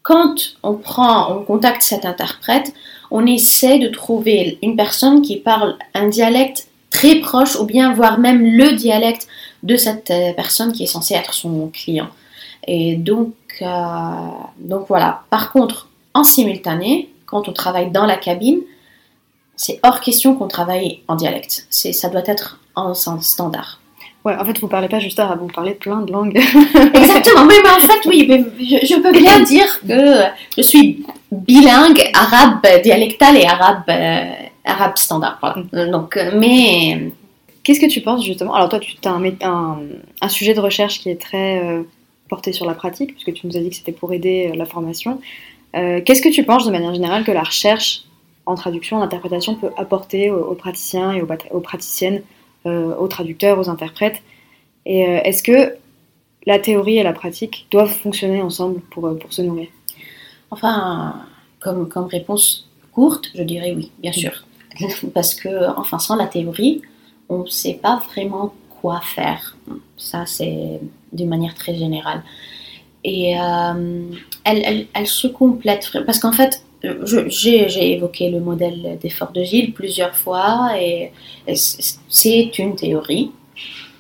Quand 0.09 0.57
on 0.63 0.73
prend, 0.73 1.37
on 1.37 1.45
contacte 1.45 1.83
cet 1.83 2.07
interprète, 2.07 2.73
on 3.11 3.27
essaie 3.27 3.79
de 3.79 3.89
trouver 3.89 4.59
une 4.63 4.75
personne 4.75 5.21
qui 5.21 5.37
parle 5.37 5.77
un 5.93 6.09
dialecte 6.09 6.69
très 6.89 7.17
proche 7.17 7.57
ou 7.57 7.67
bien 7.67 7.93
voire 7.93 8.19
même 8.19 8.43
le 8.57 8.73
dialecte 8.73 9.29
de 9.63 9.77
cette 9.77 10.11
euh, 10.11 10.33
personne 10.33 10.73
qui 10.73 10.85
est 10.85 10.87
censée 10.87 11.13
être 11.13 11.35
son 11.35 11.69
client. 11.69 12.09
Et 12.67 12.97
donc, 12.97 13.35
euh, 13.61 13.67
donc 14.59 14.87
voilà. 14.89 15.25
Par 15.29 15.53
contre, 15.53 15.91
en 16.15 16.25
simultané, 16.25 17.11
quand 17.27 17.47
on 17.47 17.53
travaille 17.53 17.91
dans 17.91 18.07
la 18.07 18.17
cabine, 18.17 18.61
c'est 19.57 19.79
hors 19.83 20.01
question 20.01 20.37
qu'on 20.37 20.49
travaille 20.49 21.03
en 21.07 21.17
dialecte. 21.17 21.67
Ça 21.69 22.09
doit 22.09 22.23
être 22.25 22.59
en 22.75 22.95
standard. 22.95 23.78
Ouais, 24.29 24.37
en 24.39 24.45
fait, 24.45 24.59
vous 24.61 24.69
parlez 24.69 24.89
pas 24.89 24.99
juste 24.99 25.19
arabe, 25.19 25.41
vous 25.41 25.47
parlez 25.49 25.73
plein 25.73 26.03
de 26.03 26.13
langues. 26.13 26.37
Exactement, 26.95 27.45
mais, 27.47 27.55
en 27.67 27.87
fait, 27.87 28.07
oui, 28.09 28.27
mais 28.29 28.45
je, 28.61 28.87
je 28.87 29.01
peux 29.01 29.13
bien 29.13 29.41
dire 29.55 29.81
que 29.87 30.23
je 30.57 30.63
suis 30.63 31.05
bilingue 31.33 32.03
arabe 32.15 32.67
dialectal 32.83 33.37
et 33.37 33.47
arabe, 33.47 33.83
euh, 33.89 34.25
arabe 34.65 34.97
standard. 34.97 35.39
Voilà. 35.41 35.87
Donc, 35.91 36.17
euh, 36.17 36.33
mais 36.37 37.11
Qu'est-ce 37.65 37.81
que 37.81 37.87
tu 37.91 38.01
penses 38.01 38.25
justement? 38.25 38.55
Alors, 38.55 38.69
toi, 38.71 38.79
tu 38.81 38.97
as 39.05 39.11
un, 39.11 39.21
mé- 39.21 39.45
un, 39.45 39.79
un 40.23 40.29
sujet 40.29 40.55
de 40.55 40.61
recherche 40.61 41.01
qui 41.01 41.11
est 41.11 41.21
très 41.21 41.63
euh, 41.63 41.83
porté 42.29 42.53
sur 42.53 42.65
la 42.67 42.73
pratique, 42.75 43.13
puisque 43.15 43.33
tu 43.35 43.47
nous 43.47 43.57
as 43.59 43.61
dit 43.61 43.69
que 43.71 43.77
c'était 43.77 43.93
pour 43.93 44.13
aider 44.15 44.51
euh, 44.53 44.57
la 44.57 44.65
formation. 44.65 45.21
Qu'est-ce 45.75 46.23
que 46.23 46.31
tu 46.31 46.45
penses 46.45 46.65
de 46.67 46.71
manière 46.73 46.95
générale 46.95 47.25
que 47.25 47.31
la 47.31 47.43
recherche 47.43 48.05
en 48.47 48.55
traduction, 48.55 48.97
en 48.97 49.03
interprétation 49.03 49.55
peut 49.55 49.69
apporter 49.77 50.31
aux, 50.31 50.43
aux 50.51 50.55
praticiens 50.55 51.13
et 51.13 51.23
aux, 51.23 51.61
praticiennes, 51.61 52.23
aux 52.99 53.09
traducteurs, 53.09 53.59
aux 53.59 53.69
interprètes 53.69 54.23
Et 54.87 55.07
euh, 55.07 55.21
est-ce 55.25 55.43
que 55.43 55.75
la 56.47 56.59
théorie 56.59 56.99
et 56.99 57.03
la 57.03 57.13
pratique 57.13 57.67
doivent 57.71 57.93
fonctionner 57.93 58.41
ensemble 58.43 58.81
pour, 58.91 59.07
euh, 59.07 59.15
pour 59.15 59.33
se 59.33 59.43
nourrir? 59.43 59.69
Enfin, 60.51 61.15
comme, 61.61 61.89
comme 61.89 62.07
réponse 62.07 62.69
courte, 62.93 63.31
je 63.35 63.43
dirais 63.43 63.75
oui, 63.77 63.91
bien 63.99 64.13
sûr. 64.13 64.45
Parce 65.15 65.35
que, 65.35 65.71
enfin, 65.77 65.99
sans 65.99 66.17
la 66.17 66.27
théorie, 66.27 66.83
on 67.29 67.43
ne 67.45 67.49
sait 67.49 67.79
pas 67.83 68.03
vraiment 68.11 68.55
quoi 68.81 69.01
faire. 69.01 69.57
Ça, 69.97 70.25
c'est 70.27 70.81
d'une 71.13 71.29
manière 71.29 71.55
très 71.55 71.75
générale. 71.75 72.23
Et 73.05 73.39
euh, 73.39 74.03
elle, 74.45 74.63
elle, 74.65 74.87
elle 74.95 75.07
se 75.07 75.27
complète. 75.27 75.91
Parce 76.07 76.19
qu'en 76.19 76.33
fait, 76.33 76.65
j'ai 76.83 77.93
évoqué 77.93 78.31
le 78.31 78.41
modèle 78.41 78.99
d'effort 79.01 79.33
de 79.33 79.43
Gilles 79.43 79.73
plusieurs 79.73 80.15
fois 80.15 80.71
et, 80.79 81.13
c'est 81.55 82.59
une 82.59 82.77
théorie. 82.77 83.33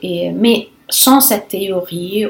Et, 0.02 0.30
mais 0.30 0.68
sans 0.88 1.20
cette 1.20 1.48
théorie, 1.48 2.26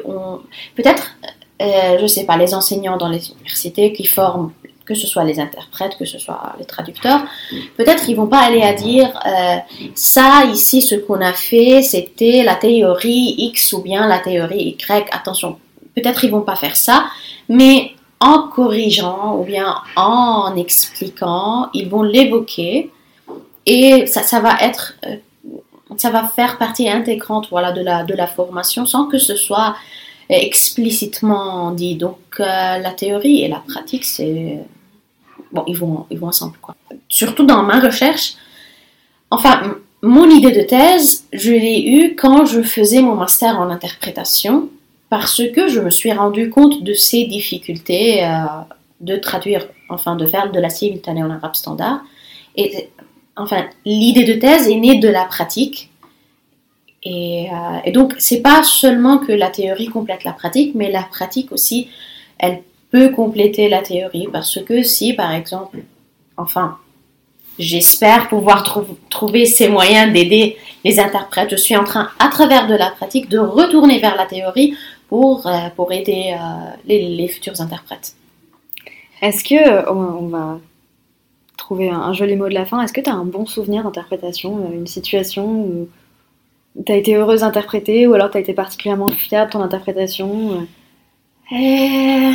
peut-être, 0.75 1.17
euh, 1.63 1.99
je 2.01 2.07
sais 2.07 2.25
pas, 2.25 2.37
les 2.37 2.55
enseignants 2.55 2.97
dans 2.97 3.09
les 3.09 3.31
universités 3.31 3.93
qui 3.93 4.05
forment, 4.05 4.53
que 4.85 4.95
ce 4.95 5.07
soit 5.07 5.25
les 5.25 5.39
interprètes, 5.39 5.97
que 5.99 6.07
ce 6.07 6.19
soit 6.19 6.55
les 6.59 6.65
traducteurs, 6.65 7.21
peut-être 7.77 8.09
ils 8.09 8.17
vont 8.17 8.27
pas 8.27 8.41
aller 8.41 8.63
à 8.63 8.73
dire 8.73 9.09
euh, 9.27 9.57
ça 9.95 10.45
ici, 10.53 10.81
ce 10.81 10.95
qu'on 10.95 11.21
a 11.21 11.33
fait, 11.33 11.83
c'était 11.83 12.43
la 12.43 12.55
théorie 12.55 13.35
X 13.39 13.73
ou 13.75 13.83
bien 13.83 14.09
la 14.09 14.19
théorie 14.19 14.77
Y. 14.81 15.09
Attention, 15.13 15.59
peut-être 15.95 16.25
ils 16.25 16.31
vont 16.31 16.43
pas 16.43 16.57
faire 16.57 16.77
ça, 16.77 17.07
mais 17.49 17.93
en 18.21 18.49
corrigeant 18.49 19.39
ou 19.39 19.45
bien 19.45 19.77
en 19.97 20.57
expliquant, 20.57 21.69
ils 21.73 21.89
vont 21.89 22.03
l'évoquer 22.03 22.91
et 23.67 24.07
ça, 24.07 24.41
va 24.41 24.57
être, 24.61 24.95
euh, 25.07 25.17
ça 25.97 26.11
va 26.11 26.27
faire 26.27 26.59
partie 26.59 26.89
intégrante 26.89 27.49
voilà, 27.51 27.73
de, 27.73 27.83
la, 27.83 28.05
de 28.05 28.15
la 28.15 28.27
formation 28.27 28.87
sans 28.87 29.07
que 29.07 29.19
ce 29.19 29.37
soit 29.37 29.77
explicitement 30.29 31.71
dit. 31.71 31.97
Donc 31.97 32.19
euh, 32.41 32.45
la 32.45 32.91
théorie 32.93 33.43
et 33.43 33.49
la 33.49 33.61
pratique, 33.61 34.05
c'est 34.05 34.59
bon, 35.53 35.65
ils 35.67 35.77
vont, 35.77 36.07
ils 36.11 36.19
vont 36.19 36.29
ensemble 36.29 36.57
quoi. 36.61 36.75
Surtout 37.09 37.45
dans 37.45 37.63
ma 37.63 37.81
recherche, 37.81 38.35
enfin 39.31 39.77
mon 40.03 40.29
idée 40.31 40.53
de 40.53 40.63
thèse, 40.63 41.27
je 41.33 41.53
l'ai 41.53 41.83
eue 41.83 42.15
quand 42.17 42.45
je 42.45 42.63
faisais 42.63 43.03
mon 43.03 43.15
master 43.15 43.59
en 43.59 43.69
interprétation 43.71 44.71
parce 45.11 45.43
que 45.55 45.69
je 45.69 45.81
me 45.81 45.91
suis 45.91 46.13
rendu 46.13 46.51
compte 46.51 46.83
de 46.83 46.95
ces 46.95 47.25
difficultés 47.25 48.25
euh, 48.25 48.45
de 49.01 49.17
traduire, 49.17 49.67
enfin 49.89 50.17
de 50.17 50.27
faire 50.27 50.51
de 50.51 50.61
la 50.61 50.71
simultanée 50.71 51.23
en 51.23 51.31
arabe 51.31 51.55
standard. 51.55 52.01
Et 52.57 52.89
enfin, 53.37 53.65
l'idée 53.85 54.25
de 54.25 54.35
thèse 54.35 54.69
est 54.69 54.77
née 54.77 54.99
de 54.99 55.09
la 55.09 55.25
pratique. 55.25 55.91
Et, 57.05 57.49
euh, 57.51 57.79
et 57.85 57.93
donc, 57.93 58.15
c'est 58.19 58.43
pas 58.43 58.63
seulement 58.63 59.19
que 59.19 59.33
la 59.33 59.51
théorie 59.51 59.87
complète 59.87 60.25
la 60.25 60.33
pratique, 60.33 60.75
mais 60.75 60.91
la 60.91 61.03
pratique 61.05 61.53
aussi, 61.53 61.89
elle 62.39 62.63
peut 62.91 63.11
compléter 63.11 63.69
la 63.69 63.83
théorie 63.83 64.29
parce 64.33 64.63
que 64.63 64.83
si, 64.83 65.13
par 65.13 65.33
exemple, 65.33 65.79
enfin, 66.37 66.77
j'espère 67.59 68.29
pouvoir 68.29 68.63
trou- 68.63 68.99
trouver 69.11 69.47
ces 69.47 69.69
moyens 69.69 70.13
d'aider 70.13 70.57
les 70.85 70.99
interprètes, 70.99 71.51
je 71.51 71.57
suis 71.57 71.77
en 71.77 71.85
train, 71.85 72.09
à 72.19 72.29
travers 72.29 72.67
de 72.67 72.75
la 72.75 72.91
pratique, 72.91 73.29
de 73.29 73.39
retourner 73.39 73.99
vers 74.01 74.17
la 74.17 74.27
théorie 74.27 74.75
pour, 75.09 75.47
euh, 75.47 75.69
pour 75.75 75.93
aider 75.93 76.35
euh, 76.39 76.71
les, 76.85 77.09
les 77.09 77.29
futurs 77.29 77.61
interprètes. 77.61 78.15
Est-ce 79.21 79.43
que, 79.43 79.57
euh, 79.57 79.91
on 79.93 80.29
va 80.29 80.61
trouver 81.57 81.91
un, 81.91 81.99
un 82.01 82.13
joli 82.13 82.37
mot 82.37 82.49
de 82.49 82.55
la 82.55 82.65
fin, 82.65 82.81
est-ce 82.83 82.93
que 82.93 83.01
tu 83.01 83.11
as 83.11 83.15
un 83.15 83.25
bon 83.25 83.47
souvenir 83.47 83.83
d'interprétation, 83.83 84.71
une 84.73 84.87
situation 84.87 85.63
où 85.63 85.89
tu 86.85 86.93
as 86.93 86.97
été 86.97 87.17
heureuse 87.17 87.41
d'interpréter 87.41 88.07
ou 88.07 88.15
alors 88.15 88.31
tu 88.31 88.37
as 88.37 88.41
été 88.41 88.53
particulièrement 88.53 89.09
fière 89.09 89.47
de 89.47 89.53
ton 89.53 89.63
interprétation 89.63 90.67
euh? 91.51 92.33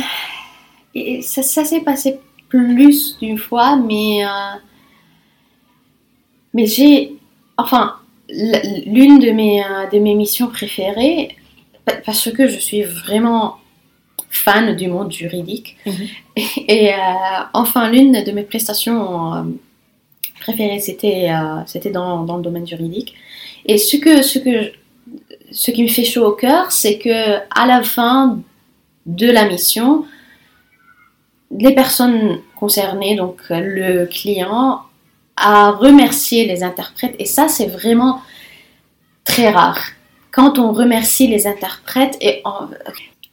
Et 0.96 1.22
ça, 1.22 1.42
ça 1.42 1.64
s'est 1.64 1.80
passé 1.80 2.20
plus 2.48 3.16
d'une 3.18 3.38
fois, 3.38 3.76
mais, 3.76 4.24
euh, 4.24 4.56
mais 6.52 6.66
j'ai, 6.66 7.16
enfin, 7.56 7.94
l'une 8.28 9.18
de 9.20 9.30
mes, 9.30 9.62
de 9.92 9.98
mes 9.98 10.14
missions 10.14 10.48
préférées, 10.48 11.36
parce 12.04 12.30
que 12.30 12.48
je 12.48 12.58
suis 12.58 12.82
vraiment 12.82 13.56
fan 14.30 14.74
du 14.76 14.88
monde 14.88 15.12
juridique, 15.12 15.76
Mhm. 15.86 16.06
et, 16.68 16.92
euh, 16.92 16.96
enfin, 17.52 17.90
l'une 17.90 18.24
de 18.24 18.32
mes 18.32 18.42
prestations 18.42 19.34
euh, 19.34 19.42
préférées, 20.40 20.80
c'était 20.80 21.30
euh, 21.30 21.60
c'était 21.66 21.90
dans, 21.90 22.24
dans 22.24 22.36
le 22.36 22.42
domaine 22.42 22.66
juridique. 22.66 23.14
Et 23.66 23.78
ce 23.78 23.96
que, 23.96 24.22
ce 24.22 24.38
que, 24.38 24.72
ce 25.52 25.70
qui 25.70 25.82
me 25.84 25.88
fait 25.88 26.04
chaud 26.04 26.26
au 26.26 26.32
cœur, 26.32 26.72
c'est 26.72 26.98
que 26.98 27.36
à 27.50 27.66
la 27.66 27.82
fin 27.82 28.38
de 29.06 29.30
la 29.30 29.46
mission, 29.46 30.04
les 31.56 31.74
personnes 31.74 32.40
concernées, 32.56 33.14
donc 33.16 33.40
le 33.50 34.06
client, 34.06 34.80
a 35.36 35.70
remercié 35.70 36.46
les 36.46 36.62
interprètes. 36.62 37.14
Et 37.18 37.24
ça, 37.24 37.48
c'est 37.48 37.66
vraiment 37.66 38.20
très 39.24 39.50
rare. 39.50 39.80
Quand 40.34 40.58
on 40.58 40.72
remercie 40.72 41.28
les 41.28 41.46
interprètes, 41.46 42.16
et 42.20 42.42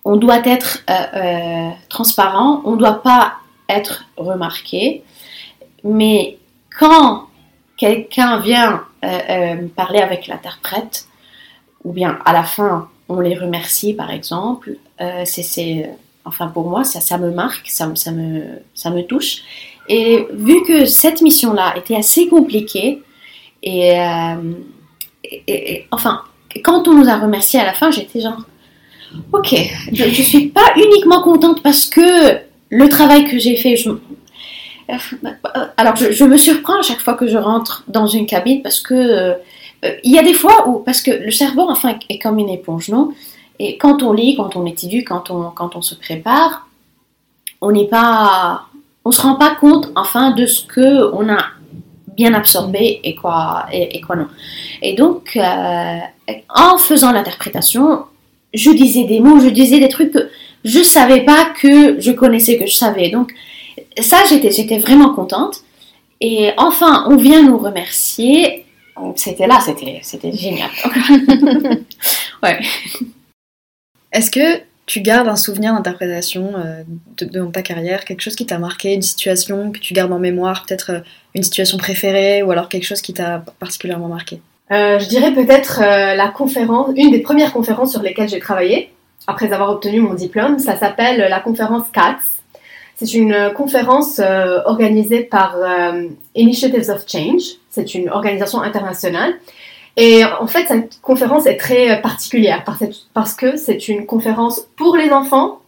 on, 0.06 0.18
doit 0.18 0.46
être 0.46 0.84
euh, 0.88 0.94
euh, 1.16 1.70
transparent, 1.90 2.62
on 2.64 2.74
ne 2.74 2.78
doit 2.78 3.02
pas 3.02 3.38
être 3.68 4.06
remarqué. 4.18 5.02
Mais 5.84 6.38
quand 6.78 7.26
quelqu'un 7.76 8.40
vient 8.40 8.84
euh, 9.04 9.68
parler 9.76 10.00
avec 10.00 10.28
l'interprète, 10.28 11.08
ou 11.84 11.92
bien 11.92 12.20
à 12.24 12.34
la 12.34 12.44
fin, 12.44 12.88
on 13.10 13.20
les 13.20 13.36
remercie, 13.36 13.96
par 13.96 14.12
exemple. 14.12 14.76
C'est, 15.26 15.90
enfin, 16.24 16.50
pour 16.50 16.70
moi, 16.70 16.84
ça, 16.84 17.18
me 17.18 17.32
marque, 17.32 17.68
ça, 17.68 17.92
ça, 17.96 18.12
me, 18.12 18.62
ça 18.76 18.92
me 18.92 19.02
touche. 19.02 19.42
Et 19.90 20.28
vu 20.32 20.62
que 20.68 20.86
cette 20.86 21.24
mission-là 21.24 21.74
était 21.78 21.96
assez 21.96 22.28
compliquée, 22.28 23.02
et, 23.64 23.98
enfin, 25.90 26.22
quand 26.60 26.88
on 26.88 26.94
nous 26.94 27.10
a 27.10 27.18
remerciés 27.18 27.60
à 27.60 27.66
la 27.66 27.74
fin, 27.74 27.92
j'étais 27.92 28.22
genre, 28.22 28.42
ok, 29.34 29.56
je, 29.92 30.04
ne 30.04 30.10
suis 30.10 30.48
pas 30.48 30.74
uniquement 30.76 31.22
contente 31.22 31.64
parce 31.64 31.86
que 31.86 32.38
le 32.70 32.90
travail 32.90 33.26
que 33.26 33.40
j'ai 33.40 33.56
fait, 33.56 33.76
alors 35.78 35.96
je, 35.96 36.12
je, 36.12 36.24
me 36.26 36.38
surprends 36.38 36.80
à 36.80 36.82
chaque 36.82 37.00
fois 37.00 37.14
que 37.14 37.28
je 37.28 37.38
rentre 37.38 37.84
dans 37.88 38.08
une 38.08 38.26
cabine 38.26 38.62
parce 38.62 38.82
que 38.82 39.36
euh, 39.84 39.96
il 40.04 40.12
y 40.12 40.20
a 40.20 40.24
des 40.24 40.34
fois 40.34 40.68
où, 40.68 40.80
parce 40.80 41.02
que 41.02 41.12
le 41.12 41.32
cerveau, 41.32 41.64
enfin, 41.70 41.98
est 42.10 42.20
comme 42.20 42.40
une 42.40 42.50
éponge, 42.50 42.90
non? 42.90 43.12
Et 43.60 43.78
quand 43.78 44.04
on 44.04 44.14
lit, 44.14 44.36
quand 44.36 44.56
on 44.56 44.66
étudie, 44.66 45.04
quand 45.04 45.30
on, 45.32 45.50
quand 45.52 45.76
on 45.76 45.82
se 45.82 45.96
prépare, 45.96 46.68
on 47.62 47.72
n'est 47.72 47.88
pas, 47.88 48.66
on 49.06 49.12
se 49.12 49.22
rend 49.22 49.36
pas 49.36 49.56
compte, 49.56 49.92
enfin, 49.96 50.32
de 50.32 50.46
ce 50.46 50.66
que 50.66 51.12
on 51.14 51.30
a 51.30 51.46
bien 52.22 52.34
absorbé 52.34 53.00
et 53.04 53.16
quoi, 53.16 53.66
et, 53.72 53.98
et 53.98 54.02
quoi 54.02 54.16
non. 54.16 54.28
Et 54.82 54.94
donc, 54.94 55.36
euh, 55.36 55.98
en 56.50 56.78
faisant 56.78 57.12
l'interprétation, 57.12 58.06
je 58.54 58.72
disais 58.72 59.06
des 59.06 59.20
mots, 59.20 59.40
je 59.40 59.50
disais 59.50 59.80
des 59.80 59.90
trucs 59.90 60.12
que 60.12 60.30
je 60.64 60.82
savais 60.84 61.22
pas 61.22 61.46
que 61.60 62.00
je 62.00 62.12
connaissais, 62.12 62.58
que 62.58 62.68
je 62.68 62.76
savais. 62.76 63.10
Donc, 63.10 63.34
ça, 64.00 64.18
j'étais, 64.30 64.52
j'étais 64.52 64.78
vraiment 64.78 65.14
contente. 65.14 65.62
Et 66.20 66.52
enfin, 66.58 67.06
on 67.10 67.16
vient 67.16 67.42
nous 67.42 67.58
remercier. 67.58 68.66
C'était 69.16 69.48
là, 69.48 69.60
c'était, 69.60 70.00
c'était 70.04 70.32
génial. 70.32 70.70
ouais. 72.44 72.60
Est-ce 74.12 74.30
que 74.30 74.62
tu 74.86 75.02
gardes 75.02 75.28
un 75.28 75.36
souvenir 75.36 75.74
d'interprétation 75.74 76.54
euh, 76.56 76.84
de, 77.18 77.26
de, 77.26 77.46
ta 77.46 77.62
carrière, 77.62 78.06
quelque 78.06 78.22
chose 78.22 78.36
qui 78.36 78.46
t'a 78.46 78.58
marqué, 78.58 78.94
une 78.94 79.02
situation 79.02 79.72
que 79.72 79.80
tu 79.80 79.94
gardes 79.94 80.12
en 80.12 80.20
mémoire, 80.20 80.66
peut-être 80.68 80.92
euh, 80.92 81.00
une 81.36 81.44
situation 81.44 81.78
préférée 81.78 82.44
ou 82.44 82.52
alors 82.52 82.70
quelque 82.70 82.84
chose 82.84 83.02
qui 83.02 83.14
t'a 83.14 83.44
particulièrement 83.60 84.08
marqué? 84.08 84.42
Euh, 84.72 85.00
Je 85.00 85.08
dirais 85.08 85.34
peut-être 85.34 85.80
la 85.80 86.28
conférence, 86.30 86.92
une 86.96 87.12
des 87.12 87.20
premières 87.20 87.54
conférences 87.54 87.92
sur 87.92 88.02
lesquelles 88.02 88.30
j'ai 88.30 88.40
travaillé 88.40 88.92
après 89.28 89.54
avoir 89.54 89.70
obtenu 89.70 90.00
mon 90.00 90.14
diplôme. 90.14 90.60
Ça 90.60 90.76
s'appelle 90.78 91.20
la 91.20 91.40
conférence 91.40 91.90
CATS. 91.92 92.24
C'est 92.96 93.14
une 93.14 93.52
conférence 93.56 94.20
organisée 94.66 95.24
par 95.24 95.58
Initiatives 96.36 96.90
of 96.90 97.04
Change. 97.08 97.44
C'est 97.70 97.94
une 97.96 98.10
organisation 98.10 98.62
internationale. 98.62 99.34
Et 99.98 100.24
en 100.24 100.48
fait, 100.48 100.68
cette 100.68 101.00
conférence 101.02 101.46
est 101.46 101.58
très 101.58 102.02
particulière 102.02 102.64
parce 103.14 103.34
que 103.34 103.58
c'est 103.58 103.88
une 103.88 104.06
conférence 104.06 104.68
pour 104.78 104.96
les 104.96 105.12
enfants, 105.12 105.60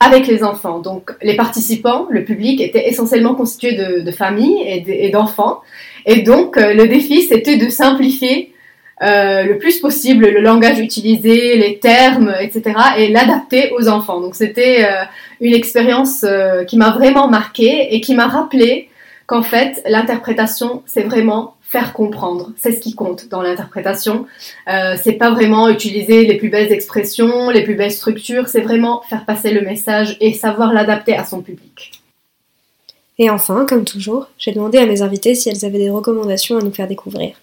avec 0.00 0.26
les 0.26 0.42
enfants. 0.44 0.80
Donc, 0.80 1.12
les 1.22 1.36
participants, 1.36 2.06
le 2.10 2.24
public, 2.24 2.60
était 2.60 2.88
essentiellement 2.88 3.34
constitué 3.34 3.74
de, 3.74 4.10
familles 4.10 4.84
et 4.86 5.10
d'enfants. 5.10 5.60
Et 6.06 6.22
donc, 6.22 6.56
euh, 6.56 6.74
le 6.74 6.88
défi, 6.88 7.22
c'était 7.22 7.56
de 7.56 7.68
simplifier 7.68 8.52
euh, 9.00 9.44
le 9.44 9.58
plus 9.58 9.78
possible 9.78 10.28
le 10.28 10.40
langage 10.40 10.80
utilisé, 10.80 11.56
les 11.56 11.78
termes, 11.78 12.34
etc., 12.40 12.74
et 12.96 13.08
l'adapter 13.08 13.72
aux 13.72 13.88
enfants. 13.88 14.20
Donc, 14.20 14.34
c'était 14.34 14.84
euh, 14.84 15.04
une 15.40 15.54
expérience 15.54 16.24
euh, 16.24 16.64
qui 16.64 16.76
m'a 16.76 16.90
vraiment 16.90 17.28
marquée 17.28 17.94
et 17.94 18.00
qui 18.00 18.14
m'a 18.14 18.26
rappelé 18.26 18.88
qu'en 19.26 19.42
fait, 19.42 19.82
l'interprétation, 19.88 20.82
c'est 20.86 21.02
vraiment 21.02 21.54
faire 21.70 21.92
comprendre. 21.92 22.52
C'est 22.56 22.72
ce 22.72 22.80
qui 22.80 22.94
compte 22.94 23.28
dans 23.28 23.42
l'interprétation. 23.42 24.26
Euh, 24.68 24.96
c'est 25.02 25.12
pas 25.12 25.30
vraiment 25.30 25.68
utiliser 25.68 26.24
les 26.24 26.36
plus 26.36 26.48
belles 26.48 26.72
expressions, 26.72 27.50
les 27.50 27.62
plus 27.62 27.74
belles 27.74 27.92
structures, 27.92 28.48
c'est 28.48 28.62
vraiment 28.62 29.02
faire 29.02 29.24
passer 29.26 29.50
le 29.50 29.60
message 29.60 30.16
et 30.20 30.32
savoir 30.32 30.72
l'adapter 30.72 31.14
à 31.14 31.24
son 31.24 31.42
public. 31.42 32.00
Et 33.18 33.28
enfin, 33.28 33.66
comme 33.68 33.84
toujours, 33.84 34.28
j'ai 34.38 34.52
demandé 34.52 34.78
à 34.78 34.86
mes 34.86 35.02
invités 35.02 35.34
si 35.34 35.50
elles 35.50 35.64
avaient 35.64 35.78
des 35.78 35.90
recommandations 35.90 36.56
à 36.56 36.62
nous 36.62 36.72
faire 36.72 36.88
découvrir. 36.88 37.34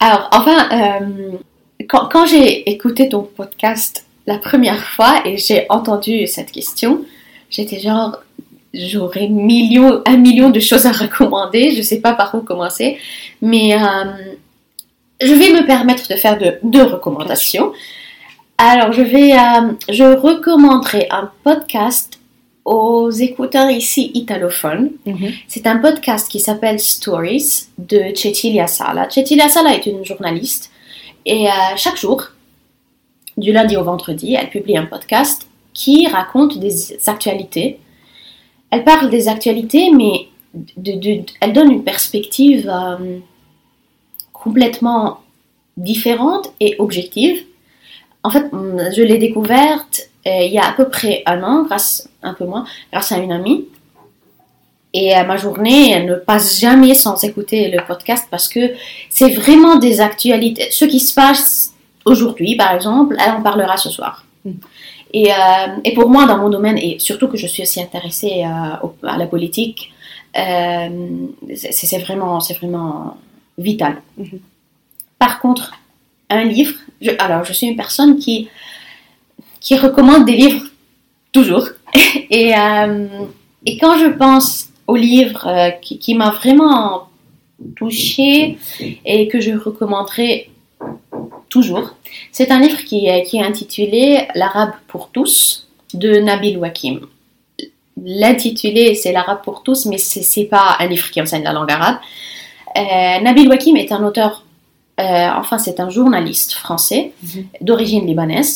Alors, 0.00 0.28
enfin, 0.32 0.68
euh, 0.72 1.32
quand, 1.88 2.08
quand 2.08 2.26
j'ai 2.26 2.68
écouté 2.70 3.08
ton 3.08 3.22
podcast 3.22 4.04
la 4.26 4.38
première 4.38 4.82
fois 4.82 5.22
et 5.24 5.36
j'ai 5.36 5.66
entendu 5.68 6.26
cette 6.26 6.50
question, 6.50 7.04
j'étais 7.50 7.78
genre, 7.78 8.22
j'aurais 8.74 9.28
million, 9.28 10.02
un 10.06 10.16
million 10.16 10.50
de 10.50 10.60
choses 10.60 10.86
à 10.86 10.92
recommander. 11.04 11.74
Je 11.74 11.82
sais 11.82 12.00
pas 12.00 12.12
par 12.14 12.34
où 12.34 12.40
commencer, 12.40 12.98
mais 13.40 13.74
euh, 13.74 13.78
je 15.20 15.32
vais 15.32 15.52
me 15.52 15.66
permettre 15.66 16.08
de 16.08 16.16
faire 16.16 16.38
de, 16.38 16.58
deux 16.62 16.84
recommandations. 16.84 17.72
Alors, 18.58 18.92
je 18.92 19.02
vais, 19.02 19.32
euh, 19.32 19.72
je 19.88 20.04
recommanderai 20.04 21.08
un 21.10 21.30
podcast 21.42 22.18
aux 22.64 23.10
écouteurs 23.10 23.70
ici 23.70 24.12
italophones. 24.14 24.90
Mm 25.04 25.12
-hmm. 25.12 25.32
C'est 25.48 25.66
un 25.66 25.78
podcast 25.78 26.30
qui 26.30 26.40
s'appelle 26.40 26.78
Stories 26.78 27.66
de 27.78 28.00
Cecilia 28.14 28.66
Sala. 28.66 29.08
Cecilia 29.10 29.48
Sala 29.48 29.70
est 29.74 29.86
une 29.86 30.04
journaliste 30.04 30.72
et 31.24 31.48
euh, 31.48 31.76
chaque 31.76 31.96
jour, 31.96 32.28
du 33.36 33.52
lundi 33.52 33.76
au 33.76 33.84
vendredi, 33.84 34.34
elle 34.34 34.50
publie 34.50 34.76
un 34.76 34.86
podcast 34.86 35.46
qui 35.72 36.06
raconte 36.06 36.58
des 36.58 36.98
actualités 37.06 37.78
elle 38.72 38.84
parle 38.84 39.10
des 39.10 39.28
actualités, 39.28 39.90
mais 39.90 40.28
elle 41.40 41.52
donne 41.52 41.70
une 41.70 41.84
perspective 41.84 42.68
euh, 42.72 43.18
complètement 44.32 45.20
différente 45.76 46.52
et 46.58 46.74
objective. 46.78 47.44
En 48.22 48.30
fait, 48.30 48.46
je 48.50 49.02
l'ai 49.02 49.18
découverte 49.18 50.08
euh, 50.26 50.44
il 50.44 50.52
y 50.52 50.58
a 50.58 50.66
à 50.66 50.72
peu 50.72 50.88
près 50.88 51.22
un 51.26 51.42
an, 51.42 51.64
grâce 51.64 52.08
un 52.22 52.32
peu 52.32 52.46
moins, 52.46 52.64
grâce 52.92 53.12
à 53.12 53.18
une 53.18 53.32
amie. 53.32 53.68
Et 54.94 55.16
euh, 55.16 55.24
ma 55.24 55.36
journée 55.36 55.92
elle 55.92 56.06
ne 56.06 56.14
passe 56.14 56.58
jamais 56.60 56.94
sans 56.94 57.22
écouter 57.24 57.70
le 57.70 57.82
podcast 57.86 58.28
parce 58.30 58.48
que 58.48 58.72
c'est 59.10 59.30
vraiment 59.30 59.76
des 59.76 60.00
actualités. 60.00 60.68
Ce 60.70 60.86
qui 60.86 61.00
se 61.00 61.14
passe 61.14 61.74
aujourd'hui, 62.06 62.56
par 62.56 62.74
exemple, 62.74 63.16
elle 63.18 63.32
en 63.32 63.42
parlera 63.42 63.76
ce 63.76 63.90
soir. 63.90 64.24
Et, 65.12 65.30
euh, 65.30 65.36
et, 65.84 65.92
pour 65.94 66.08
moi, 66.08 66.26
dans 66.26 66.38
mon 66.38 66.48
domaine, 66.48 66.78
et 66.78 66.98
surtout 66.98 67.28
que 67.28 67.36
je 67.36 67.46
suis 67.46 67.62
aussi 67.62 67.80
intéressée 67.82 68.44
euh, 68.44 69.08
à 69.14 69.18
la 69.18 69.26
politique, 69.26 69.92
euh, 70.38 70.88
c'est 71.54 71.98
vraiment, 71.98 72.38
vraiment 72.38 73.16
vital. 73.58 73.94
Mm 74.16 74.24
-hmm. 74.24 74.40
Par 75.18 75.34
contre, 75.42 75.64
un 76.30 76.44
livre, 76.44 76.74
je, 77.04 77.10
alors 77.24 77.42
je 77.48 77.52
suis 77.52 77.66
une 77.72 77.76
personne 77.84 78.12
qui, 78.22 78.36
qui 79.64 79.74
recommande 79.86 80.24
des 80.30 80.36
livres 80.42 80.64
toujours. 81.36 81.66
et, 82.40 82.48
euh, 82.64 83.06
et 83.68 83.74
quand 83.80 83.96
je 84.04 84.10
pense 84.22 84.48
au 84.92 84.96
livre 84.96 85.42
qui, 85.82 85.94
qui 86.02 86.12
m'a 86.20 86.30
vraiment 86.40 87.08
touchée 87.76 88.58
et 89.12 89.28
que 89.30 89.38
je 89.46 89.52
recommanderais 89.68 90.48
toujours, 91.56 91.88
c'est 92.36 92.50
un 92.56 92.60
livre 92.64 92.80
qui 92.88 92.98
est, 93.10 93.22
qui 93.26 93.34
est 93.38 93.46
intitulé 93.52 94.04
L'arabe 94.40 94.74
pour 94.90 95.04
tous 95.14 95.68
de 96.02 96.10
Nabil 96.28 96.56
Wakim. 96.62 96.96
L'intitulé, 98.22 98.84
c'est 99.00 99.12
L'arabe 99.12 99.42
pour 99.48 99.62
tous, 99.62 99.80
mais 99.90 99.98
ce 99.98 100.18
n'est 100.40 100.46
pas 100.56 100.68
un 100.82 100.86
livre 100.92 101.08
qui 101.12 101.20
enseigne 101.20 101.44
la 101.50 101.52
langue 101.52 101.70
arabe. 101.78 101.98
Euh, 102.82 103.20
Nabil 103.26 103.48
Wakim 103.50 103.76
est 103.76 103.92
un 103.92 104.02
auteur, 104.08 104.32
euh, 104.98 105.28
enfin 105.40 105.58
c'est 105.64 105.78
un 105.86 105.90
journaliste 105.98 106.52
français 106.64 107.02
-hmm. 107.12 107.44
d'origine 107.66 108.04
libanaise, 108.10 108.52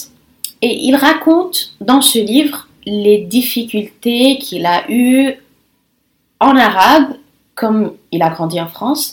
et 0.67 0.73
il 0.89 0.95
raconte 1.09 1.57
dans 1.91 2.03
ce 2.13 2.19
livre 2.35 2.59
les 3.05 3.19
difficultés 3.39 4.39
qu'il 4.45 4.65
a 4.77 4.79
eues 5.03 5.29
en 6.49 6.55
arabe, 6.69 7.09
comme 7.61 7.83
il 8.15 8.21
a 8.29 8.31
grandi 8.37 8.59
en 8.67 8.71
France, 8.77 9.05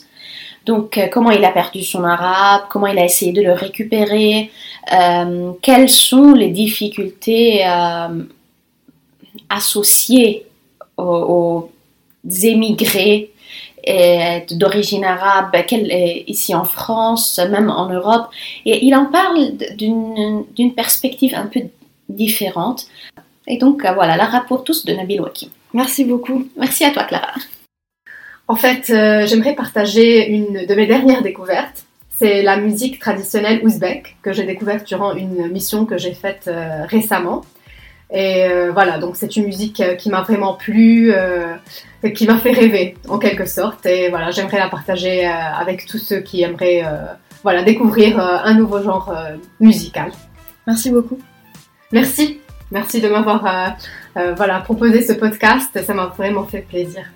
donc, 0.66 0.98
euh, 0.98 1.08
comment 1.12 1.32
il 1.32 1.44
a 1.44 1.52
perdu 1.52 1.84
son 1.84 2.04
arabe, 2.04 2.64
comment 2.70 2.88
il 2.88 2.98
a 2.98 3.06
essayé 3.06 3.34
de 3.34 3.42
le 3.42 3.54
récupérer, 3.54 4.50
euh, 4.94 5.52
quelles 5.62 5.90
sont 5.90 6.34
les 6.34 6.50
difficultés 6.50 7.66
euh, 7.68 8.24
associées 9.50 10.46
aux, 10.98 11.04
aux 11.04 11.72
émigrés 12.30 13.30
d'origine 14.52 15.04
arabe 15.04 15.54
ici 16.26 16.56
en 16.56 16.64
France, 16.64 17.38
même 17.52 17.70
en 17.70 17.90
Europe. 17.90 18.28
Et 18.66 18.86
il 18.86 18.96
en 18.96 19.08
parle 19.08 19.58
d'une 19.76 20.74
perspective 20.74 21.36
un 21.36 21.48
peu 21.48 21.64
différente. 22.08 22.86
Et 23.46 23.58
donc, 23.58 23.82
voilà, 23.82 24.16
l'arabe 24.16 24.46
pour 24.48 24.64
tous 24.64 24.86
de 24.86 24.94
Nabil 24.94 25.20
Wakim. 25.20 25.50
Merci 25.74 26.06
beaucoup. 26.06 26.48
Merci 26.56 26.86
à 26.86 26.92
toi, 26.92 27.04
Clara. 27.04 27.34
En 28.48 28.56
fait, 28.56 28.90
euh, 28.90 29.26
j'aimerais 29.26 29.56
partager 29.56 30.30
une 30.30 30.66
de 30.66 30.76
mes 30.76 30.86
dernières 30.86 31.22
découvertes. 31.22 31.86
C'est 32.18 32.42
la 32.42 32.58
musique 32.58 33.00
traditionnelle 33.00 33.62
ouzbek 33.64 34.18
que 34.22 34.34
j'ai 34.34 34.44
découverte 34.44 34.86
durant 34.86 35.16
une 35.16 35.48
mission 35.50 35.86
que 35.86 35.98
j'ai 35.98 36.14
faite 36.14 36.46
euh, 36.48 36.86
récemment. 36.86 37.44
Et 38.12 38.46
euh, 38.46 38.72
voilà, 38.72 39.00
donc 39.00 39.16
c'est 39.16 39.36
une 39.38 39.46
musique 39.46 39.82
qui 39.98 40.10
m'a 40.10 40.22
vraiment 40.22 40.54
plu, 40.54 41.12
qui 42.14 42.28
m'a 42.28 42.38
fait 42.38 42.52
rêver 42.52 42.96
en 43.08 43.18
quelque 43.18 43.46
sorte. 43.46 43.86
Et 43.88 44.10
voilà, 44.10 44.30
j'aimerais 44.30 44.60
la 44.60 44.68
partager 44.68 45.26
avec 45.26 45.88
tous 45.88 45.98
ceux 45.98 46.20
qui 46.20 46.44
aimeraient 46.44 46.84
voilà, 47.42 47.64
découvrir 47.64 48.20
un 48.20 48.54
nouveau 48.54 48.84
genre 48.84 49.12
musical. 49.60 50.12
Merci 50.68 50.92
beaucoup. 50.92 51.18
Merci. 51.92 52.40
Merci 52.70 53.02
de 53.02 53.10
m'avoir 53.10 53.76
voilà, 54.36 54.60
proposé 54.60 55.02
ce 55.02 55.14
podcast. 55.14 55.84
Ça 55.84 55.94
m'a 55.96 56.06
vraiment 56.16 56.44
fait 56.44 56.62
plaisir. 56.62 57.13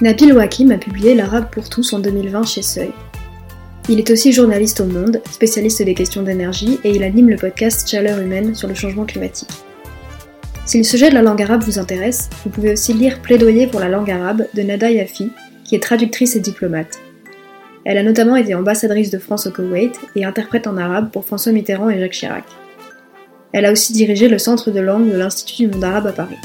Nabil 0.00 0.32
Wakim 0.32 0.72
a 0.72 0.76
publié 0.76 1.14
L'Arabe 1.14 1.50
pour 1.52 1.68
tous 1.68 1.92
en 1.92 2.00
2020 2.00 2.42
chez 2.42 2.62
Seuil. 2.62 2.90
Il 3.88 4.00
est 4.00 4.10
aussi 4.10 4.32
journaliste 4.32 4.80
au 4.80 4.86
Monde, 4.86 5.22
spécialiste 5.30 5.82
des 5.82 5.94
questions 5.94 6.22
d'énergie, 6.22 6.80
et 6.82 6.90
il 6.90 7.04
anime 7.04 7.30
le 7.30 7.36
podcast 7.36 7.88
Chaleur 7.88 8.18
humaine 8.18 8.56
sur 8.56 8.66
le 8.66 8.74
changement 8.74 9.04
climatique. 9.04 9.52
Si 10.66 10.78
le 10.78 10.84
sujet 10.84 11.10
de 11.10 11.14
la 11.14 11.22
langue 11.22 11.40
arabe 11.40 11.62
vous 11.62 11.78
intéresse, 11.78 12.28
vous 12.42 12.50
pouvez 12.50 12.72
aussi 12.72 12.92
lire 12.92 13.22
Plaidoyer 13.22 13.68
pour 13.68 13.78
la 13.78 13.88
langue 13.88 14.10
arabe 14.10 14.48
de 14.52 14.62
Nada 14.62 14.90
Yafi, 14.90 15.30
qui 15.62 15.76
est 15.76 15.82
traductrice 15.82 16.34
et 16.34 16.40
diplomate. 16.40 16.98
Elle 17.84 17.98
a 17.98 18.02
notamment 18.02 18.34
été 18.34 18.52
ambassadrice 18.56 19.10
de 19.10 19.18
France 19.18 19.46
au 19.46 19.52
Koweït 19.52 19.94
et 20.16 20.24
interprète 20.24 20.66
en 20.66 20.76
arabe 20.76 21.10
pour 21.12 21.24
François 21.24 21.52
Mitterrand 21.52 21.88
et 21.88 22.00
Jacques 22.00 22.14
Chirac. 22.14 22.44
Elle 23.52 23.64
a 23.64 23.70
aussi 23.70 23.92
dirigé 23.92 24.26
le 24.26 24.38
centre 24.38 24.72
de 24.72 24.80
langue 24.80 25.08
de 25.08 25.16
l'Institut 25.16 25.68
du 25.68 25.68
monde 25.68 25.84
arabe 25.84 26.08
à 26.08 26.12
Paris. 26.12 26.38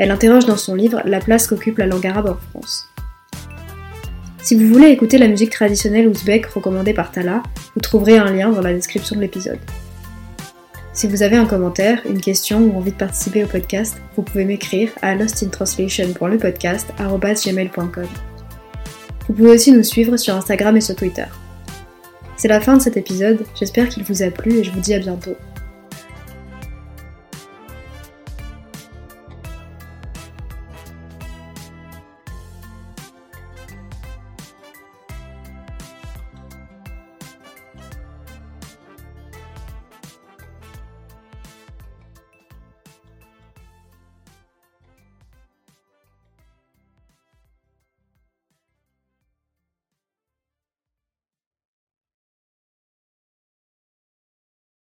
Elle 0.00 0.10
interroge 0.10 0.46
dans 0.46 0.56
son 0.56 0.74
livre 0.74 1.02
la 1.04 1.20
place 1.20 1.46
qu'occupe 1.46 1.76
la 1.76 1.84
langue 1.84 2.06
arabe 2.06 2.30
en 2.30 2.38
France. 2.48 2.88
Si 4.42 4.54
vous 4.54 4.66
voulez 4.72 4.88
écouter 4.88 5.18
la 5.18 5.28
musique 5.28 5.50
traditionnelle 5.50 6.08
ouzbek 6.08 6.46
recommandée 6.46 6.94
par 6.94 7.12
Tala, 7.12 7.42
vous 7.74 7.82
trouverez 7.82 8.16
un 8.16 8.32
lien 8.32 8.48
dans 8.48 8.62
la 8.62 8.72
description 8.72 9.14
de 9.14 9.20
l'épisode. 9.20 9.58
Si 10.94 11.06
vous 11.06 11.22
avez 11.22 11.36
un 11.36 11.44
commentaire, 11.44 12.00
une 12.08 12.22
question 12.22 12.60
ou 12.60 12.78
envie 12.78 12.92
de 12.92 12.96
participer 12.96 13.44
au 13.44 13.46
podcast, 13.46 14.00
vous 14.16 14.22
pouvez 14.22 14.46
m'écrire 14.46 14.88
à 15.02 15.14
lostintranslation.lepodcast.gmail.com. 15.14 18.08
Vous 19.28 19.34
pouvez 19.34 19.50
aussi 19.50 19.70
nous 19.70 19.82
suivre 19.82 20.16
sur 20.16 20.34
Instagram 20.34 20.78
et 20.78 20.80
sur 20.80 20.96
Twitter. 20.96 21.26
C'est 22.38 22.48
la 22.48 22.62
fin 22.62 22.78
de 22.78 22.82
cet 22.82 22.96
épisode, 22.96 23.44
j'espère 23.54 23.90
qu'il 23.90 24.04
vous 24.04 24.22
a 24.22 24.30
plu 24.30 24.60
et 24.60 24.64
je 24.64 24.70
vous 24.70 24.80
dis 24.80 24.94
à 24.94 24.98
bientôt. 24.98 25.36